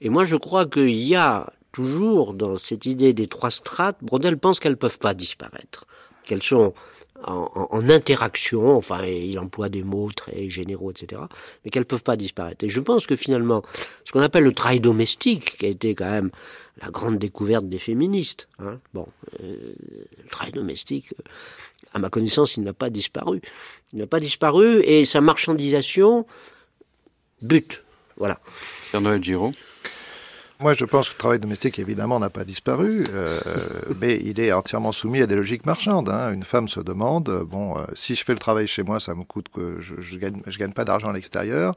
Et 0.00 0.08
moi, 0.08 0.24
je 0.24 0.36
crois 0.36 0.66
qu'il 0.66 0.90
y 0.90 1.14
a 1.14 1.52
toujours 1.72 2.34
dans 2.34 2.56
cette 2.56 2.86
idée 2.86 3.12
des 3.12 3.26
trois 3.26 3.50
strates, 3.50 3.98
Brodel 4.02 4.38
pense 4.38 4.60
qu'elles 4.60 4.72
ne 4.72 4.76
peuvent 4.76 4.98
pas 4.98 5.14
disparaître, 5.14 5.86
qu'elles 6.24 6.42
sont 6.42 6.74
en, 7.24 7.88
interaction, 7.88 8.76
enfin, 8.76 9.04
il 9.04 9.38
emploie 9.38 9.68
des 9.68 9.82
mots 9.82 10.10
très 10.10 10.50
généraux, 10.50 10.90
etc., 10.90 11.22
mais 11.64 11.70
qu'elles 11.70 11.82
ne 11.82 11.86
peuvent 11.86 12.02
pas 12.02 12.16
disparaître. 12.16 12.64
Et 12.64 12.68
je 12.68 12.80
pense 12.80 13.06
que 13.06 13.16
finalement, 13.16 13.62
ce 14.04 14.12
qu'on 14.12 14.20
appelle 14.20 14.44
le 14.44 14.52
travail 14.52 14.80
domestique, 14.80 15.58
qui 15.58 15.66
a 15.66 15.68
été 15.68 15.94
quand 15.94 16.10
même 16.10 16.30
la 16.80 16.88
grande 16.88 17.18
découverte 17.18 17.68
des 17.68 17.78
féministes, 17.78 18.48
hein, 18.58 18.78
bon, 18.92 19.06
euh, 19.42 19.74
le 20.22 20.28
travail 20.30 20.52
domestique, 20.52 21.14
euh, 21.18 21.22
à 21.94 21.98
ma 21.98 22.10
connaissance, 22.10 22.56
il 22.56 22.64
n'a 22.64 22.74
pas 22.74 22.90
disparu. 22.90 23.40
Il 23.92 23.98
n'a 23.98 24.06
pas 24.06 24.20
disparu, 24.20 24.82
et 24.82 25.04
sa 25.04 25.20
marchandisation 25.20 26.26
bute. 27.40 27.82
Voilà. 28.16 28.40
Père 28.92 29.00
Noël 29.00 29.22
Giraud 29.22 29.52
Moi, 30.58 30.72
je 30.72 30.84
pense 30.86 31.08
que 31.08 31.14
le 31.14 31.18
travail 31.18 31.38
domestique, 31.38 31.78
évidemment, 31.78 32.18
n'a 32.18 32.30
pas 32.30 32.44
disparu, 32.44 33.04
euh, 33.12 33.40
mais 34.00 34.18
il 34.24 34.40
est 34.40 34.52
entièrement 34.52 34.92
soumis 34.92 35.20
à 35.20 35.26
des 35.26 35.36
logiques 35.36 35.66
marchandes. 35.66 36.08
Hein. 36.08 36.32
Une 36.32 36.44
femme 36.44 36.68
se 36.68 36.80
demande, 36.80 37.44
bon, 37.46 37.76
euh, 37.76 37.82
si 37.94 38.14
je 38.14 38.24
fais 38.24 38.32
le 38.32 38.38
travail 38.38 38.66
chez 38.66 38.82
moi, 38.82 38.98
ça 38.98 39.14
me 39.14 39.24
coûte 39.24 39.48
que 39.50 39.76
je, 39.80 39.94
je 39.98 40.18
gagne, 40.18 40.40
je 40.46 40.58
gagne 40.58 40.72
pas 40.72 40.84
d'argent 40.84 41.08
à 41.08 41.12
l'extérieur. 41.12 41.74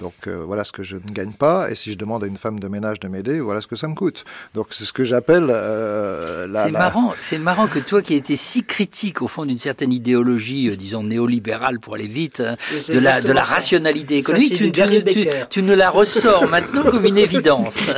Donc 0.00 0.12
euh, 0.26 0.42
voilà 0.46 0.64
ce 0.64 0.72
que 0.72 0.82
je 0.82 0.96
ne 0.96 1.12
gagne 1.12 1.32
pas. 1.32 1.70
Et 1.70 1.74
si 1.74 1.92
je 1.92 1.98
demande 1.98 2.22
à 2.22 2.26
une 2.26 2.36
femme 2.36 2.60
de 2.60 2.68
ménage 2.68 3.00
de 3.00 3.08
m'aider, 3.08 3.40
voilà 3.40 3.60
ce 3.60 3.66
que 3.66 3.76
ça 3.76 3.88
me 3.88 3.94
coûte. 3.94 4.24
Donc 4.54 4.68
c'est 4.70 4.84
ce 4.84 4.92
que 4.92 5.04
j'appelle 5.04 5.46
euh, 5.50 6.46
la. 6.46 6.66
C'est 6.66 6.72
marrant. 6.72 7.14
C'est 7.20 7.38
marrant 7.38 7.66
que 7.66 7.78
toi 7.78 8.02
qui 8.02 8.14
étais 8.14 8.36
si 8.36 8.64
critique 8.64 9.22
au 9.22 9.28
fond 9.28 9.46
d'une 9.46 9.58
certaine 9.58 9.92
idéologie, 9.92 10.68
euh, 10.68 10.76
disons 10.76 11.02
néolibérale 11.02 11.80
pour 11.80 11.94
aller 11.94 12.06
vite, 12.06 12.40
hein, 12.40 12.56
de 12.88 12.98
la 12.98 13.20
de 13.20 13.32
la 13.32 13.42
rationalité 13.42 14.18
économique, 14.18 14.54
tu, 14.54 14.72
tu, 15.50 15.62
ne 15.62 15.74
la 15.74 15.88
ressors 15.88 16.46
maintenant 16.48 16.82
comme 16.90 17.06
une 17.06 17.18
évidence. 17.26 17.90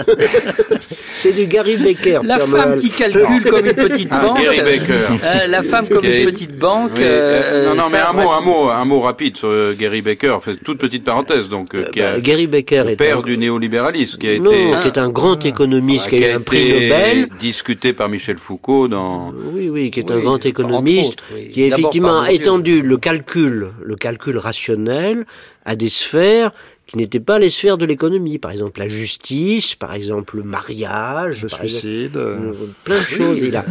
C'est 1.13 1.33
du 1.33 1.47
Gary 1.47 1.77
Becker. 1.77 2.21
La 2.25 2.39
femme 2.39 2.77
qui 2.81 2.91
calcule 2.91 3.45
comme 3.45 3.67
une 3.67 3.75
petite 3.75 4.09
ah, 4.11 4.23
banque. 4.23 4.41
Gary 4.41 4.61
Becker. 4.61 5.49
la 5.49 5.63
femme 5.63 5.89
comme 5.89 6.05
une 6.05 6.25
petite 6.25 6.59
banque. 6.59 6.99
non 6.99 7.75
non 7.75 7.85
mais 7.93 7.99
un 7.99 8.13
mot 8.13 8.31
un 8.31 8.41
mot 8.41 8.69
un 8.69 8.85
mot 8.85 9.01
rapide 9.01 9.37
sur 9.37 9.75
Gary 9.79 10.03
Becker. 10.03 10.37
Fait 10.43 10.57
toute 10.57 10.79
petite 10.79 11.05
parenthèse 11.05 11.49
donc 11.49 11.75
bah, 11.75 12.21
Gary 12.21 12.47
Becker 12.47 12.85
est 12.89 12.97
père 12.97 13.23
du 13.23 13.39
néolibéralisme, 13.39 14.19
qui 14.19 14.29
a 14.29 14.39
non, 14.39 14.51
été, 14.51 14.81
qui 14.83 14.87
est 14.89 14.99
un 14.99 15.09
grand 15.09 15.45
économiste, 15.45 16.09
qui, 16.09 16.25
a 16.25 16.33
eu 16.33 16.33
un 16.33 16.41
prix 16.41 16.73
Nobel, 16.73 17.29
discuté 17.41 17.93
par 17.93 18.09
Michel 18.09 18.39
Foucault 18.39 18.89
dans. 18.89 19.33
Oui, 19.53 19.69
oui, 19.69 19.91
qui 19.91 20.01
est 20.01 20.11
un 20.11 20.21
grand 20.21 20.45
économiste, 20.45 21.21
qui 21.53 21.65
a 21.65 21.67
effectivement 21.67 22.27
étendu 22.27 22.83
le 22.83 22.97
calcul, 22.97 23.69
le 23.83 23.97
calcul 23.97 24.39
rationnel 24.39 25.25
à 25.69 25.77
des 25.77 25.91
sphères 25.91 26.51
qui 26.89 26.97
n'étaient 26.97 27.21
pas 27.21 27.39
les 27.39 27.51
sphères 27.51 27.77
de 27.77 27.85
l'économie. 27.85 28.39
Par 28.39 28.51
exemple, 28.51 28.81
la 28.81 28.89
justice, 28.89 29.75
par 29.75 29.93
exemple, 29.93 30.39
le 30.39 30.43
mariage, 30.43 31.43
le 31.43 31.51
suicide, 31.51 32.17
euh, 32.17 32.55
plein 32.83 32.99
de 32.99 33.05
choses. 33.05 33.39
Il 33.43 33.55
a. 33.57 33.65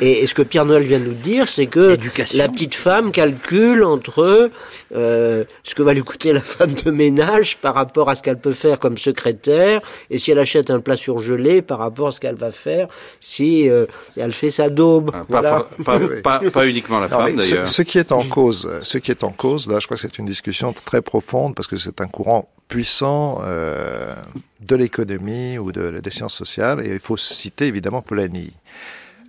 Et, 0.00 0.26
ce 0.26 0.34
que 0.34 0.40
Pierre 0.40 0.64
Noël 0.64 0.82
vient 0.82 0.98
de 0.98 1.04
nous 1.04 1.12
dire, 1.12 1.48
c'est 1.48 1.66
que 1.66 1.98
la 2.34 2.48
petite 2.48 2.74
femme 2.74 3.12
calcule 3.12 3.84
entre 3.84 4.50
euh, 4.94 5.44
ce 5.62 5.74
que 5.74 5.82
va 5.82 5.92
lui 5.92 6.02
coûter 6.02 6.32
la 6.32 6.40
femme 6.40 6.72
de 6.72 6.90
ménage 6.90 7.58
par 7.58 7.74
rapport 7.74 8.08
à 8.08 8.14
ce 8.14 8.22
qu'elle 8.22 8.38
peut 8.38 8.54
faire 8.54 8.78
comme 8.78 8.96
secrétaire, 8.96 9.82
et 10.08 10.16
si 10.16 10.30
elle 10.30 10.38
achète 10.38 10.70
un 10.70 10.80
plat 10.80 10.96
surgelé 10.96 11.60
par 11.60 11.78
rapport 11.78 12.08
à 12.08 12.12
ce 12.12 12.20
qu'elle 12.20 12.36
va 12.36 12.50
faire 12.50 12.88
si 13.20 13.68
euh, 13.68 13.84
elle 14.16 14.32
fait 14.32 14.50
sa 14.50 14.70
daube. 14.70 15.10
Ah, 15.14 15.66
pas, 15.84 16.40
pas, 16.50 16.66
uniquement 16.66 17.00
la 17.00 17.08
femme 17.08 17.36
d'ailleurs. 17.36 17.68
Ce, 17.68 17.74
ce, 17.74 17.82
qui 17.82 17.98
est 17.98 18.12
en 18.12 18.22
cause, 18.22 18.70
ce 18.82 18.96
qui 18.96 19.10
est 19.10 19.22
en 19.24 19.30
cause, 19.30 19.68
là, 19.68 19.78
je 19.78 19.86
crois 19.86 19.98
que 19.98 20.00
c'est 20.00 20.18
une 20.18 20.24
discussion 20.24 20.72
très 20.72 21.02
profonde 21.02 21.41
parce 21.50 21.68
que 21.68 21.76
c'est 21.76 22.00
un 22.00 22.06
courant 22.06 22.48
puissant 22.68 23.40
euh, 23.42 24.14
de 24.60 24.76
l'économie 24.76 25.58
ou 25.58 25.72
de, 25.72 26.00
des 26.00 26.10
sciences 26.10 26.34
sociales, 26.34 26.84
et 26.86 26.90
il 26.92 27.00
faut 27.00 27.16
citer 27.16 27.66
évidemment 27.66 28.02
Polanyi. 28.02 28.52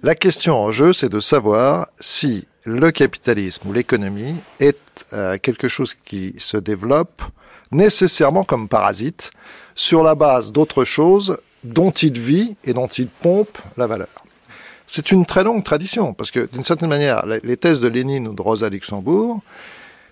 La 0.02 0.16
question 0.16 0.56
en 0.56 0.72
jeu, 0.72 0.94
c'est 0.94 1.10
de 1.10 1.20
savoir 1.20 1.88
si 2.00 2.48
le 2.66 2.92
capitalisme 2.92 3.68
ou 3.68 3.74
l'économie 3.74 4.36
est 4.60 5.06
euh, 5.14 5.38
quelque 5.38 5.68
chose 5.68 5.96
qui 6.06 6.36
se 6.38 6.58
développe 6.58 7.22
nécessairement 7.72 8.44
comme 8.44 8.68
parasite 8.68 9.32
sur 9.76 10.04
la 10.04 10.16
base 10.16 10.52
d'autre 10.52 10.84
chose 10.86 11.38
dont 11.64 11.92
il 11.92 12.20
vit 12.20 12.56
et 12.64 12.74
dont 12.74 12.88
il 12.88 13.08
pompe 13.08 13.58
la 13.78 13.88
valeur. 13.88 14.24
C'est 14.86 15.12
une 15.12 15.26
très 15.26 15.44
longue 15.44 15.64
tradition, 15.64 16.14
parce 16.14 16.30
que 16.30 16.48
d'une 16.52 16.64
certaine 16.64 16.90
manière, 16.90 17.26
les 17.26 17.58
thèses 17.58 17.82
de 17.82 17.88
Lénine 17.88 18.28
ou 18.28 18.34
de 18.34 18.42
Rosa 18.42 18.70
Luxembourg 18.70 19.42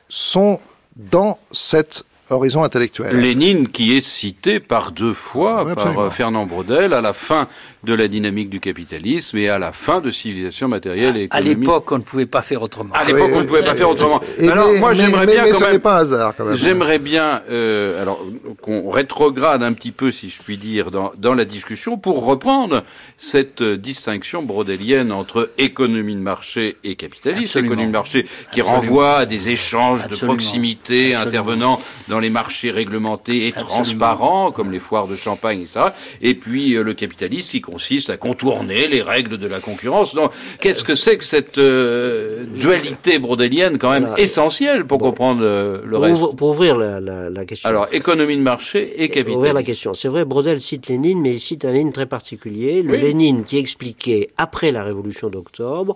sont 0.10 0.60
dans 0.96 1.40
cette 1.52 2.06
horizon 2.32 2.64
intellectuel. 2.64 3.16
Lénine 3.16 3.68
qui 3.68 3.96
est 3.96 4.02
cité 4.02 4.60
par 4.60 4.92
deux 4.92 5.14
fois 5.14 5.66
par 5.76 6.00
euh, 6.00 6.10
Fernand 6.10 6.46
Braudel 6.46 6.94
à 6.94 7.02
la 7.02 7.14
fin 7.14 7.48
de 7.84 7.94
la 7.94 8.08
dynamique 8.08 8.50
du 8.50 8.60
capitalisme 8.60 9.38
et 9.38 9.50
à 9.50 9.58
la 9.58 9.72
fin 9.72 10.02
de 10.02 10.12
civilisation 10.12 10.68
matérielle 10.68 11.18
et 11.18 11.24
économique. 11.24 11.58
À 11.58 11.60
l'époque, 11.60 11.92
on 11.92 11.98
ne 11.98 12.04
pouvait 12.04 12.26
pas 12.28 12.42
faire 12.42 12.62
autrement. 12.62 12.94
À 12.94 13.04
l'époque, 13.04 13.32
on 13.34 13.42
ne 13.42 13.48
pouvait 13.48 13.64
pas 13.64 13.76
faire 13.76 13.90
autrement. 13.90 14.22
alors, 14.40 14.72
moi, 14.80 14.94
j'aimerais 14.94 15.26
bien 15.26 15.46
quand 15.52 15.68
même. 15.68 15.80
pas 15.80 15.98
hasard, 15.98 16.36
quand 16.36 16.46
même. 16.46 16.56
J'aimerais 16.56 17.00
bien, 17.00 17.42
euh, 17.50 18.02
alors, 18.02 18.24
qu'on 18.62 18.92
rétrograde 18.92 19.64
un 19.64 19.74
petit 19.74 19.92
peu, 19.92 20.12
si 20.12 20.30
je 20.30 20.42
puis 20.44 20.58
dire, 20.58 20.92
dans, 20.92 21.12
dans 21.18 21.34
la 21.34 21.46
discussion 21.46 21.98
pour 21.98 22.24
reprendre 22.26 22.84
cette 23.18 23.62
euh, 23.62 23.78
distinction 23.78 24.44
brodélienne 24.44 25.12
entre 25.12 25.50
économie 25.58 26.16
de 26.16 26.22
marché 26.22 26.78
et 26.84 26.96
capitalisme. 26.96 27.60
Économie 27.60 27.88
de 27.88 27.92
marché 27.92 28.28
qui 28.52 28.62
renvoie 28.62 29.18
à 29.18 29.26
des 29.26 29.50
échanges 29.50 30.06
de 30.08 30.16
proximité 30.16 31.16
intervenant 31.16 31.82
dans 32.08 32.20
les 32.22 32.30
marchés 32.30 32.72
réglementés 32.72 33.48
et 33.48 33.52
transparents, 33.52 34.52
comme 34.52 34.72
les 34.72 34.80
foires 34.80 35.08
de 35.08 35.16
champagne 35.16 35.62
et 35.62 35.68
ça. 35.68 35.96
Et 36.22 36.34
puis, 36.34 36.76
euh, 36.76 36.84
le 36.84 36.94
capitalisme 36.94 37.52
qui 37.52 37.62
consiste 37.62 38.10
à 38.10 38.18
contourner 38.18 38.88
les 38.88 39.02
règles 39.02 39.38
de 39.38 39.48
la 39.48 39.60
concurrence. 39.60 40.16
Donc, 40.16 40.32
qu'est-ce 40.60 40.84
que 40.84 40.96
c'est 40.96 41.18
que 41.18 41.24
cette 41.24 41.58
euh, 41.58 42.46
dualité 42.46 43.20
brodélienne 43.20 43.78
quand 43.78 43.92
même 43.92 44.14
essentielle 44.18 44.86
pour 44.86 45.00
comprendre 45.00 45.42
euh, 45.44 45.82
le 45.86 45.98
reste? 45.98 46.36
Pour 46.36 46.50
ouvrir 46.50 46.78
la, 46.78 47.46
question. 47.46 47.70
Alors, 47.70 47.88
économie 47.92 48.38
de 48.38 48.42
marché 48.42 49.04
et 49.04 49.08
capitalisme. 49.08 49.38
Ouvrir 49.38 49.54
la 49.54 49.64
question. 49.64 49.94
C'est 49.94 50.08
vrai, 50.08 50.26
Brodel 50.26 50.62
cite 50.62 50.88
Lénine, 50.88 51.22
mais 51.22 51.34
il 51.34 51.40
cite 51.40 51.66
un 51.66 51.72
Lénine 51.72 51.94
très 51.94 52.06
particulier. 52.06 52.84
Le 52.84 52.96
Lénine 52.96 53.44
qui 53.44 53.58
expliquait, 53.58 54.30
après 54.38 54.72
la 54.72 54.84
révolution 54.84 55.30
d'octobre, 55.30 55.96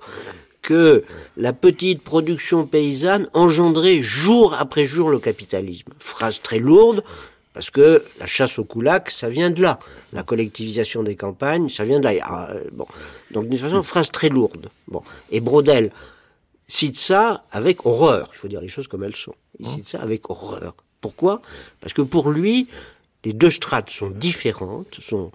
que 0.66 1.04
la 1.38 1.54
petite 1.54 2.02
production 2.02 2.66
paysanne 2.66 3.28
engendrait 3.34 4.02
jour 4.02 4.56
après 4.56 4.84
jour 4.84 5.10
le 5.10 5.20
capitalisme. 5.20 5.94
Phrase 6.00 6.42
très 6.42 6.58
lourde, 6.58 7.04
parce 7.54 7.70
que 7.70 8.04
la 8.20 8.26
chasse 8.26 8.58
au 8.58 8.66
coulac, 8.66 9.12
ça 9.12 9.30
vient 9.30 9.52
de 9.52 9.62
là. 9.62 9.80
La 10.12 10.24
collectivisation 10.24 11.04
des 11.04 11.16
campagnes, 11.16 11.70
ça 11.70 11.84
vient 11.84 12.00
de 12.00 12.06
là. 12.06 12.14
Ah, 12.24 12.50
euh, 12.50 12.64
bon. 12.74 12.88
Donc, 13.32 13.48
d'une 13.48 13.60
façon, 13.60 13.84
phrase 13.84 14.12
très 14.12 14.30
lourde. 14.30 14.70
Bon. 14.88 15.04
Et 15.30 15.40
Brodel 15.40 15.92
cite 16.68 16.98
ça 16.98 17.46
avec 17.52 17.86
horreur. 17.86 18.32
Il 18.34 18.38
faut 18.38 18.48
dire 18.48 18.60
les 18.60 18.68
choses 18.68 18.88
comme 18.88 19.04
elles 19.04 19.16
sont. 19.16 19.36
Il 19.60 19.68
cite 19.68 19.88
ça 19.88 20.02
avec 20.02 20.32
horreur. 20.32 20.74
Pourquoi? 21.00 21.44
Parce 21.80 21.94
que 21.94 22.02
pour 22.02 22.32
lui, 22.32 22.68
les 23.24 23.34
deux 23.34 23.52
strates 23.52 23.92
sont 23.92 24.10
différentes, 24.10 24.96
sont 25.00 25.32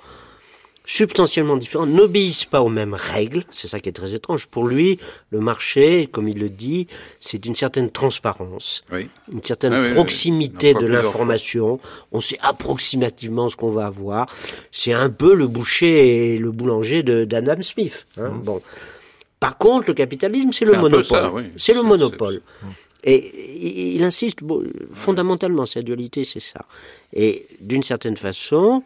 substantiellement 0.90 1.56
différents, 1.56 1.86
n'obéissent 1.86 2.46
pas 2.46 2.62
aux 2.62 2.68
mêmes 2.68 2.94
règles. 2.94 3.44
C'est 3.50 3.68
ça 3.68 3.78
qui 3.78 3.88
est 3.88 3.92
très 3.92 4.12
étrange. 4.12 4.48
Pour 4.48 4.66
lui, 4.66 4.98
le 5.30 5.38
marché, 5.38 6.08
comme 6.10 6.26
il 6.26 6.40
le 6.40 6.48
dit, 6.48 6.88
c'est 7.20 7.46
une 7.46 7.54
certaine 7.54 7.90
transparence, 7.90 8.82
une 8.90 9.44
certaine 9.44 9.72
ah 9.72 9.94
proximité 9.94 10.74
de 10.74 10.86
l'information. 10.86 11.78
On 12.10 12.20
sait 12.20 12.38
approximativement 12.42 13.48
ce 13.48 13.54
qu'on 13.54 13.70
va 13.70 13.86
avoir. 13.86 14.26
C'est 14.72 14.92
un 14.92 15.10
peu 15.10 15.32
le 15.34 15.46
boucher 15.46 16.34
et 16.34 16.38
le 16.38 16.50
boulanger 16.50 17.04
d'Adam 17.04 17.62
Smith. 17.62 18.04
Hein. 18.16 18.30
Mmh. 18.30 18.42
Bon. 18.42 18.60
Par 19.38 19.58
contre, 19.58 19.86
le 19.88 19.94
capitalisme, 19.94 20.52
c'est 20.52 20.64
le 20.64 20.76
monopole. 20.76 21.52
C'est 21.56 21.72
le 21.72 21.84
monopole. 21.84 22.42
Et 23.04 23.94
il 23.94 24.02
insiste 24.02 24.40
fondamentalement, 24.92 25.66
cette 25.66 25.84
dualité, 25.84 26.24
c'est 26.24 26.40
ça. 26.40 26.66
Et 27.12 27.46
d'une 27.60 27.84
certaine 27.84 28.16
façon, 28.16 28.82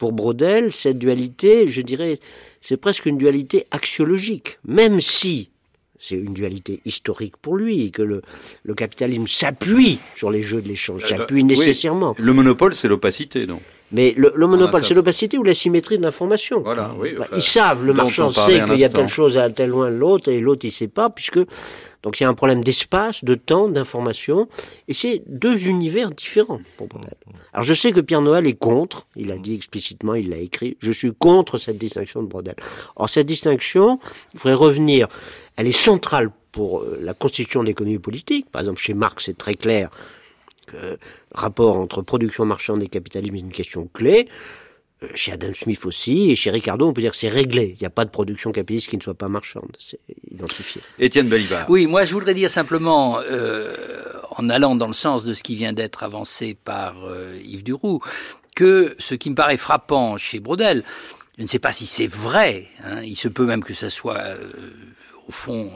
pour 0.00 0.12
Brodel, 0.12 0.72
cette 0.72 0.98
dualité, 0.98 1.68
je 1.68 1.82
dirais, 1.82 2.18
c'est 2.62 2.78
presque 2.78 3.04
une 3.04 3.18
dualité 3.18 3.66
axiologique, 3.70 4.58
même 4.64 4.98
si 4.98 5.50
c'est 5.98 6.16
une 6.16 6.32
dualité 6.32 6.80
historique 6.86 7.36
pour 7.36 7.54
lui, 7.54 7.92
que 7.92 8.00
le, 8.00 8.22
le 8.62 8.74
capitalisme 8.74 9.26
s'appuie 9.26 9.98
sur 10.14 10.30
les 10.30 10.40
jeux 10.40 10.62
de 10.62 10.68
l'échange, 10.68 11.04
euh, 11.04 11.06
s'appuie 11.06 11.44
nécessairement. 11.44 12.16
Le 12.18 12.32
monopole, 12.32 12.74
c'est 12.74 12.88
l'opacité, 12.88 13.44
donc. 13.44 13.60
Mais 13.92 14.14
le, 14.16 14.46
monopole, 14.46 14.84
c'est 14.84 14.94
l'opacité 14.94 15.36
ou 15.36 15.42
la 15.42 15.54
symétrie 15.54 15.98
de 15.98 16.02
l'information. 16.02 16.60
Voilà, 16.60 16.94
oui. 16.98 17.14
Bah, 17.18 17.26
ils 17.34 17.42
savent, 17.42 17.84
le 17.84 17.92
marchand 17.92 18.30
sait 18.30 18.62
qu'il 18.64 18.78
y 18.78 18.84
a 18.84 18.88
telle 18.88 19.08
chose 19.08 19.36
à 19.36 19.50
tel 19.50 19.70
loin 19.70 19.90
de 19.90 19.96
l'autre, 19.96 20.30
et 20.30 20.38
l'autre, 20.38 20.64
il 20.64 20.70
sait 20.70 20.88
pas, 20.88 21.10
puisque 21.10 21.40
donc 22.02 22.18
il 22.18 22.22
y 22.22 22.26
a 22.26 22.28
un 22.28 22.34
problème 22.34 22.64
d'espace, 22.64 23.24
de 23.24 23.34
temps, 23.34 23.68
d'information, 23.68 24.48
et 24.88 24.94
c'est 24.94 25.22
deux 25.26 25.66
univers 25.66 26.10
différents 26.10 26.60
pour 26.78 26.88
Alors 27.52 27.64
je 27.64 27.74
sais 27.74 27.92
que 27.92 28.00
Pierre 28.00 28.22
Noël 28.22 28.46
est 28.46 28.54
contre, 28.54 29.06
il 29.16 29.30
a 29.32 29.36
dit 29.36 29.54
explicitement, 29.54 30.14
il 30.14 30.30
l'a 30.30 30.38
écrit, 30.38 30.76
je 30.80 30.92
suis 30.92 31.12
contre 31.12 31.58
cette 31.58 31.78
distinction 31.78 32.22
de 32.22 32.28
Brodel. 32.28 32.54
Or 32.96 33.10
cette 33.10 33.26
distinction, 33.26 33.98
il 34.32 34.40
faudrait 34.40 34.54
revenir, 34.54 35.08
elle 35.56 35.66
est 35.66 35.72
centrale 35.72 36.30
pour 36.52 36.80
euh, 36.80 36.98
la 37.02 37.14
constitution 37.14 37.62
de 37.62 37.68
l'économie 37.68 37.98
politique. 37.98 38.50
Par 38.50 38.62
exemple, 38.62 38.80
chez 38.80 38.94
Marx, 38.94 39.26
c'est 39.26 39.36
très 39.36 39.54
clair 39.54 39.90
rapport 41.34 41.76
entre 41.76 42.02
production 42.02 42.44
marchande 42.44 42.82
et 42.82 42.88
capitalisme 42.88 43.36
est 43.36 43.40
une 43.40 43.52
question 43.52 43.88
clé. 43.92 44.28
Euh, 45.02 45.08
chez 45.14 45.32
Adam 45.32 45.54
Smith 45.54 45.86
aussi, 45.86 46.30
et 46.30 46.36
chez 46.36 46.50
Ricardo, 46.50 46.86
on 46.86 46.92
peut 46.92 47.00
dire 47.00 47.12
que 47.12 47.16
c'est 47.16 47.28
réglé. 47.28 47.74
Il 47.76 47.80
n'y 47.80 47.86
a 47.86 47.90
pas 47.90 48.04
de 48.04 48.10
production 48.10 48.52
capitaliste 48.52 48.88
qui 48.88 48.98
ne 48.98 49.02
soit 49.02 49.14
pas 49.14 49.28
marchande. 49.28 49.76
C'est 49.78 50.00
identifié. 50.30 50.82
Étienne 50.98 51.28
Balibar. 51.28 51.68
Oui, 51.70 51.86
moi 51.86 52.04
je 52.04 52.12
voudrais 52.12 52.34
dire 52.34 52.50
simplement, 52.50 53.18
euh, 53.20 53.74
en 54.32 54.50
allant 54.50 54.76
dans 54.76 54.86
le 54.86 54.92
sens 54.92 55.24
de 55.24 55.32
ce 55.32 55.42
qui 55.42 55.56
vient 55.56 55.72
d'être 55.72 56.02
avancé 56.02 56.54
par 56.54 57.04
euh, 57.06 57.38
Yves 57.42 57.64
Duroux, 57.64 58.00
que 58.54 58.94
ce 58.98 59.14
qui 59.14 59.30
me 59.30 59.34
paraît 59.34 59.56
frappant 59.56 60.18
chez 60.18 60.38
Brodel, 60.38 60.84
je 61.38 61.44
ne 61.44 61.48
sais 61.48 61.58
pas 61.58 61.72
si 61.72 61.86
c'est 61.86 62.06
vrai, 62.06 62.66
hein, 62.84 63.00
il 63.02 63.16
se 63.16 63.28
peut 63.28 63.46
même 63.46 63.64
que 63.64 63.72
ça 63.72 63.88
soit 63.88 64.36
au 65.30 65.32
fond 65.32 65.70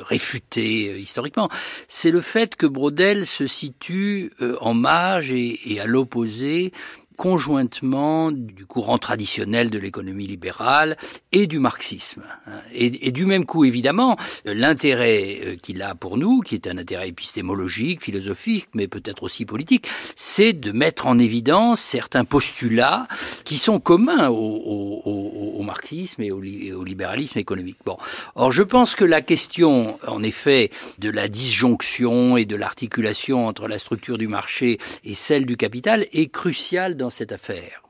réfuté 0.00 0.98
historiquement, 0.98 1.50
c'est 1.86 2.10
le 2.10 2.22
fait 2.22 2.56
que 2.56 2.66
Brodel 2.66 3.26
se 3.26 3.46
situe 3.46 4.32
en 4.60 4.72
marge 4.72 5.34
et 5.34 5.78
à 5.78 5.84
l'opposé 5.84 6.72
conjointement 7.16 8.30
du 8.30 8.66
courant 8.66 8.98
traditionnel 8.98 9.70
de 9.70 9.78
l'économie 9.78 10.26
libérale 10.26 10.96
et 11.32 11.46
du 11.46 11.58
marxisme. 11.58 12.22
Hein. 12.46 12.60
Et, 12.74 13.10
du 13.10 13.26
même 13.26 13.46
coup, 13.46 13.64
évidemment, 13.64 14.16
l'intérêt 14.44 15.38
euh, 15.44 15.56
qu'il 15.56 15.82
a 15.82 15.94
pour 15.94 16.18
nous, 16.18 16.40
qui 16.40 16.54
est 16.54 16.66
un 16.66 16.78
intérêt 16.78 17.08
épistémologique, 17.08 18.02
philosophique, 18.02 18.68
mais 18.74 18.86
peut-être 18.86 19.22
aussi 19.22 19.44
politique, 19.44 19.88
c'est 20.14 20.52
de 20.52 20.72
mettre 20.72 21.06
en 21.06 21.18
évidence 21.18 21.80
certains 21.80 22.24
postulats 22.24 23.08
qui 23.44 23.58
sont 23.58 23.80
communs 23.80 24.28
au, 24.28 25.62
marxisme 25.62 26.22
et 26.22 26.30
au, 26.30 26.36
au, 26.38 26.84
libéralisme 26.84 27.38
économique. 27.38 27.78
Bon, 27.84 27.96
or 28.36 28.52
je 28.52 28.62
pense 28.62 28.94
que 28.94 29.04
la 29.04 29.20
question, 29.20 29.98
en 30.06 30.22
effet, 30.22 30.70
de 30.98 31.10
la 31.10 31.26
disjonction 31.26 32.36
et 32.36 32.44
de 32.44 32.54
l'articulation 32.54 33.48
entre 33.48 33.66
la 33.66 33.78
structure 33.78 34.16
du 34.16 34.28
marché 34.28 34.78
et 35.04 35.14
celle 35.14 35.44
du 35.44 35.56
capital 35.56 36.06
est 36.12 36.30
cruciale 36.30 36.96
dans 36.96 37.05
cette 37.10 37.32
affaire. 37.32 37.82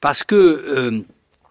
Parce 0.00 0.24
que 0.24 0.34
euh, 0.36 1.02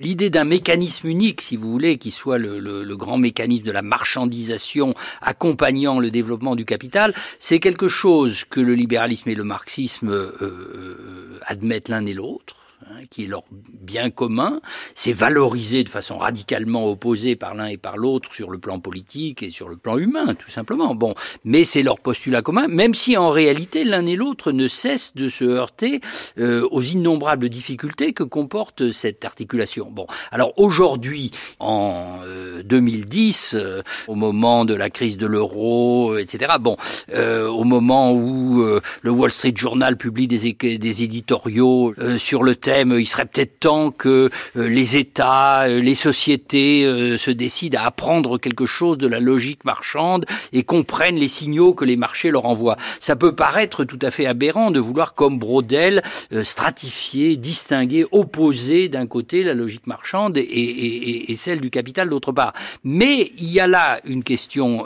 L'idée 0.02 0.30
d'un 0.30 0.46
mécanisme 0.46 1.10
unique, 1.10 1.42
si 1.42 1.58
vous 1.58 1.70
voulez, 1.70 1.98
qui 1.98 2.12
soit 2.12 2.38
le, 2.38 2.96
grand 2.96 3.18
mécanisme 3.18 3.66
de 3.66 3.72
la 3.72 3.82
marchandisation 3.82 4.94
accompagnant 5.22 6.00
le 6.00 6.10
développement 6.10 6.56
du 6.56 6.64
capital, 6.64 7.14
c'est 7.38 7.60
quelque 7.60 7.90
chose 7.90 8.46
que 8.46 8.62
le 8.62 8.76
libéralisme 8.76 9.30
et 9.30 9.36
le 9.36 9.44
marxisme 9.44 10.10
euh, 10.10 10.32
euh, 10.42 11.40
admettent 11.46 11.90
l'un 11.90 12.06
et 12.06 12.14
l'autre. 12.14 12.56
Hein, 12.92 13.04
qui 13.08 13.26
est 13.26 13.28
leur 13.28 13.44
bien 13.52 14.10
commun, 14.10 14.62
c'est 14.96 15.14
valorisé 15.14 15.84
de 15.84 15.90
façon 15.90 16.18
radicalement 16.18 16.90
opposée 16.90 17.36
par 17.36 17.54
l'un 17.54 17.68
et 17.68 17.78
par 17.78 17.98
l'autre 17.98 18.34
sur 18.34 18.50
le 18.50 18.58
plan 18.58 18.80
politique 18.80 19.44
et 19.44 19.52
sur 19.52 19.70
le 19.70 19.78
plan 19.78 20.00
humain, 20.00 20.34
tout 20.34 20.50
simplement. 20.50 20.96
Bon, 20.96 21.14
mais 21.44 21.66
c'est 21.66 21.84
leur 21.84 22.00
postulat 22.00 22.42
commun, 22.42 22.68
même 22.68 22.96
si 22.96 23.16
en 23.16 23.30
réalité 23.30 23.84
l'un 23.84 24.08
et 24.08 24.16
l'autre 24.16 24.52
ne 24.52 24.68
cessent 24.68 25.14
de 25.14 25.30
se 25.30 25.46
heurter 25.46 26.02
euh, 26.40 26.68
aux 26.72 26.82
innombrables 26.82 27.50
difficultés 27.50 28.14
que 28.14 28.24
comporte 28.24 28.92
cette 28.92 29.24
articulation. 29.24 29.92
Bon, 29.92 30.08
alors 30.32 30.54
aujourd'hui, 30.58 31.30
en 31.60 32.22
2010, 32.64 33.54
euh, 33.54 33.60
euh, 33.60 33.82
au 34.08 34.16
moment 34.16 34.66
de 34.66 34.74
la 34.74 34.90
crise 34.90 35.18
de 35.20 35.28
l'euro, 35.28 36.18
etc. 36.18 36.54
Bon, 36.60 36.76
au 37.14 37.64
moment 37.66 38.14
où 38.14 38.64
le 39.02 39.12
Wall 39.12 39.32
Street 39.32 39.54
Journal 39.56 39.96
publie 39.96 40.28
des, 40.28 40.54
des 40.54 41.04
éditoriaux 41.04 41.94
sur 42.18 42.42
le 42.42 42.56
thème 42.56 42.79
il 42.86 43.08
serait 43.08 43.26
peut-être 43.26 43.60
temps 43.60 43.92
que 43.92 44.30
euh, 44.56 44.68
les 44.68 44.98
États, 44.98 45.64
euh, 45.64 45.80
les 45.80 45.96
sociétés 45.96 46.84
euh, 46.86 47.18
se 47.18 47.32
décident 47.32 47.80
à 47.80 47.88
apprendre 47.88 48.38
quelque 48.38 48.66
chose 48.66 48.98
de 48.98 49.08
la 49.08 49.20
logique 49.20 49.66
marchande 49.66 50.26
et 50.54 50.64
comprennent 50.64 51.18
les 51.18 51.28
signaux 51.28 51.74
que 51.74 51.86
les 51.86 51.98
marchés 51.98 52.32
leur 52.32 52.46
envoient. 52.46 52.78
Ça 53.00 53.16
peut 53.16 53.36
paraître 53.36 53.84
tout 53.84 54.00
à 54.02 54.12
fait 54.12 54.26
aberrant 54.26 54.72
de 54.72 54.80
vouloir, 54.80 55.14
comme 55.14 55.40
Brodel, 55.40 56.04
stratifier, 56.44 57.38
distinguer, 57.38 58.06
opposer 58.12 58.90
d'un 58.90 59.08
côté 59.08 59.44
la 59.44 59.54
logique 59.54 59.88
marchande 59.88 60.38
et, 60.38 61.34
celle 61.36 61.62
du 61.62 61.70
capital 61.70 62.10
d'autre 62.10 62.32
part. 62.32 62.54
Mais 62.84 63.32
il 63.38 63.52
y 63.52 63.60
a 63.60 63.68
là 63.68 64.00
une 64.04 64.24
question 64.24 64.86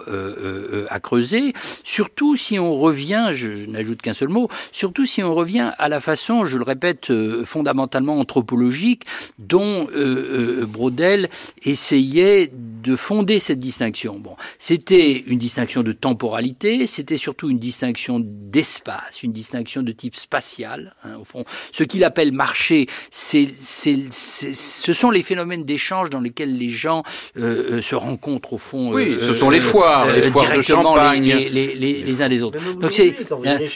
à 0.90 1.00
creuser, 1.00 1.54
surtout 1.84 2.36
si 2.36 2.60
on 2.60 2.76
revient, 2.76 3.30
je, 3.32 3.56
je 3.56 3.70
n'ajoute 3.70 4.02
qu'un 4.02 4.14
seul 4.14 4.30
mot, 4.30 4.50
surtout 4.72 5.06
si 5.06 5.24
on 5.24 5.34
revient 5.34 5.72
à 5.78 5.90
la 5.90 6.00
façon, 6.00 6.46
je 6.46 6.58
le 6.58 6.64
répète, 6.64 7.12
fondamentale 7.46 7.83
anthropologique 8.20 9.04
dont 9.40 9.88
euh, 9.88 10.62
euh, 10.62 10.66
Brodel 10.66 11.30
essayait 11.64 12.52
de 12.84 12.96
fonder 12.96 13.40
cette 13.40 13.60
distinction. 13.60 14.20
Bon, 14.20 14.36
c'était 14.60 15.24
une 15.26 15.40
distinction 15.40 15.84
de 15.84 15.94
temporalité, 15.94 16.86
c'était 16.86 17.18
surtout 17.18 17.50
une 17.50 17.60
distinction 17.60 18.20
d'espace, 18.22 19.24
une 19.24 19.32
distinction 19.32 19.82
de 19.82 19.92
type 19.92 20.16
spatial. 20.16 20.94
Hein, 21.04 21.16
au 21.20 21.24
fond, 21.24 21.46
ce 21.72 21.84
qu'il 21.84 22.04
appelle 22.04 22.34
marché, 22.34 22.88
c'est, 23.10 23.48
ce 23.60 24.94
sont 24.94 25.12
les 25.12 25.24
phénomènes 25.24 25.64
d'échange 25.64 26.10
dans 26.10 26.20
lesquels 26.20 26.58
les 26.58 26.70
gens 26.70 27.04
euh, 27.38 27.82
se 27.82 27.96
rencontrent 27.96 28.54
au 28.54 28.58
fond. 28.58 28.94
Oui, 28.94 29.18
ce 29.22 29.32
sont 29.32 29.50
les 29.50 29.62
foires, 29.62 30.08
les 30.08 30.24
foires 30.24 30.52
de 30.54 30.62
champagne, 30.62 31.24
les, 31.24 31.50
les, 31.50 31.76
les, 31.76 32.04
les 32.04 32.22
uns 32.22 32.30
des 32.30 32.44
autres. 32.44 32.60
Donc 32.80 32.92
c'est, 32.92 33.16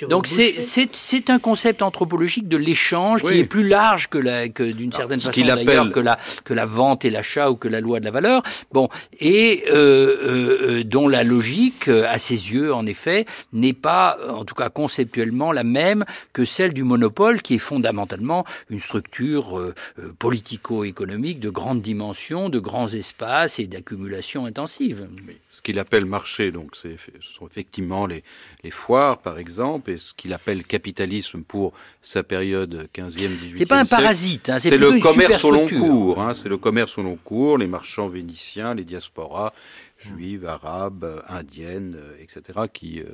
donc 0.10 0.28
c'est, 0.28 0.56
c'est, 0.60 1.30
un 1.30 1.40
concept 1.40 1.82
anthropologique 1.82 2.48
de 2.48 2.58
l'échange 2.58 3.24
qui 3.24 3.40
est 3.40 3.46
plus 3.46 3.68
large 3.68 4.10
que, 4.10 4.18
la, 4.18 4.50
que 4.50 4.64
d'une 4.64 4.92
certaine 4.92 5.20
façon 5.20 5.42
d'ailleurs 5.42 5.92
que 5.92 6.00
la, 6.00 6.18
que 6.44 6.54
la 6.54 6.66
vente 6.66 7.06
et 7.06 7.10
l'achat 7.10 7.50
ou 7.52 7.56
que 7.56 7.68
la 7.68 7.80
loi 7.80 8.00
de 8.00 8.06
la 8.06 8.12
valeur. 8.12 8.44
Bon, 8.72 8.90
et 9.20 9.66
euh, 9.68 9.74
euh, 9.74 10.58
euh 10.62 10.84
dont 10.84 11.08
la 11.08 11.24
logique, 11.24 11.88
à 11.88 12.18
ses 12.18 12.54
yeux, 12.54 12.74
en 12.74 12.86
effet, 12.86 13.26
n'est 13.52 13.74
pas, 13.74 14.18
en 14.30 14.46
tout 14.46 14.56
cas 14.56 14.70
conceptuellement, 14.70 15.52
la 15.52 15.64
même 15.64 16.06
que 16.34 16.46
celle 16.46 16.74
du 16.74 16.84
monopole, 16.84 17.42
qui 17.42 17.56
est 17.56 17.60
fondamentalement 17.60 18.46
une 18.70 18.80
structure 18.80 19.74
politico-économique 20.20 21.40
de 21.40 21.50
grande 21.50 21.82
dimension, 21.82 22.50
de 22.50 22.60
grands 22.60 22.88
espaces 22.88 23.60
et 23.60 23.68
d'accumulation 23.68 24.46
intensive. 24.46 25.08
Ce 25.50 25.62
qu'il 25.62 25.80
appelle 25.80 26.06
marché, 26.06 26.52
donc, 26.52 26.76
ce 26.76 26.90
sont 27.22 27.48
effectivement 27.48 28.06
les, 28.06 28.24
les 28.68 28.72
foires, 28.72 29.20
par 29.20 29.40
exemple, 29.40 29.92
et 29.92 29.98
ce 29.98 30.14
qu'il 30.14 30.34
appelle 30.34 30.66
capitalisme 30.66 31.42
pour 31.42 31.72
sa 32.02 32.22
période 32.22 32.90
15e, 32.94 33.30
18e 33.30 33.58
C'est 33.60 33.66
pas 33.66 33.80
un 33.80 33.86
parasite, 33.86 34.50
hein, 34.50 34.60
c'est 34.60 34.78
le 34.78 35.00
commerce 35.00 35.46
au 35.46 35.52
long 35.52 35.70
cours. 35.70 36.22
Hein, 36.22 36.34
c'est 36.36 36.50
le 36.50 36.58
commerce 36.58 36.98
au 36.98 37.04
long 37.04 37.16
cours, 37.16 37.58
les 37.58 37.68
marchands 37.68 38.10
vénitiens, 38.10 38.76
les 38.76 38.84
diasporas 38.84 39.54
juives, 39.98 40.46
arabes, 40.46 41.24
indiennes, 41.30 41.96
euh, 41.98 42.22
etc., 42.22 42.68
qui 42.74 43.00
euh, 43.00 43.06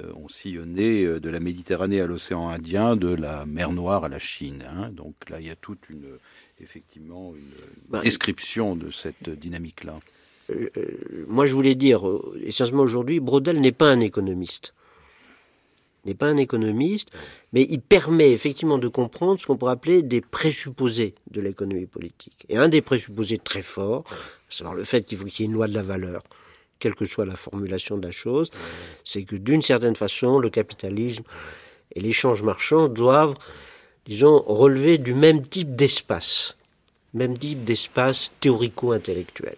euh, 0.00 0.12
ont 0.22 0.28
sillonné 0.28 1.06
de 1.18 1.30
la 1.30 1.40
Méditerranée 1.40 2.02
à 2.02 2.06
l'océan 2.06 2.50
Indien, 2.50 2.94
de 2.94 3.08
la 3.08 3.46
mer 3.46 3.72
Noire 3.72 4.04
à 4.04 4.10
la 4.10 4.18
Chine. 4.18 4.62
Hein. 4.68 4.90
Donc 4.90 5.14
là, 5.30 5.40
il 5.40 5.46
y 5.46 5.50
a 5.50 5.56
toute 5.56 5.88
une, 5.88 6.18
effectivement, 6.60 7.32
une 7.34 7.54
bah, 7.88 8.02
description 8.02 8.76
de 8.76 8.90
cette 8.90 9.30
dynamique-là. 9.30 9.98
moi, 11.26 11.46
je 11.46 11.54
voulais 11.54 11.74
dire, 11.74 12.02
essentiellement 12.44 12.82
aujourd'hui, 12.82 13.18
Brodel 13.18 13.60
n'est 13.60 13.72
pas 13.72 13.90
un 13.90 14.00
économiste 14.00 14.74
n'est 16.04 16.14
pas 16.14 16.26
un 16.26 16.36
économiste, 16.36 17.10
mais 17.52 17.66
il 17.68 17.80
permet 17.80 18.30
effectivement 18.30 18.78
de 18.78 18.88
comprendre 18.88 19.40
ce 19.40 19.46
qu'on 19.46 19.56
pourrait 19.56 19.72
appeler 19.72 20.02
des 20.02 20.20
présupposés 20.20 21.14
de 21.30 21.40
l'économie 21.40 21.86
politique. 21.86 22.46
Et 22.48 22.56
un 22.56 22.68
des 22.68 22.82
présupposés 22.82 23.38
très 23.38 23.62
forts, 23.62 24.04
c'est 24.48 24.64
le 24.64 24.84
fait 24.84 25.02
qu'il 25.02 25.18
faut 25.18 25.26
qu'il 25.26 25.44
y 25.44 25.48
ait 25.48 25.50
une 25.50 25.54
loi 25.54 25.68
de 25.68 25.74
la 25.74 25.82
valeur, 25.82 26.22
quelle 26.78 26.94
que 26.94 27.04
soit 27.04 27.26
la 27.26 27.36
formulation 27.36 27.98
de 27.98 28.06
la 28.06 28.12
chose, 28.12 28.50
c'est 29.04 29.24
que 29.24 29.36
d'une 29.36 29.62
certaine 29.62 29.96
façon, 29.96 30.38
le 30.38 30.50
capitalisme 30.50 31.24
et 31.94 32.00
l'échange 32.00 32.42
marchand 32.42 32.88
doivent, 32.88 33.34
disons, 34.06 34.42
relever 34.46 34.98
du 34.98 35.14
même 35.14 35.42
type 35.42 35.76
d'espace, 35.76 36.56
même 37.12 37.36
type 37.36 37.64
d'espace 37.64 38.32
théorico-intellectuel. 38.40 39.56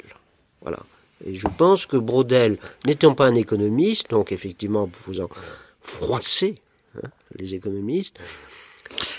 Voilà. 0.60 0.80
Et 1.24 1.36
je 1.36 1.46
pense 1.46 1.86
que 1.86 1.96
Brodel, 1.96 2.58
n'étant 2.84 3.14
pas 3.14 3.26
un 3.26 3.34
économiste, 3.34 4.10
donc 4.10 4.32
effectivement, 4.32 4.90
vous 5.06 5.20
en 5.20 5.28
froisser 5.82 6.54
hein, 7.02 7.08
les 7.38 7.54
économistes, 7.54 8.18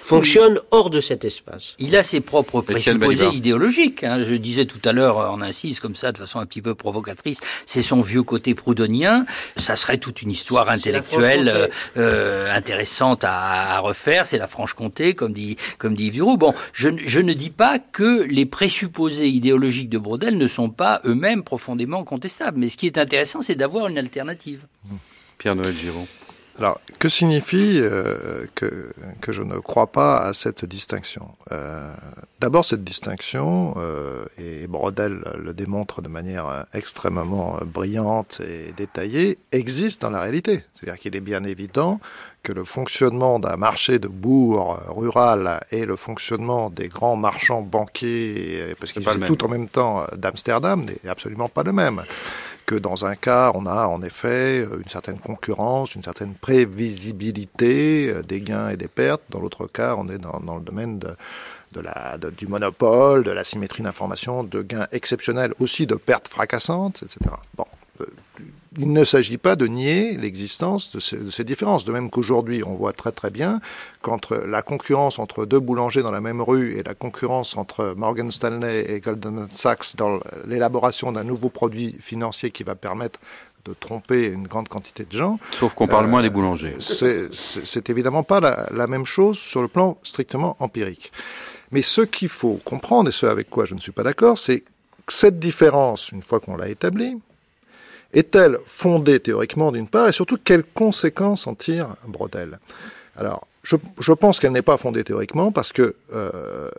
fonctionne 0.02 0.60
hors 0.72 0.90
de 0.90 1.02
cet 1.02 1.26
espace. 1.26 1.76
Il 1.80 1.96
a 1.96 2.04
ses 2.04 2.22
propres 2.22 2.62
présupposés 2.62 3.30
idéologiques. 3.30 4.04
Hein. 4.04 4.24
Je 4.24 4.36
disais 4.36 4.66
tout 4.66 4.82
à 4.86 4.92
l'heure, 4.92 5.18
on 5.34 5.42
insiste 5.42 5.80
comme 5.80 5.96
ça 5.96 6.12
de 6.12 6.18
façon 6.18 6.40
un 6.40 6.46
petit 6.46 6.62
peu 6.62 6.76
provocatrice, 6.76 7.40
c'est 7.66 7.82
son 7.82 8.02
vieux 8.02 8.24
côté 8.24 8.54
proudhonien. 8.54 9.26
Ça 9.58 9.76
serait 9.76 9.98
toute 9.98 10.22
une 10.22 10.32
histoire 10.32 10.70
intellectuelle 10.70 11.50
euh, 11.50 11.68
euh, 11.98 12.54
intéressante 12.54 13.24
à, 13.24 13.80
refaire. 13.80 14.26
C'est 14.26 14.38
la 14.38 14.48
Franche-Comté, 14.48 15.16
comme 15.16 15.34
dit 15.34 15.58
comme 15.78 15.96
dit 15.96 16.12
Bon, 16.12 16.54
je, 16.74 16.90
je, 17.06 17.20
ne 17.20 17.34
dis 17.34 17.50
pas 17.50 17.80
que 17.80 18.24
les 18.24 18.46
présupposés 18.46 19.30
idéologiques 19.30 19.90
de 19.90 19.98
Brodel 19.98 20.38
ne 20.38 20.48
sont 20.48 20.70
pas 20.70 21.02
eux-mêmes 21.06 21.44
profondément 21.44 22.04
contestables. 22.04 22.60
Mais 22.60 22.70
ce 22.70 22.78
qui 22.78 22.88
est 22.88 22.98
intéressant, 22.98 23.42
c'est 23.42 23.56
d'avoir 23.56 23.88
une 23.88 23.98
alternative. 23.98 24.62
Pierre-Noël 25.38 25.74
Giron. 25.76 26.08
Alors, 26.60 26.80
que 27.00 27.10
signifie 27.10 27.80
euh, 27.82 28.46
que, 28.54 28.94
que, 29.22 29.32
je 29.32 29.42
ne 29.42 29.58
crois 29.58 29.88
pas 29.88 30.20
à 30.20 30.34
cette 30.34 30.66
distinction? 30.66 31.28
Euh, 31.52 31.92
D'abord, 32.40 32.64
cette 32.64 32.84
distinction, 32.84 33.74
euh, 33.78 34.26
et 34.38 34.68
Brodel 34.68 35.24
le 35.38 35.54
démontre 35.54 36.02
de 36.02 36.10
manière 36.10 36.66
extrêmement 36.74 37.58
brillante 37.66 38.42
et 38.42 38.74
détaillée, 38.78 39.40
existe 39.52 40.02
dans 40.02 40.12
la 40.12 40.22
réalité. 40.22 40.64
C'est-à-dire 40.76 41.00
qu'il 41.00 41.16
est 41.16 41.22
bien 41.22 41.44
évident 41.44 42.00
que 42.44 42.52
le 42.52 42.66
fonctionnement 42.66 43.40
d'un 43.40 43.56
marché 43.56 43.98
de 43.98 44.10
bourg 44.10 44.78
rural 44.90 45.66
et 45.72 45.86
le 45.86 45.96
fonctionnement 45.96 46.70
des 46.70 46.90
grands 46.90 47.16
marchands 47.16 47.62
banquiers, 47.62 48.76
parce 48.80 48.92
qu'ils 48.92 49.04
sont 49.04 49.20
tout 49.22 49.46
en 49.46 49.48
même 49.48 49.70
temps 49.70 50.06
d'Amsterdam, 50.16 50.86
n'est 50.86 51.10
absolument 51.10 51.50
pas 51.50 51.64
le 51.64 51.72
même 51.72 52.04
que 52.66 52.76
dans 52.76 53.06
un 53.06 53.16
cas, 53.16 53.52
on 53.56 53.66
a 53.66 53.88
en 53.88 54.02
effet 54.02 54.64
une 54.64 54.90
certaine 54.90 55.20
concurrence, 55.20 55.96
une 55.96 56.04
certaine 56.04 56.34
prévisibilité 56.34 58.10
euh, 58.10 58.22
des 58.22 58.42
gains 58.42 58.70
et 58.70 58.78
des 58.78 58.88
pertes. 58.88 59.22
Dans 59.30 59.40
l'autre 59.40 59.68
cas, 59.68 59.96
on 59.98 60.08
est 60.10 60.18
dans, 60.18 60.56
le 60.56 60.62
domaine 60.62 61.00
de, 61.00 61.16
du 62.38 62.48
monopole, 62.48 63.24
de 63.24 63.32
la 63.32 63.44
symétrie 63.44 63.84
d'information, 63.84 64.44
de 64.44 64.62
gains 64.62 64.88
exceptionnels, 64.92 65.54
aussi 65.60 65.86
de 65.86 65.96
pertes 65.96 66.28
fracassantes, 66.28 67.04
etc. 67.04 67.36
Bon, 67.56 67.66
euh, 68.02 68.06
il 68.78 68.92
ne 68.92 69.04
s'agit 69.04 69.38
pas 69.38 69.56
de 69.56 69.68
nier 69.68 70.18
l'existence 70.18 70.92
de, 70.92 71.00
ces 71.00 71.44
différences. 71.44 71.86
De 71.86 71.92
même 71.92 72.10
qu'aujourd'hui, 72.10 72.64
on 72.66 72.76
voit 72.76 72.94
très 72.94 73.12
très 73.12 73.30
bien 73.30 73.60
qu'entre 74.02 74.36
la 74.36 74.62
concurrence 74.62 75.20
entre 75.20 75.46
deux 75.46 75.60
boulangers 75.60 76.02
dans 76.02 76.12
la 76.12 76.22
même 76.22 76.42
rue 76.42 76.76
et 76.78 76.84
la 76.84 76.94
concurrence 76.94 77.58
entre 77.58 77.94
Morgan 77.96 78.32
Stanley 78.32 78.92
et 78.92 79.00
Goldman 79.00 79.48
Sachs 79.52 79.96
dans 79.96 80.20
l'élaboration 80.46 81.12
d'un 81.12 81.24
nouveau 81.24 81.50
produit 81.50 81.96
financier 82.00 82.52
qui 82.52 82.64
va 82.64 82.76
permettre 82.76 83.20
de 83.66 83.74
tromper 83.74 84.28
une 84.28 84.48
grande 84.48 84.68
quantité 84.68 85.06
de 85.06 85.18
gens. 85.18 85.40
Sauf 85.52 85.74
qu'on 85.74 85.88
parle 85.88 86.08
moins 86.08 86.22
des 86.22 86.30
boulangers. 86.30 86.76
C'est 86.80 87.90
évidemment 87.90 88.24
pas 88.24 88.40
la, 88.40 88.88
même 88.88 89.06
chose 89.06 89.38
sur 89.38 89.62
le 89.62 89.68
plan 89.68 89.98
strictement 90.04 90.58
empirique. 90.60 91.12
Mais 91.72 91.82
ce 91.82 92.02
qu'il 92.02 92.30
faut 92.30 92.60
comprendre, 92.66 93.10
et 93.10 93.12
ce 93.12 93.26
avec 93.26 93.50
quoi 93.50 93.66
je 93.66 93.74
ne 93.74 93.80
suis 93.80 93.92
pas 93.92 94.04
d'accord, 94.04 94.38
c'est 94.38 94.64
que 95.06 95.14
cette 95.14 95.40
différence, 95.40 96.12
une 96.12 96.22
fois 96.22 96.40
qu'on 96.40 96.56
l'a 96.56 96.70
établie, 96.70 97.18
est-elle 98.14 98.58
fondée 98.66 99.20
théoriquement 99.20 99.72
d'une 99.72 99.88
part, 99.88 100.08
et 100.08 100.12
surtout 100.12 100.38
quelles 100.44 100.64
conséquences 100.64 101.48
en 101.48 101.56
tire 101.56 101.96
Brodel? 102.08 102.60
Alors, 103.16 103.48
je, 103.64 103.78
je 104.00 104.12
pense 104.12 104.40
qu'elle 104.40 104.52
n'est 104.52 104.62
pas 104.62 104.78
fondée 104.78 105.04
théoriquement 105.04 105.52
parce 105.52 105.72
que, 105.72 105.96
euh, 106.14 106.70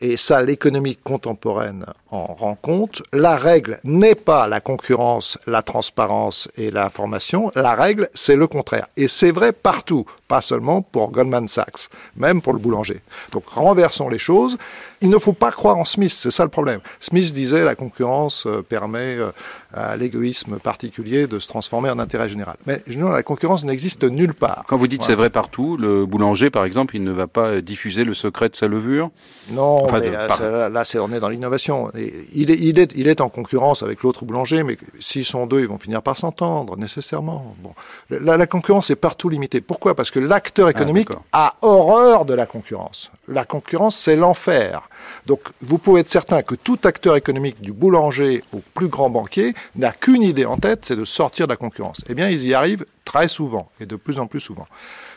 et 0.00 0.16
ça 0.16 0.42
l'économie 0.42 0.96
contemporaine 0.96 1.86
en 2.10 2.24
rend 2.24 2.56
compte, 2.56 3.02
la 3.12 3.36
règle 3.36 3.78
n'est 3.84 4.16
pas 4.16 4.48
la 4.48 4.60
concurrence, 4.60 5.38
la 5.46 5.62
transparence 5.62 6.48
et 6.56 6.72
l'information, 6.72 7.52
la 7.54 7.74
règle 7.74 8.08
c'est 8.14 8.34
le 8.34 8.48
contraire. 8.48 8.88
Et 8.96 9.06
c'est 9.06 9.30
vrai 9.30 9.52
partout, 9.52 10.04
pas 10.26 10.42
seulement 10.42 10.82
pour 10.82 11.12
Goldman 11.12 11.46
Sachs, 11.46 11.88
même 12.16 12.42
pour 12.42 12.52
le 12.52 12.58
boulanger. 12.58 13.00
Donc 13.30 13.46
renversons 13.46 14.08
les 14.08 14.18
choses. 14.18 14.58
Il 15.02 15.10
ne 15.10 15.18
faut 15.18 15.32
pas 15.32 15.50
croire 15.50 15.76
en 15.76 15.84
Smith, 15.84 16.12
c'est 16.12 16.30
ça 16.30 16.44
le 16.44 16.50
problème. 16.50 16.80
Smith 17.00 17.34
disait 17.34 17.64
la 17.64 17.74
concurrence 17.74 18.46
euh, 18.46 18.62
permet 18.62 19.16
euh, 19.18 19.32
à 19.74 19.96
l'égoïsme 19.96 20.58
particulier 20.58 21.26
de 21.26 21.38
se 21.38 21.48
transformer 21.48 21.90
en 21.90 21.98
intérêt 21.98 22.28
général. 22.28 22.56
Mais 22.66 22.82
non, 22.96 23.08
la 23.08 23.22
concurrence 23.22 23.64
n'existe 23.64 24.04
nulle 24.04 24.34
part. 24.34 24.64
Quand 24.68 24.76
vous 24.76 24.86
dites 24.86 25.02
c'est 25.02 25.14
vrai 25.14 25.30
partout, 25.30 25.76
le 25.76 26.06
boulanger 26.06 26.50
par 26.50 26.64
exemple, 26.64 26.96
il 26.96 27.02
ne 27.02 27.10
va 27.10 27.26
pas 27.26 27.60
diffuser 27.60 28.04
le 28.04 28.14
secret 28.14 28.48
de 28.48 28.56
sa 28.56 28.68
levure? 28.68 29.10
Non, 29.50 29.90
mais 29.92 30.10
là, 30.10 30.82
on 31.00 31.12
est 31.12 31.20
dans 31.20 31.28
l'innovation. 31.28 31.90
Il 32.32 32.50
est, 32.50 32.58
il, 32.60 32.78
est, 32.78 32.92
il 32.94 33.08
est 33.08 33.20
en 33.20 33.28
concurrence 33.28 33.82
avec 33.82 34.02
l'autre 34.02 34.24
boulanger, 34.24 34.62
mais 34.62 34.76
s'ils 35.00 35.24
sont 35.24 35.46
deux, 35.46 35.60
ils 35.60 35.68
vont 35.68 35.78
finir 35.78 36.02
par 36.02 36.16
s'entendre, 36.16 36.76
nécessairement. 36.76 37.56
Bon. 37.62 37.72
La, 38.10 38.36
la 38.36 38.46
concurrence 38.46 38.90
est 38.90 38.96
partout 38.96 39.28
limitée. 39.28 39.60
Pourquoi? 39.60 39.94
Parce 39.94 40.10
que 40.10 40.20
l'acteur 40.20 40.68
ah, 40.68 40.70
économique 40.70 41.08
a 41.32 41.56
horreur 41.62 42.24
de 42.24 42.34
la 42.34 42.46
concurrence. 42.46 43.10
La 43.28 43.44
concurrence, 43.44 43.96
c'est 43.96 44.16
l'enfer. 44.16 44.88
Donc, 45.26 45.40
vous 45.60 45.78
pouvez 45.78 46.00
être 46.00 46.10
certain 46.10 46.42
que 46.42 46.56
tout 46.56 46.78
acteur 46.82 47.14
économique, 47.14 47.60
du 47.60 47.72
boulanger 47.72 48.42
au 48.52 48.60
plus 48.74 48.88
grand 48.88 49.10
banquier, 49.10 49.54
n'a 49.76 49.92
qu'une 49.92 50.22
idée 50.22 50.44
en 50.44 50.56
tête, 50.56 50.84
c'est 50.84 50.96
de 50.96 51.04
sortir 51.04 51.46
de 51.46 51.52
la 51.52 51.56
concurrence. 51.56 52.00
Eh 52.08 52.14
bien, 52.14 52.28
ils 52.28 52.44
y 52.44 52.52
arrivent 52.52 52.84
très 53.04 53.28
souvent, 53.28 53.70
et 53.78 53.86
de 53.86 53.94
plus 53.94 54.18
en 54.18 54.26
plus 54.26 54.40
souvent. 54.40 54.66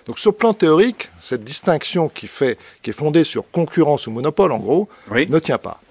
Donc, 0.05 0.19
sur 0.19 0.31
le 0.31 0.37
plan 0.37 0.53
théorique, 0.53 1.09
cette 1.19 1.43
distinction 1.43 2.07
qui, 2.07 2.27
fait, 2.27 2.59
qui 2.83 2.91
est 2.91 2.93
fondée 2.93 3.23
sur 3.23 3.49
concurrence 3.49 4.05
ou 4.05 4.11
monopole, 4.11 4.51
en 4.51 4.59
gros, 4.59 4.87
ne 5.11 5.39
tient 5.39 5.57
pas. 5.57 5.81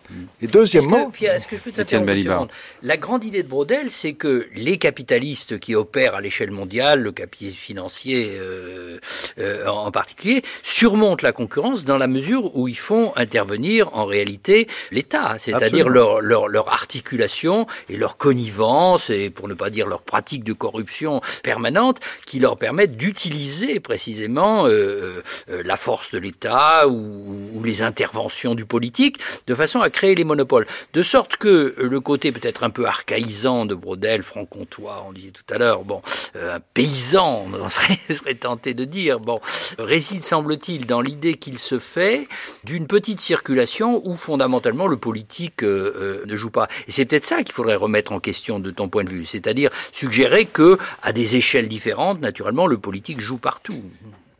Et 0.42 0.46
deuxièmement, 0.46 1.10
est-ce 1.20 1.48
que, 1.48 1.56
je 1.56 1.60
peux 1.62 1.72
t'interrompre 1.72 2.52
La 2.82 2.96
grande 2.96 3.24
idée 3.24 3.42
de 3.42 3.48
Brodel, 3.48 3.90
c'est 3.90 4.12
que 4.12 4.46
les 4.54 4.76
capitalistes 4.76 5.58
qui 5.58 5.74
opèrent 5.74 6.14
à 6.14 6.20
l'échelle 6.20 6.50
mondiale, 6.50 7.00
le 7.00 7.12
capital 7.12 7.50
financier 7.50 8.36
euh, 8.38 8.98
euh, 9.38 9.66
en 9.66 9.90
particulier, 9.90 10.42
surmontent 10.62 11.24
la 11.26 11.32
concurrence 11.32 11.84
dans 11.84 11.96
la 11.96 12.06
mesure 12.06 12.54
où 12.56 12.68
ils 12.68 12.78
font 12.78 13.12
intervenir 13.16 13.94
en 13.96 14.04
réalité 14.04 14.68
l'État, 14.90 15.36
c'est-à-dire 15.38 15.88
leur, 15.88 16.20
leur, 16.20 16.48
leur, 16.48 16.68
articulation 16.68 17.66
et 17.88 17.96
leur 17.96 18.16
connivence, 18.16 19.10
et 19.10 19.30
pour 19.30 19.48
ne 19.48 19.54
pas 19.54 19.70
dire 19.70 19.86
leur 19.86 20.02
pratique 20.02 20.44
de 20.44 20.52
corruption 20.52 21.20
permanente, 21.42 22.00
qui 22.26 22.40
leur 22.40 22.58
permettent 22.58 22.96
d'utiliser 22.96 23.80
précisément 23.80 24.66
euh, 24.66 25.22
euh 25.50 25.62
la 25.64 25.76
force 25.76 26.10
de 26.10 26.18
l'État 26.18 26.88
ou, 26.88 27.50
ou 27.54 27.62
les 27.62 27.80
interventions 27.80 28.54
du 28.54 28.66
politique 28.66 29.18
de 29.46 29.54
façon 29.54 29.80
à 29.80 29.88
créer 29.94 30.14
les 30.14 30.24
monopoles. 30.24 30.66
De 30.92 31.02
sorte 31.02 31.36
que 31.36 31.74
le 31.78 32.00
côté 32.00 32.32
peut-être 32.32 32.64
un 32.64 32.70
peu 32.70 32.86
archaïsant 32.86 33.64
de 33.64 33.74
Brodel, 33.74 34.22
franc-comtois, 34.22 35.04
on 35.08 35.12
disait 35.12 35.30
tout 35.30 35.54
à 35.54 35.56
l'heure, 35.56 35.84
bon, 35.84 36.02
euh, 36.36 36.56
un 36.56 36.60
paysan, 36.60 37.46
on 37.60 37.68
serait, 37.68 38.34
tenté 38.34 38.74
de 38.74 38.84
dire, 38.84 39.20
bon, 39.20 39.40
réside, 39.78 40.22
semble-t-il, 40.22 40.86
dans 40.86 41.00
l'idée 41.00 41.34
qu'il 41.34 41.58
se 41.58 41.78
fait 41.78 42.28
d'une 42.64 42.86
petite 42.86 43.20
circulation 43.20 44.02
où 44.04 44.16
fondamentalement 44.16 44.86
le 44.86 44.96
politique 44.96 45.62
euh, 45.62 45.94
euh, 45.96 46.26
ne 46.26 46.36
joue 46.36 46.50
pas. 46.50 46.68
Et 46.88 46.92
c'est 46.92 47.04
peut-être 47.04 47.26
ça 47.26 47.42
qu'il 47.42 47.54
faudrait 47.54 47.76
remettre 47.76 48.12
en 48.12 48.20
question 48.20 48.58
de 48.58 48.70
ton 48.70 48.88
point 48.88 49.04
de 49.04 49.10
vue, 49.10 49.24
c'est-à-dire 49.24 49.70
suggérer 49.92 50.46
que, 50.46 50.76
à 51.02 51.12
des 51.12 51.36
échelles 51.36 51.68
différentes, 51.68 52.20
naturellement, 52.20 52.66
le 52.66 52.78
politique 52.78 53.20
joue 53.20 53.38
partout. 53.38 53.82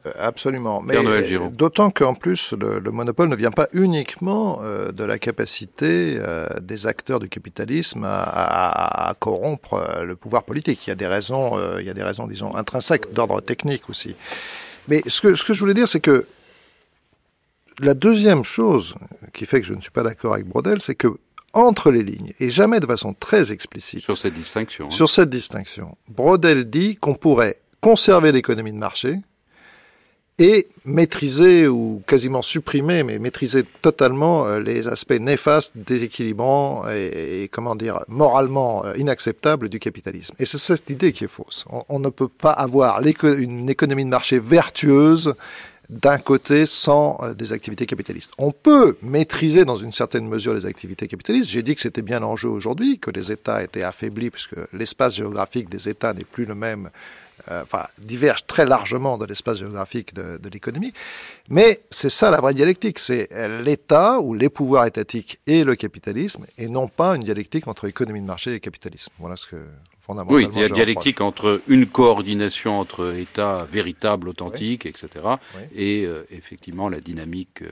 Euh, 0.06 0.12
absolument. 0.18 0.82
Mais 0.82 0.96
d'autant 1.50 1.90
qu'en 1.90 2.14
plus, 2.14 2.52
le, 2.52 2.80
monopole 2.90 3.28
ne 3.28 3.36
vient 3.36 3.50
pas 3.50 3.68
uniquement 3.72 4.60
euh, 4.62 4.92
de 4.92 5.04
la 5.04 5.18
capacité 5.18 6.16
euh, 6.18 6.46
des 6.60 6.86
acteurs 6.86 7.20
du 7.20 7.28
capitalisme 7.28 8.04
à, 8.04 9.14
corrompre 9.18 10.02
le 10.04 10.16
pouvoir 10.16 10.44
politique. 10.44 10.86
Il 10.86 10.90
y 10.90 10.92
a 10.92 10.96
des 10.96 11.06
raisons, 11.06 11.58
il 11.78 11.86
y 11.86 11.90
a 11.90 11.94
des 11.94 12.02
raisons, 12.02 12.26
disons, 12.26 12.54
intrinsèques 12.54 13.12
d'ordre 13.12 13.40
technique 13.40 13.88
aussi. 13.88 14.14
Mais 14.88 15.02
ce 15.06 15.20
que, 15.20 15.34
ce 15.34 15.44
que 15.44 15.54
je 15.54 15.60
voulais 15.60 15.74
dire, 15.74 15.88
c'est 15.88 16.00
que 16.00 16.26
la 17.80 17.94
deuxième 17.94 18.44
chose 18.44 18.94
qui 19.32 19.46
fait 19.46 19.60
que 19.60 19.66
je 19.66 19.74
ne 19.74 19.80
suis 19.80 19.90
pas 19.90 20.02
d'accord 20.02 20.34
avec 20.34 20.46
Brodel, 20.46 20.80
c'est 20.80 20.94
que 20.94 21.18
entre 21.52 21.92
les 21.92 22.02
lignes, 22.02 22.32
et 22.40 22.50
jamais 22.50 22.80
de 22.80 22.86
façon 22.86 23.14
très 23.14 23.52
explicite, 23.52 24.00
sur 24.02 24.18
cette 24.18 24.34
distinction, 24.34 24.86
hein. 24.86 24.90
sur 24.90 25.08
cette 25.08 25.30
distinction, 25.30 25.96
Brodel 26.08 26.68
dit 26.68 26.96
qu'on 26.96 27.14
pourrait 27.14 27.60
conserver 27.80 28.32
l'économie 28.32 28.72
de 28.72 28.78
marché, 28.78 29.20
et 30.38 30.66
maîtriser 30.84 31.68
ou 31.68 32.02
quasiment 32.06 32.42
supprimer, 32.42 33.04
mais 33.04 33.18
maîtriser 33.18 33.64
totalement 33.82 34.46
euh, 34.46 34.58
les 34.58 34.88
aspects 34.88 35.12
néfastes, 35.12 35.72
déséquilibrants 35.76 36.88
et, 36.90 37.48
comment 37.52 37.76
dire 37.76 38.00
moralement 38.08 38.84
euh, 38.84 38.96
inacceptables 38.96 39.68
du 39.68 39.78
capitalisme. 39.78 40.34
Et 40.40 40.44
c'est 40.44 40.58
cette 40.58 40.90
idée 40.90 41.12
qui 41.12 41.24
est 41.24 41.28
fausse. 41.28 41.64
On, 41.88 42.00
ne 42.00 42.08
peut 42.08 42.28
pas 42.28 42.50
avoir 42.50 43.00
une 43.22 43.70
économie 43.70 44.04
de 44.04 44.10
marché 44.10 44.38
vertueuse 44.40 45.34
d'un 45.88 46.18
côté 46.18 46.66
sans 46.66 47.20
euh, 47.22 47.34
des 47.34 47.52
activités 47.52 47.86
capitalistes. 47.86 48.32
On 48.38 48.50
peut 48.50 48.96
maîtriser 49.02 49.64
dans 49.64 49.76
une 49.76 49.92
certaine 49.92 50.26
mesure 50.26 50.54
les 50.54 50.66
activités 50.66 51.06
capitalistes. 51.06 51.50
J'ai 51.50 51.62
dit 51.62 51.76
que 51.76 51.80
c'était 51.80 52.02
bien 52.02 52.20
l'enjeu 52.20 52.48
aujourd'hui, 52.48 52.98
que 52.98 53.10
les 53.10 53.30
États 53.30 53.62
étaient 53.62 53.82
affaiblis 53.82 54.30
puisque 54.30 54.56
l'espace 54.72 55.14
géographique 55.14 55.68
des 55.68 55.88
États 55.88 56.12
n'est 56.12 56.24
plus 56.24 56.44
le 56.44 56.54
même 56.54 56.90
euh, 57.50 57.62
enfin, 57.62 57.86
divergent 57.98 58.46
très 58.46 58.64
largement 58.64 59.18
de 59.18 59.26
l'espace 59.26 59.58
géographique 59.58 60.14
de, 60.14 60.38
l'économie. 60.50 60.94
Mais 61.50 61.82
c'est 61.90 62.08
ça 62.08 62.30
la 62.30 62.40
vraie 62.40 62.54
dialectique, 62.54 62.98
c'est 62.98 63.28
l'État 63.62 64.20
ou 64.20 64.32
les 64.32 64.48
pouvoirs 64.48 64.86
étatiques 64.86 65.40
et 65.46 65.62
le 65.62 65.74
capitalisme, 65.74 66.46
et 66.56 66.68
non 66.68 66.88
pas 66.88 67.16
une 67.16 67.22
dialectique 67.22 67.68
entre 67.68 67.86
économie 67.86 68.22
de 68.22 68.26
marché 68.26 68.54
et 68.54 68.60
capitalisme. 68.60 69.12
Voilà 69.18 69.36
ce 69.36 69.46
que 69.46 69.56
fondamentalement. 69.98 70.48
Oui, 70.48 70.48
il 70.54 70.60
y 70.60 70.64
a 70.64 70.68
une 70.68 70.74
dialectique 70.74 71.20
entre 71.20 71.60
une 71.68 71.86
coordination 71.86 72.78
entre 72.78 73.14
États 73.14 73.66
véritables, 73.70 74.28
authentiques, 74.28 74.86
etc., 74.86 75.08
et 75.74 76.04
euh, 76.06 76.26
effectivement 76.30 76.88
la 76.88 77.00
dynamique. 77.00 77.62
Euh, 77.62 77.68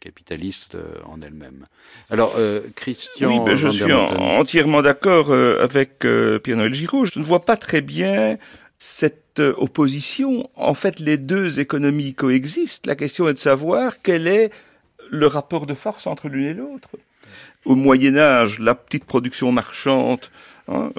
capitaliste 0.00 0.78
en 1.04 1.20
elle-même. 1.20 1.66
Alors, 2.08 2.34
Christian. 2.74 3.28
Oui, 3.28 3.40
ben, 3.44 3.54
je 3.54 3.68
suis 3.68 3.92
entièrement 3.92 4.80
d'accord 4.80 5.30
avec 5.30 5.98
Pierre-Noël 5.98 6.72
Giraud. 6.72 7.04
Je 7.04 7.18
ne 7.18 7.24
vois 7.24 7.44
pas 7.44 7.58
très 7.58 7.82
bien 7.82 8.38
cette 8.80 9.40
opposition, 9.40 10.48
en 10.56 10.72
fait, 10.72 10.98
les 11.00 11.18
deux 11.18 11.60
économies 11.60 12.14
coexistent. 12.14 12.86
La 12.86 12.96
question 12.96 13.28
est 13.28 13.34
de 13.34 13.38
savoir 13.38 14.00
quel 14.02 14.26
est 14.26 14.50
le 15.10 15.26
rapport 15.26 15.66
de 15.66 15.74
force 15.74 16.06
entre 16.06 16.28
l'une 16.28 16.46
et 16.46 16.54
l'autre. 16.54 16.88
Au 17.66 17.74
Moyen 17.74 18.16
Âge, 18.16 18.58
la 18.58 18.74
petite 18.74 19.04
production 19.04 19.52
marchande, 19.52 20.20
hein, 20.66 20.92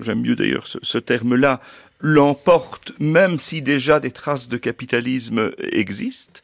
j'aime 0.00 0.20
mieux 0.20 0.36
d'ailleurs 0.36 0.66
ce, 0.66 0.98
terme-là, 0.98 1.62
l'emporte, 1.98 2.92
même 3.00 3.38
si 3.38 3.62
déjà 3.62 4.00
des 4.00 4.10
traces 4.10 4.48
de 4.48 4.58
capitalisme 4.58 5.50
existent. 5.72 6.40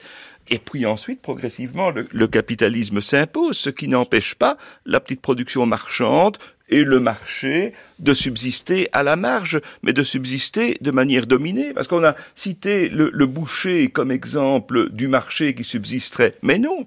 Et 0.49 0.59
puis 0.59 0.87
ensuite, 0.87 1.23
progressivement, 1.23 1.91
le 1.91 2.27
capitalisme 2.27 3.01
s'impose, 3.01 3.57
ce 3.57 3.71
qui 3.71 3.87
n'empêche 3.87 4.35
pas 4.35 4.57
la 4.85 4.99
petite 4.99 5.21
production 5.21 5.65
marchande 5.67 6.39
et 6.71 6.85
le 6.85 7.01
marché 7.01 7.73
de 7.99 8.15
subsister 8.15 8.89
à 8.93 9.03
la 9.03 9.17
marge, 9.17 9.61
mais 9.83 9.93
de 9.93 10.03
subsister 10.03 10.79
de 10.81 10.91
manière 10.91 11.27
dominée. 11.27 11.75
Parce 11.75 11.89
qu'on 11.89 12.05
a 12.05 12.15
cité 12.35 12.89
le, 12.89 13.27
boucher 13.27 13.89
comme 13.89 14.11
exemple 14.11 14.91
du 14.91 15.09
marché 15.09 15.55
qui 15.55 15.65
subsisterait. 15.65 16.35
Mais 16.43 16.59
non, 16.59 16.87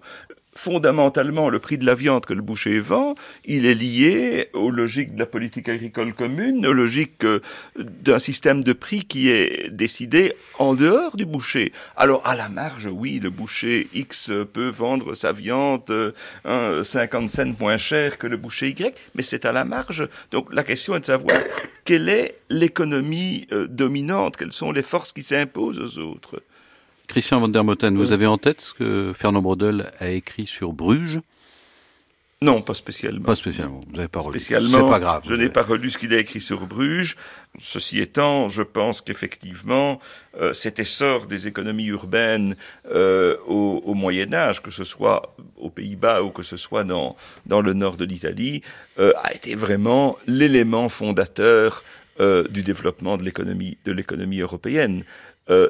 fondamentalement 0.56 1.50
le 1.50 1.60
prix 1.60 1.78
de 1.78 1.86
la 1.86 1.96
viande 1.96 2.26
que 2.26 2.34
le 2.34 2.42
boucher 2.42 2.80
vend, 2.80 3.16
il 3.46 3.66
est 3.66 3.74
lié 3.74 4.50
aux 4.54 4.72
logiques 4.72 5.16
de 5.16 5.20
la 5.20 5.26
politique 5.26 5.70
agricole 5.70 6.14
commune, 6.14 6.66
aux 6.66 6.74
logiques 6.74 7.24
euh, 7.24 7.42
d'un 7.78 8.20
système 8.20 8.64
de 8.64 8.74
prix 8.74 9.06
qui 9.06 9.30
est 9.30 9.70
décidé 9.70 10.34
en 10.60 10.74
dehors 10.74 11.16
du 11.16 11.26
boucher. 11.26 11.72
Alors 11.96 12.26
à 12.28 12.36
la 12.36 12.50
marge, 12.50 12.90
oui, 12.92 13.20
le 13.22 13.30
boucher 13.30 13.88
X 13.94 14.32
peut 14.54 14.70
vendre 14.70 15.16
sa 15.16 15.32
viande 15.32 16.14
50 16.46 16.46
euh, 16.46 16.84
cents 17.28 17.54
moins 17.60 17.78
cher 17.78 18.18
que 18.18 18.28
le 18.28 18.38
boucher 18.38 18.70
Y, 18.70 18.96
mais 19.16 19.24
c'est 19.24 19.46
à 19.46 19.52
la 19.52 19.66
marge. 19.66 20.08
Donc 20.32 20.54
la 20.54 20.64
question 20.64 20.96
est 20.96 21.02
de 21.02 21.06
savoir 21.06 21.38
quelle 21.86 22.10
est 22.10 22.40
l'économie 22.50 23.48
euh, 23.52 23.68
dominante, 23.68 24.38
quelles 24.38 24.54
sont 24.54 24.72
les 24.72 24.84
forces 24.84 25.12
qui 25.12 25.24
s'imposent 25.24 25.80
aux 25.80 26.00
autres. 26.00 26.42
Christian 27.08 27.40
van 27.40 27.50
der 27.50 27.64
Moten, 27.64 27.96
vous 27.98 28.12
avez 28.12 28.28
en 28.28 28.38
tête 28.38 28.62
ce 28.62 28.74
que 28.74 29.14
Fernand 29.16 29.42
Brodel 29.42 29.92
a 30.00 30.10
écrit 30.10 30.48
sur 30.48 30.74
Bruges? 30.74 31.20
Non, 32.44 32.62
pas 32.62 32.74
spécialement. 32.74 33.24
Pas 33.24 33.38
spécialement. 33.38 33.80
Vous 33.88 33.96
n'avez 33.96 34.10
pas 34.10 34.20
relu. 34.20 34.38
Spécialement. 34.38 34.86
C'est 34.86 34.92
pas 34.92 35.00
grave. 35.00 35.24
Je 35.26 35.34
n'ai 35.34 35.48
pas 35.48 35.62
relu 35.62 35.90
ce 35.90 35.98
qu'il 35.98 36.14
a 36.14 36.18
écrit 36.18 36.42
sur 36.42 36.66
Bruges. 36.66 37.16
Ceci 37.58 38.00
étant, 38.00 38.50
je 38.50 38.64
pense 38.64 39.00
qu'effectivement, 39.00 40.02
euh, 40.42 40.54
cet 40.54 40.78
essor 40.78 41.26
des 41.26 41.48
économies 41.48 41.86
urbaines 41.86 42.58
euh, 42.92 43.38
au, 43.48 43.94
Moyen 43.94 44.34
Âge, 44.34 44.62
que 44.62 44.72
ce 44.72 44.84
soit 44.84 45.36
aux 45.56 45.70
Pays-Bas 45.70 46.22
ou 46.24 46.32
que 46.32 46.44
ce 46.44 46.58
soit 46.58 46.84
dans 46.84 47.16
dans 47.46 47.62
le 47.62 47.72
nord 47.74 47.96
de 47.96 48.04
l'Italie, 48.04 48.62
euh, 49.00 49.14
a 49.24 49.34
été 49.34 49.56
vraiment 49.56 50.18
l'élément 50.28 50.90
fondateur 50.90 51.84
du 52.52 52.62
développement 52.62 53.18
de 53.18 53.24
l'économie 53.24 53.78
de 53.86 53.92
l'économie 53.92 54.40
européenne. 54.40 55.04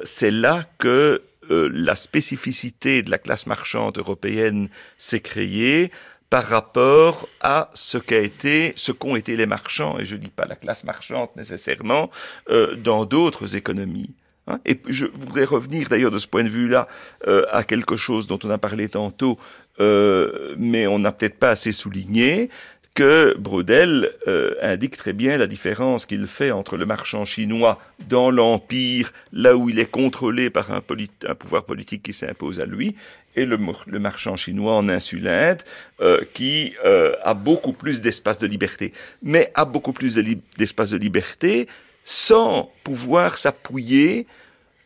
C'est 0.04 0.30
là 0.30 0.64
que 0.78 1.22
la 1.48 1.96
spécificité 1.96 3.02
de 3.02 3.10
la 3.10 3.18
classe 3.18 3.46
marchande 3.46 3.98
européenne 3.98 4.68
s'est 4.98 5.20
créée 5.20 5.90
par 6.34 6.48
rapport 6.48 7.28
à 7.40 7.70
ce 7.74 7.96
qu'a 7.96 8.18
été, 8.18 8.72
ce 8.74 8.90
qu'ont 8.90 9.14
été 9.14 9.36
les 9.36 9.46
marchands, 9.46 10.00
et 10.00 10.04
je 10.04 10.16
ne 10.16 10.20
dis 10.20 10.30
pas 10.30 10.46
la 10.46 10.56
classe 10.56 10.82
marchande 10.82 11.28
nécessairement, 11.36 12.10
euh, 12.50 12.74
dans 12.74 13.04
d'autres 13.04 13.54
économies. 13.54 14.10
Hein. 14.48 14.58
et 14.66 14.78
je 14.88 15.06
voudrais 15.06 15.44
revenir 15.44 15.88
d'ailleurs 15.88 16.10
de 16.10 16.18
ce 16.18 16.26
point 16.26 16.42
de 16.42 16.50
vue-là 16.50 16.86
euh, 17.28 17.46
à 17.50 17.62
quelque 17.62 17.94
chose 17.96 18.26
dont 18.26 18.40
on 18.42 18.50
a 18.50 18.58
parlé 18.58 18.88
tantôt, 18.88 19.38
euh, 19.78 20.54
mais 20.58 20.88
on 20.88 20.98
n'a 20.98 21.12
peut-être 21.12 21.38
pas 21.38 21.50
assez 21.50 21.70
souligné, 21.70 22.50
que 22.94 23.34
Brodel 23.36 24.12
euh, 24.28 24.54
indique 24.62 24.96
très 24.96 25.12
bien 25.12 25.36
la 25.36 25.48
différence 25.48 26.06
qu'il 26.06 26.28
fait 26.28 26.52
entre 26.52 26.76
le 26.76 26.86
marchand 26.86 27.24
chinois 27.24 27.80
dans 28.08 28.30
l'Empire, 28.30 29.12
là 29.32 29.56
où 29.56 29.68
il 29.68 29.80
est 29.80 29.90
contrôlé 29.90 30.48
par 30.48 30.70
un, 30.70 30.80
pouvoir 30.80 31.64
politique 31.64 32.04
qui 32.04 32.12
s'impose 32.12 32.60
à 32.60 32.66
lui, 32.66 32.94
et 33.34 33.44
le, 33.46 33.58
marchand 33.98 34.36
chinois 34.36 34.76
en 34.76 34.88
insulinde, 34.88 35.62
euh, 36.00 36.20
qui 36.34 36.74
euh, 36.84 37.12
a 37.24 37.34
beaucoup 37.34 37.72
plus 37.72 38.00
d'espace 38.00 38.38
de 38.38 38.46
liberté, 38.46 38.92
mais 39.24 39.50
a 39.54 39.64
beaucoup 39.64 39.92
plus 39.92 40.14
d'espace 40.56 40.90
de, 40.90 40.96
liberté 40.96 41.66
sans 42.04 42.70
pouvoir 42.84 43.38
s'appuyer 43.38 44.26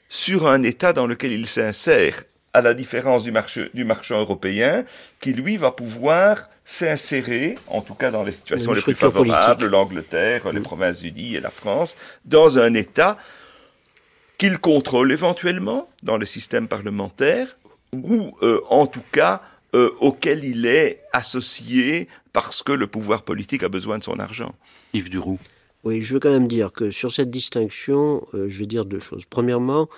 sur 0.09 0.49
un 0.49 0.63
État 0.63 0.95
dans 0.95 1.07
lequel 1.07 1.33
il 1.33 1.47
s'insère, 1.47 2.23
à 2.55 2.63
la 2.63 2.73
différence 2.73 3.25
du 3.25 3.85
marchand 3.85 4.19
européen, 4.19 4.85
qui 5.21 5.35
lui 5.35 5.59
va 5.59 5.71
pouvoir 5.71 6.49
s'insérer, 6.71 7.57
en 7.67 7.81
tout 7.81 7.95
cas 7.95 8.11
dans 8.11 8.25
les 8.25 8.33
situations 8.33 8.75
les 8.75 8.83
plus 8.83 8.95
favorables, 8.95 9.65
l'Angleterre, 9.69 10.53
les 10.53 10.61
Provinces-Unies 10.61 11.37
et 11.37 11.41
la 11.41 11.49
France, 11.49 11.97
dans 12.27 12.59
un 12.59 12.75
État 12.75 13.17
qu'il 14.37 14.59
contrôle 14.59 15.11
éventuellement 15.11 15.89
dans 16.03 16.19
le 16.19 16.27
système 16.27 16.69
parlementaire, 16.69 17.57
ou 17.95 18.37
euh, 18.43 18.61
en 18.69 18.87
tout 18.87 19.03
cas 19.13 19.41
euh, 19.75 19.93
auquel 20.01 20.45
il 20.45 20.67
est 20.67 21.01
associé 21.15 22.07
parce 22.35 22.63
que 22.63 22.73
le 22.73 22.87
pouvoir 22.87 23.23
politique 23.23 23.63
a 23.63 23.71
besoin 23.71 23.97
de 23.97 24.05
son 24.05 24.19
argent. 24.19 24.55
Yves 24.93 25.09
Duroux. 25.09 25.39
Oui, 25.85 26.03
je 26.03 26.13
veux 26.13 26.21
quand 26.21 26.31
même 26.31 26.49
dire 26.49 26.71
que 26.71 26.91
sur 26.91 27.11
cette 27.11 27.31
distinction, 27.31 28.27
euh, 28.35 28.51
je 28.51 28.59
vais 28.59 28.67
dire 28.67 28.85
deux 28.85 29.01
choses. 29.01 29.25
Premièrement, 29.25 29.89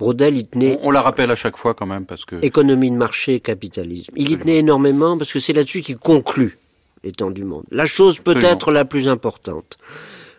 Brodel 0.00 0.38
y 0.38 0.46
tenait. 0.46 0.78
On, 0.82 0.90
la 0.90 1.02
rappelle 1.02 1.30
à 1.30 1.36
chaque 1.36 1.58
fois 1.58 1.74
quand 1.74 1.84
même 1.84 2.06
parce 2.06 2.24
que. 2.24 2.36
Économie 2.42 2.90
de 2.90 2.96
marché, 2.96 3.38
capitalisme. 3.38 4.14
Il 4.16 4.32
y 4.32 4.38
tenait 4.38 4.56
énormément 4.56 5.18
parce 5.18 5.30
que 5.30 5.38
c'est 5.38 5.52
là-dessus 5.52 5.82
qu'il 5.82 5.98
conclut 5.98 6.58
l'étang 7.04 7.30
du 7.30 7.44
monde. 7.44 7.64
La 7.70 7.84
chose 7.84 8.18
peut-être 8.18 8.72
la 8.72 8.86
plus 8.86 9.08
importante. 9.08 9.76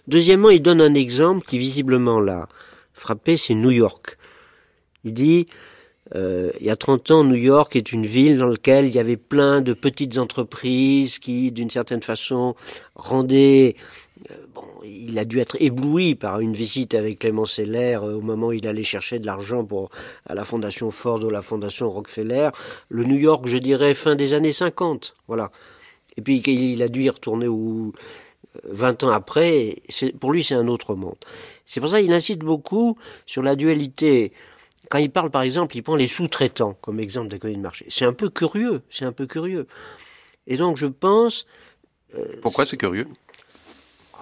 Deuxièmement, 0.07 0.49
il 0.49 0.63
donne 0.63 0.81
un 0.81 0.95
exemple 0.95 1.45
qui 1.45 1.59
visiblement 1.59 2.19
l'a 2.19 2.49
frappé, 2.91 3.37
c'est 3.37 3.53
New 3.53 3.69
York. 3.69 4.17
Il 5.03 5.13
dit, 5.13 5.45
euh, 6.15 6.49
il 6.59 6.65
y 6.65 6.71
a 6.71 6.75
30 6.75 7.11
ans, 7.11 7.23
New 7.23 7.35
York 7.35 7.75
est 7.75 7.91
une 7.91 8.07
ville 8.07 8.39
dans 8.39 8.47
laquelle 8.47 8.87
il 8.87 8.95
y 8.95 8.99
avait 8.99 9.15
plein 9.15 9.61
de 9.61 9.73
petites 9.73 10.17
entreprises 10.17 11.19
qui, 11.19 11.51
d'une 11.51 11.69
certaine 11.69 12.01
façon, 12.01 12.55
rendaient 12.95 13.75
il 14.83 15.17
a 15.19 15.25
dû 15.25 15.39
être 15.39 15.57
ébloui 15.59 16.15
par 16.15 16.39
une 16.39 16.53
visite 16.53 16.95
avec 16.95 17.19
Clément 17.19 17.45
Seller 17.45 17.99
euh, 18.01 18.17
au 18.17 18.21
moment 18.21 18.47
où 18.47 18.53
il 18.53 18.67
allait 18.67 18.83
chercher 18.83 19.19
de 19.19 19.25
l'argent 19.25 19.65
pour 19.65 19.89
à 20.27 20.35
la 20.35 20.45
fondation 20.45 20.91
Ford 20.91 21.23
ou 21.23 21.29
la 21.29 21.41
fondation 21.41 21.89
Rockefeller. 21.89 22.49
Le 22.89 23.03
New 23.03 23.17
York, 23.17 23.45
je 23.47 23.57
dirais, 23.57 23.93
fin 23.93 24.15
des 24.15 24.33
années 24.33 24.51
50. 24.51 25.15
Voilà. 25.27 25.51
Et 26.17 26.21
puis 26.21 26.37
il 26.37 26.81
a 26.81 26.87
dû 26.89 27.03
y 27.03 27.09
retourner 27.09 27.47
où, 27.47 27.93
20 28.65 29.03
euh, 29.03 29.07
ans 29.07 29.11
après. 29.11 29.81
Pour 30.19 30.31
lui, 30.31 30.43
c'est 30.43 30.55
un 30.55 30.67
autre 30.67 30.95
monde. 30.95 31.17
C'est 31.65 31.79
pour 31.79 31.89
ça 31.89 32.01
qu'il 32.01 32.13
insiste 32.13 32.39
beaucoup 32.39 32.97
sur 33.25 33.43
la 33.43 33.55
dualité. 33.55 34.33
Quand 34.89 34.97
il 34.97 35.09
parle, 35.09 35.29
par 35.29 35.43
exemple, 35.43 35.75
il 35.77 35.83
prend 35.83 35.95
les 35.95 36.07
sous-traitants 36.07 36.77
comme 36.81 36.99
exemple 36.99 37.29
d'économie 37.29 37.57
de 37.57 37.63
marché. 37.63 37.85
C'est 37.89 38.05
un 38.05 38.13
peu 38.13 38.29
curieux. 38.29 38.81
C'est 38.89 39.05
un 39.05 39.13
peu 39.13 39.25
curieux. 39.25 39.67
Et 40.47 40.57
donc, 40.57 40.77
je 40.77 40.87
pense. 40.87 41.45
Pourquoi 42.41 42.65
c'est 42.65 42.75
curieux? 42.75 43.07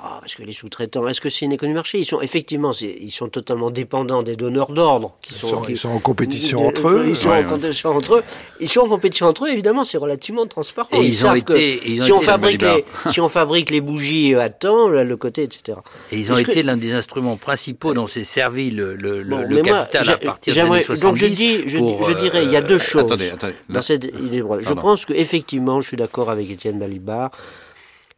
Ah, 0.02 0.18
parce 0.22 0.36
que 0.36 0.44
les 0.44 0.54
sous-traitants, 0.54 1.08
est-ce 1.08 1.20
que 1.20 1.30
c'est 1.30 1.46
une 1.46 1.52
économie 1.52 1.74
de 1.74 1.80
marché? 1.80 2.00
Ils 2.00 2.06
sont 2.06 2.22
effectivement, 2.22 2.72
ils 2.72 3.12
sont 3.12 3.28
totalement 3.28 3.70
dépendants 3.70 4.24
des 4.24 4.38
donneurs 4.38 4.72
d'ordre. 4.72 5.14
Ils, 5.30 5.36
sont, 5.36 5.64
ils 5.68 5.78
sont 5.78 5.90
en 5.90 6.00
compétition 6.00 6.66
entre 6.66 6.88
eux. 6.88 7.06
Ils 7.10 7.16
sont 7.18 7.30
en 7.30 7.44
compétition 7.44 7.90
entre 7.90 8.16
eux. 8.16 8.24
Ils 8.62 8.70
sont 8.70 8.82
en 8.82 8.88
compétition 8.88 9.28
entre 9.28 9.46
eux. 9.46 9.50
Évidemment, 9.50 9.84
c'est 9.84 9.98
relativement 9.98 10.46
transparent. 10.48 10.88
Et 10.94 11.06
ils, 11.06 11.28
ont 11.28 11.34
été. 11.34 11.82
si 12.00 12.12
on 12.14 12.22
fabrique 12.22 12.62
les, 12.62 12.86
si 13.12 13.20
on 13.20 13.28
fabrique 13.28 13.70
les 13.72 13.82
bougies 13.82 14.36
à 14.36 14.50
temps, 14.50 14.88
le 14.88 15.18
côté, 15.18 15.44
etc. 15.44 15.80
Et 16.14 16.18
ils 16.18 16.32
ont 16.32 16.38
été 16.38 16.64
l'un 16.64 16.78
des 16.78 16.94
instruments 16.94 17.36
principaux 17.36 17.94
dont 17.94 18.08
s'est 18.08 18.24
servi 18.24 18.72
le, 18.72 18.96
le, 18.96 19.22
le 19.22 19.62
capital 19.62 20.10
à 20.10 20.18
partir 20.18 20.54
des 20.54 20.60
années 20.62 20.82
70. 20.82 21.02
Donc 21.02 21.16
je 21.18 21.26
dis, 21.26 21.64
je, 21.68 21.78
je 21.78 22.12
dirais, 22.14 22.46
il 22.46 22.52
y 22.52 22.56
a 22.56 22.62
deux 22.62 22.76
euh, 22.76 22.80
choses. 22.80 23.04
Attendez, 23.04 23.32
attendez, 23.32 23.54
dans 23.68 23.82
cette 23.82 24.06
idée. 24.06 24.44
Je 24.60 24.74
pense 24.74 25.06
que 25.06 25.14
effectivement, 25.14 25.82
je 25.82 25.90
suis 25.90 25.98
d'accord 25.98 26.30
avec 26.30 26.50
Étienne 26.50 26.80
Balibar 26.80 27.32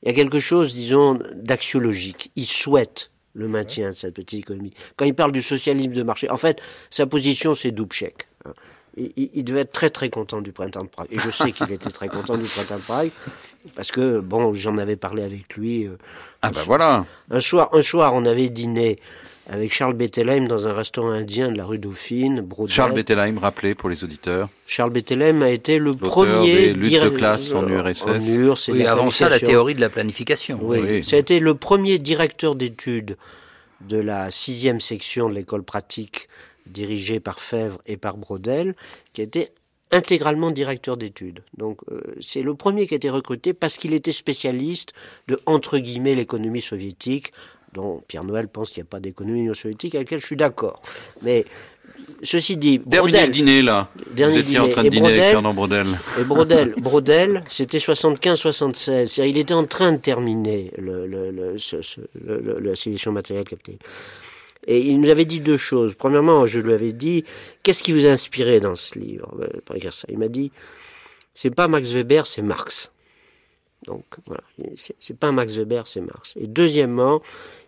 il 0.04 0.10
y 0.10 0.12
a 0.12 0.16
quelque 0.16 0.40
chose, 0.40 0.74
disons, 0.74 1.20
d'axiologique. 1.34 2.32
Il 2.36 2.46
souhaite 2.46 3.12
le 3.34 3.48
maintien 3.48 3.90
de 3.90 3.96
cette 3.96 4.14
petite 4.14 4.40
économie. 4.40 4.74
Quand 4.98 5.06
il 5.06 5.14
parle 5.14 5.32
du 5.32 5.42
socialisme 5.42 5.94
de 5.94 6.04
marché, 6.04 6.30
en 6.30 6.38
fait, 6.38 6.60
sa 6.90 7.06
position, 7.06 7.54
c'est 7.56 7.72
Dubček. 7.72 8.28
Hein. 8.46 8.54
Il, 8.98 9.46
devait 9.46 9.62
être 9.62 9.72
très 9.72 9.90
très 9.90 10.10
content 10.10 10.42
du 10.42 10.52
printemps 10.52 10.84
de 10.84 10.90
Prague. 10.90 11.08
Et 11.12 11.18
je 11.18 11.30
sais 11.30 11.54
qu'il 11.54 11.72
était 11.72 11.90
très 11.90 12.10
content 12.10 12.38
du 12.38 12.44
printemps 12.44 12.76
de 12.76 12.82
Prague, 12.82 13.12
parce 13.74 13.90
que, 13.90 14.20
bon, 14.20 14.54
j'en 14.54 14.78
avais 14.78 14.98
parlé 14.98 15.24
avec 15.24 15.56
lui. 15.56 15.86
Euh, 15.86 15.98
ah 16.42 16.52
ben 16.52 16.62
voilà 16.64 17.06
Un 17.30 17.40
soir, 17.40 17.70
un 17.72 17.82
soir, 17.82 18.14
on 18.14 18.26
avait 18.26 18.50
dîné 18.50 19.00
avec 19.50 19.74
Charles 19.74 19.96
Bettelheim 19.96 20.48
dans 20.48 20.68
un 20.68 20.74
restaurant 20.74 21.12
indien 21.12 21.52
de 21.52 21.58
la 21.58 21.66
rue 21.66 21.78
Dauphine, 21.78 22.48
Charles 22.68 22.94
Bettelheim, 22.94 23.38
rappelé 23.38 23.76
pour 23.76 23.90
les 23.90 24.04
auditeurs. 24.04 24.50
Charles 24.68 24.92
Bettelheim 24.92 25.42
a 25.42 25.50
été 25.50 25.78
le 25.78 25.96
premier 25.96 26.74
des 26.74 27.00
de 27.00 27.10
classe 27.10 27.52
en 27.54 27.68
URSS. 27.68 28.70
oui, 28.70 28.86
avant 28.86 29.10
ça, 29.10 29.30
la 29.30 29.40
théorie 29.40 29.76
de 29.76 29.82
la 29.82 29.90
planification. 29.90 30.60
Oui, 30.62 31.04
ça 31.04 31.16
a 31.16 31.20
été 31.20 31.40
le 31.40 31.56
premier 31.56 31.98
directeur 31.98 32.56
d'études 32.56 33.18
de 33.82 33.98
la 33.98 34.30
sixième 34.32 34.80
section 34.80 35.30
de 35.30 35.34
l'école 35.34 35.64
pratique 35.64 36.28
dirigée 36.68 37.20
par 37.20 37.40
Fèvre 37.40 37.82
et 37.88 37.98
par 37.98 38.18
Brodel, 38.18 38.76
qui 39.14 39.22
était 39.22 39.52
intégralement 39.92 40.52
directeur 40.52 40.98
d'études. 40.98 41.44
Donc 41.58 41.80
euh, 41.92 42.02
c'est 42.22 42.42
le 42.42 42.56
premier 42.56 42.88
qui 42.88 42.94
a 42.94 42.98
été 42.98 43.10
recruté 43.10 43.54
parce 43.54 43.78
qu'il 43.78 43.94
était 43.94 44.12
spécialiste 44.12 44.94
de 45.28 45.40
entre 45.46 45.78
guillemets 45.80 46.16
l'économie 46.16 46.62
soviétique 46.62 47.34
dont 47.74 48.04
Pierre 48.08 48.24
Noël 48.24 48.48
pense 48.48 48.72
qu'il 48.72 48.82
n'y 48.82 48.88
a 48.88 48.90
pas 48.90 49.00
d'économie 49.00 49.54
soviétique, 49.56 49.96
avec 49.96 50.08
laquelle 50.08 50.22
je 50.22 50.26
suis 50.26 50.36
d'accord. 50.36 50.82
Mais 51.22 51.46
ceci 52.24 52.58
dit, 52.58 52.80
Brodel, 52.80 53.12
dernier 53.12 53.30
dîner 53.32 53.62
là. 53.62 53.90
Dernier 54.12 54.36
Vous 54.36 54.42
étiez 54.42 54.60
en 54.60 54.70
train 54.70 54.84
de 54.84 54.90
dîner 54.90 55.08
avec 55.08 55.32
Fernand 55.32 55.54
Brodel. 55.54 56.00
Et 56.20 56.24
Brodel, 56.24 56.74
Brodel, 56.78 57.44
c'était 57.48 57.78
75-76. 57.78 59.28
Il 59.28 59.38
était 59.38 59.54
en 59.54 59.66
train 59.66 59.94
de 59.94 59.98
terminer 59.98 60.72
le, 60.78 61.06
le, 61.08 61.32
le, 61.32 62.60
la 62.60 62.76
civilisation 62.76 63.12
matérielle 63.12 63.46
capitale. 63.46 63.78
Et 64.68 64.80
il 64.80 65.00
nous 65.00 65.10
avait 65.10 65.26
dit 65.26 65.40
deux 65.40 65.58
choses. 65.58 65.96
Premièrement, 65.96 66.46
je 66.46 66.60
lui 66.60 66.74
avais 66.74 66.94
dit, 66.94 67.24
qu'est-ce 67.64 67.82
qui 67.82 67.94
vous 67.94 68.06
a 68.06 68.10
inspiré 68.10 68.60
dans 68.60 68.76
ce 68.76 69.00
livre 69.00 69.34
Il 70.08 70.20
m'a 70.20 70.28
dit, 70.28 70.52
c'est 71.34 71.50
pas 71.50 71.68
Max 71.68 71.92
Weber, 71.92 72.28
c'est 72.28 72.44
Marx. 72.44 72.92
Donc 73.88 74.06
voilà, 74.28 74.44
c'est 74.76 75.18
pas 75.18 75.32
Max 75.32 75.56
Weber, 75.56 75.88
c'est 75.88 76.02
Marx. 76.02 76.36
Et 76.40 76.46
deuxièmement, 76.46 77.22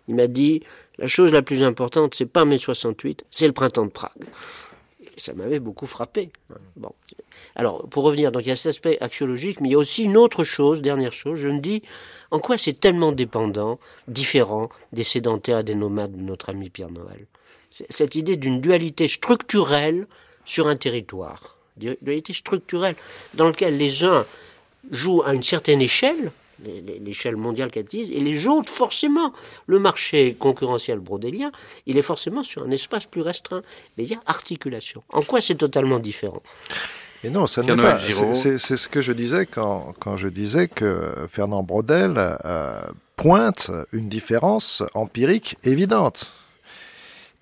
il 0.08 0.14
m'a 0.14 0.26
dit 0.26 0.62
la 0.98 1.06
chose 1.06 1.32
la 1.32 1.42
plus 1.42 1.62
importante, 1.62 2.14
c'est 2.14 2.26
pas 2.26 2.44
mai 2.44 2.58
68, 2.58 3.24
c'est 3.30 3.46
le 3.46 3.52
printemps 3.52 3.86
de 3.86 3.90
Prague. 3.90 4.24
ça 5.16 5.32
m'avait 5.32 5.60
beaucoup 5.60 5.86
frappé. 5.86 6.30
Bon. 6.76 6.92
Alors, 7.56 7.88
pour 7.88 8.04
revenir, 8.04 8.32
donc 8.32 8.42
il 8.42 8.48
y 8.48 8.52
a 8.52 8.56
cet 8.56 8.70
aspect 8.70 8.98
axiologique, 9.00 9.60
mais 9.60 9.68
il 9.68 9.72
y 9.72 9.74
a 9.76 9.78
aussi 9.78 10.04
une 10.04 10.16
autre 10.16 10.44
chose, 10.44 10.82
dernière 10.82 11.12
chose, 11.12 11.38
je 11.38 11.48
me 11.48 11.60
dis, 11.60 11.82
en 12.30 12.38
quoi 12.38 12.58
c'est 12.58 12.78
tellement 12.78 13.12
dépendant, 13.12 13.78
différent 14.08 14.68
des 14.92 15.04
sédentaires 15.04 15.60
et 15.60 15.64
des 15.64 15.74
nomades 15.74 16.16
de 16.16 16.22
notre 16.22 16.50
ami 16.50 16.70
Pierre 16.70 16.90
Noël? 16.90 17.26
Cette 17.70 18.14
idée 18.14 18.36
d'une 18.36 18.60
dualité 18.60 19.08
structurelle 19.08 20.06
sur 20.44 20.68
un 20.68 20.76
territoire, 20.76 21.58
dualité 21.76 22.32
structurelle, 22.32 22.94
dans 23.34 23.46
laquelle 23.46 23.76
les 23.76 24.04
uns 24.04 24.26
jouent 24.90 25.22
à 25.22 25.34
une 25.34 25.42
certaine 25.42 25.80
échelle, 25.80 26.30
l'échelle 27.00 27.36
mondiale 27.36 27.70
capitaliste, 27.70 28.10
et 28.12 28.20
les 28.20 28.46
autres, 28.46 28.72
forcément, 28.72 29.32
le 29.66 29.78
marché 29.78 30.36
concurrentiel 30.38 30.98
brodélien, 30.98 31.52
il 31.86 31.98
est 31.98 32.02
forcément 32.02 32.42
sur 32.42 32.62
un 32.64 32.70
espace 32.70 33.06
plus 33.06 33.22
restreint. 33.22 33.62
Mais 33.96 34.04
il 34.04 34.10
y 34.10 34.14
a 34.14 34.20
articulation. 34.26 35.02
En 35.10 35.22
quoi 35.22 35.40
c'est 35.40 35.54
totalement 35.54 35.98
différent? 35.98 36.42
Mais 37.22 37.30
non, 37.30 37.46
ça 37.46 37.62
n'est 37.62 37.74
pas. 37.74 37.98
C'est 37.98 38.58
ce 38.58 38.88
que 38.88 39.00
je 39.00 39.12
disais 39.12 39.46
quand, 39.46 39.94
quand 39.98 40.16
je 40.16 40.28
disais 40.28 40.68
que 40.68 41.14
Fernand 41.28 41.62
Brodel 41.62 42.14
euh, 42.18 42.82
pointe 43.16 43.70
une 43.92 44.08
différence 44.08 44.82
empirique 44.92 45.56
évidente. 45.64 46.32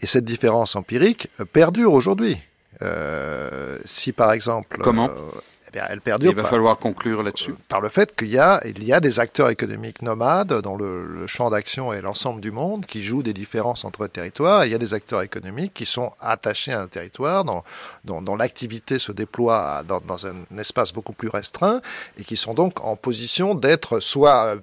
Et 0.00 0.06
cette 0.06 0.24
différence 0.24 0.76
empirique 0.76 1.28
perdure 1.52 1.92
aujourd'hui. 1.92 2.36
Euh, 2.82 3.78
si 3.84 4.12
par 4.12 4.32
exemple. 4.32 4.78
Comment? 4.82 5.10
euh, 5.10 5.40
elle 5.74 6.00
perdure. 6.00 6.30
Il 6.30 6.36
va 6.36 6.44
falloir 6.44 6.78
conclure 6.78 7.22
là-dessus. 7.22 7.54
Par 7.68 7.80
le 7.80 7.88
fait 7.88 8.14
qu'il 8.14 8.28
y 8.28 8.38
a, 8.38 8.60
il 8.64 8.84
y 8.84 8.92
a 8.92 9.00
des 9.00 9.20
acteurs 9.20 9.50
économiques 9.50 10.02
nomades 10.02 10.60
dans 10.60 10.76
le, 10.76 11.26
champ 11.26 11.50
d'action 11.50 11.92
et 11.92 12.00
l'ensemble 12.00 12.40
du 12.40 12.50
monde 12.50 12.84
qui 12.84 13.02
jouent 13.02 13.22
des 13.22 13.32
différences 13.32 13.84
entre 13.84 14.06
territoires. 14.06 14.64
il 14.64 14.72
y 14.72 14.74
a 14.74 14.78
des 14.78 14.92
acteurs 14.92 15.22
économiques 15.22 15.72
qui 15.72 15.86
sont 15.86 16.12
attachés 16.20 16.72
à 16.72 16.80
un 16.80 16.88
territoire, 16.88 17.44
dont, 17.44 17.62
dont, 18.04 18.36
l'activité 18.36 18.98
se 18.98 19.12
déploie 19.12 19.82
dans, 19.86 20.00
dans, 20.00 20.26
un 20.26 20.34
espace 20.58 20.92
beaucoup 20.92 21.12
plus 21.12 21.28
restreint 21.28 21.80
et 22.18 22.24
qui 22.24 22.36
sont 22.36 22.54
donc 22.54 22.84
en 22.84 22.96
position 22.96 23.54
d'être 23.54 24.00
soit 24.00 24.56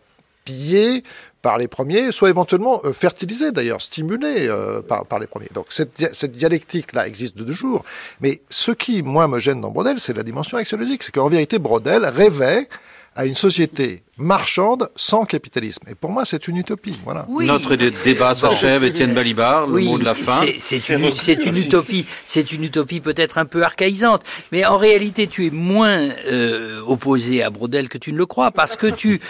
pillés 0.44 1.04
par 1.42 1.58
les 1.58 1.68
premiers, 1.68 2.12
soit 2.12 2.30
éventuellement 2.30 2.82
euh, 2.84 2.92
fertilisés 2.92 3.52
d'ailleurs, 3.52 3.82
stimulés 3.82 4.48
euh, 4.48 4.82
par, 4.82 5.06
par, 5.06 5.20
les 5.20 5.28
premiers. 5.28 5.50
Donc 5.54 5.68
cette, 5.70 6.14
cette 6.14 6.32
dialectique-là 6.32 7.08
existe 7.08 7.38
de 7.38 7.44
deux 7.44 7.54
jours. 7.54 7.84
Mais 8.22 8.42
ce 8.50 8.72
qui, 8.72 9.02
moi, 9.02 9.28
me 9.28 9.40
gêne 9.40 9.62
dans 9.62 9.72
Brodel, 9.72 10.00
c'est 10.00 10.14
la 10.14 10.24
dimension 10.24 10.58
axiologique. 10.58 11.04
C'est 11.04 11.14
qu'en 11.14 11.30
vérité, 11.30 11.60
Brodel 11.60 12.06
rêvait 12.06 12.68
à 13.16 13.26
une 13.26 13.36
société 13.36 14.04
marchande 14.18 14.90
sans 14.96 15.26
capitalisme. 15.26 15.84
Et 15.90 15.96
pour 15.96 16.12
moi, 16.12 16.26
c'est 16.26 16.48
une 16.48 16.58
utopie. 16.58 17.00
Voilà. 17.06 17.26
Notre 17.30 17.76
débat 17.76 18.36
s'achève. 18.36 18.84
Étienne 18.84 19.14
Balibar, 19.14 19.68
le 19.68 19.82
mot 19.82 19.98
de 19.98 20.04
la 20.04 20.14
fin. 20.14 20.46
C'est 20.58 20.90
une, 20.90 21.06
une, 21.06 21.58
utopie. 21.58 22.06
C'est 22.26 22.52
une 22.52 22.64
utopie 22.66 23.00
peut-être 23.00 23.38
un 23.38 23.46
peu 23.46 23.64
archaïsante, 23.64 24.22
mais 24.52 24.66
en 24.66 24.78
réalité, 24.78 25.28
tu 25.28 25.48
es 25.48 25.50
moins 25.50 26.10
euh, 26.28 26.82
opposé 26.86 27.42
à 27.44 27.50
Brodel 27.50 27.88
que 27.88 27.98
tu 27.98 28.12
ne 28.12 28.18
le 28.18 28.26
crois, 28.26 28.52
parce 28.52 28.76
que 28.76 28.88
tu, 28.88 29.22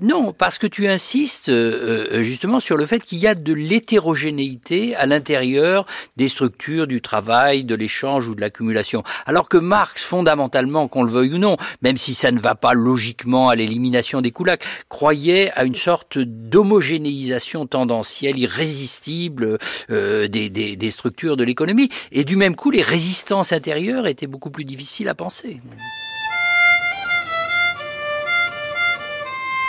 non, 0.00 0.32
parce 0.32 0.58
que 0.58 0.66
tu 0.66 0.88
insistes 0.88 1.48
euh, 1.48 2.08
euh, 2.12 2.22
justement 2.22 2.60
sur 2.60 2.76
le 2.76 2.86
fait 2.86 3.00
qu'il 3.00 3.18
y 3.18 3.26
a 3.26 3.34
de 3.34 3.52
l'hétérogénéité 3.52 4.96
à 4.96 5.06
l'intérieur 5.06 5.86
des 6.16 6.28
structures 6.28 6.86
du 6.86 7.00
travail, 7.00 7.64
de 7.64 7.74
l'échange 7.74 8.28
ou 8.28 8.34
de 8.34 8.40
l'accumulation. 8.40 9.04
Alors 9.24 9.48
que 9.48 9.56
Marx, 9.56 10.02
fondamentalement, 10.02 10.88
qu'on 10.88 11.04
le 11.04 11.10
veuille 11.10 11.34
ou 11.34 11.38
non, 11.38 11.56
même 11.82 11.96
si 11.96 12.14
ça 12.14 12.32
ne 12.32 12.38
va 12.38 12.54
pas 12.54 12.74
logiquement 12.74 13.05
à 13.48 13.54
l'élimination 13.54 14.20
des 14.20 14.30
coulacs, 14.30 14.64
croyait 14.88 15.50
à 15.52 15.64
une 15.64 15.74
sorte 15.74 16.18
d'homogénéisation 16.18 17.66
tendancielle 17.66 18.38
irrésistible 18.38 19.58
euh, 19.90 20.28
des, 20.28 20.90
structures 20.90 21.36
de 21.36 21.44
l'économie. 21.44 21.90
Et 22.12 22.24
du 22.24 22.36
même 22.36 22.56
coup, 22.56 22.70
les 22.70 22.82
résistances 22.82 23.52
intérieures 23.52 24.06
étaient 24.06 24.26
beaucoup 24.26 24.50
plus 24.50 24.64
difficiles 24.64 25.08
à 25.08 25.14
penser. 25.14 25.60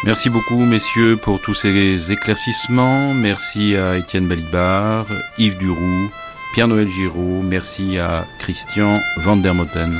Merci 0.03 0.29
beaucoup, 0.29 0.59
messieurs, 0.59 1.17
pour 1.17 1.41
tous 1.41 1.55
ces 1.55 2.11
éclaircissements. 2.11 3.13
Merci 3.13 3.75
à 3.75 3.97
Étienne 3.97 4.27
Balibar, 4.27 5.05
Yves 5.37 5.57
Duroux, 5.57 6.09
Pierre-Noël 6.53 6.87
Giraud. 6.87 7.41
Merci 7.43 7.97
à 7.97 8.25
Christian 8.39 9.01
Vandermoten. 9.17 9.99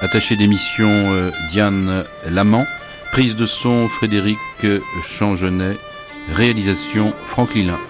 Attaché 0.00 0.36
d'émission 0.36 0.88
euh, 0.88 1.32
Diane 1.50 2.04
Lamant. 2.24 2.64
Prise 3.10 3.34
de 3.34 3.46
son 3.46 3.88
Frédéric 3.88 4.38
Changenet. 5.02 5.76
Réalisation 6.32 7.14
Franck 7.26 7.54
Lilin. 7.54 7.80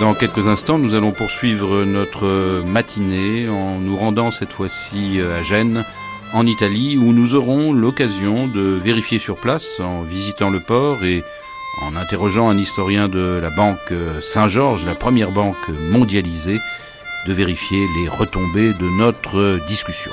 Dans 0.00 0.14
quelques 0.14 0.48
instants, 0.48 0.78
nous 0.78 0.94
allons 0.94 1.12
poursuivre 1.12 1.84
notre 1.84 2.62
matinée 2.64 3.46
en 3.46 3.78
nous 3.78 3.96
rendant 3.96 4.30
cette 4.30 4.52
fois-ci 4.52 5.20
à 5.20 5.42
Gênes, 5.42 5.84
en 6.32 6.46
Italie, 6.46 6.96
où 6.96 7.12
nous 7.12 7.34
aurons 7.34 7.74
l'occasion 7.74 8.46
de 8.46 8.80
vérifier 8.82 9.18
sur 9.18 9.36
place, 9.36 9.80
en 9.80 10.02
visitant 10.02 10.48
le 10.48 10.60
port 10.60 11.04
et 11.04 11.22
en 11.82 11.94
interrogeant 11.96 12.48
un 12.48 12.56
historien 12.56 13.08
de 13.08 13.38
la 13.42 13.50
banque 13.50 13.92
Saint-Georges, 14.22 14.86
la 14.86 14.94
première 14.94 15.30
banque 15.30 15.68
mondialisée, 15.90 16.58
de 17.26 17.32
vérifier 17.32 17.86
les 17.96 18.08
retombées 18.08 18.72
de 18.72 18.98
notre 18.98 19.58
discussion. 19.66 20.12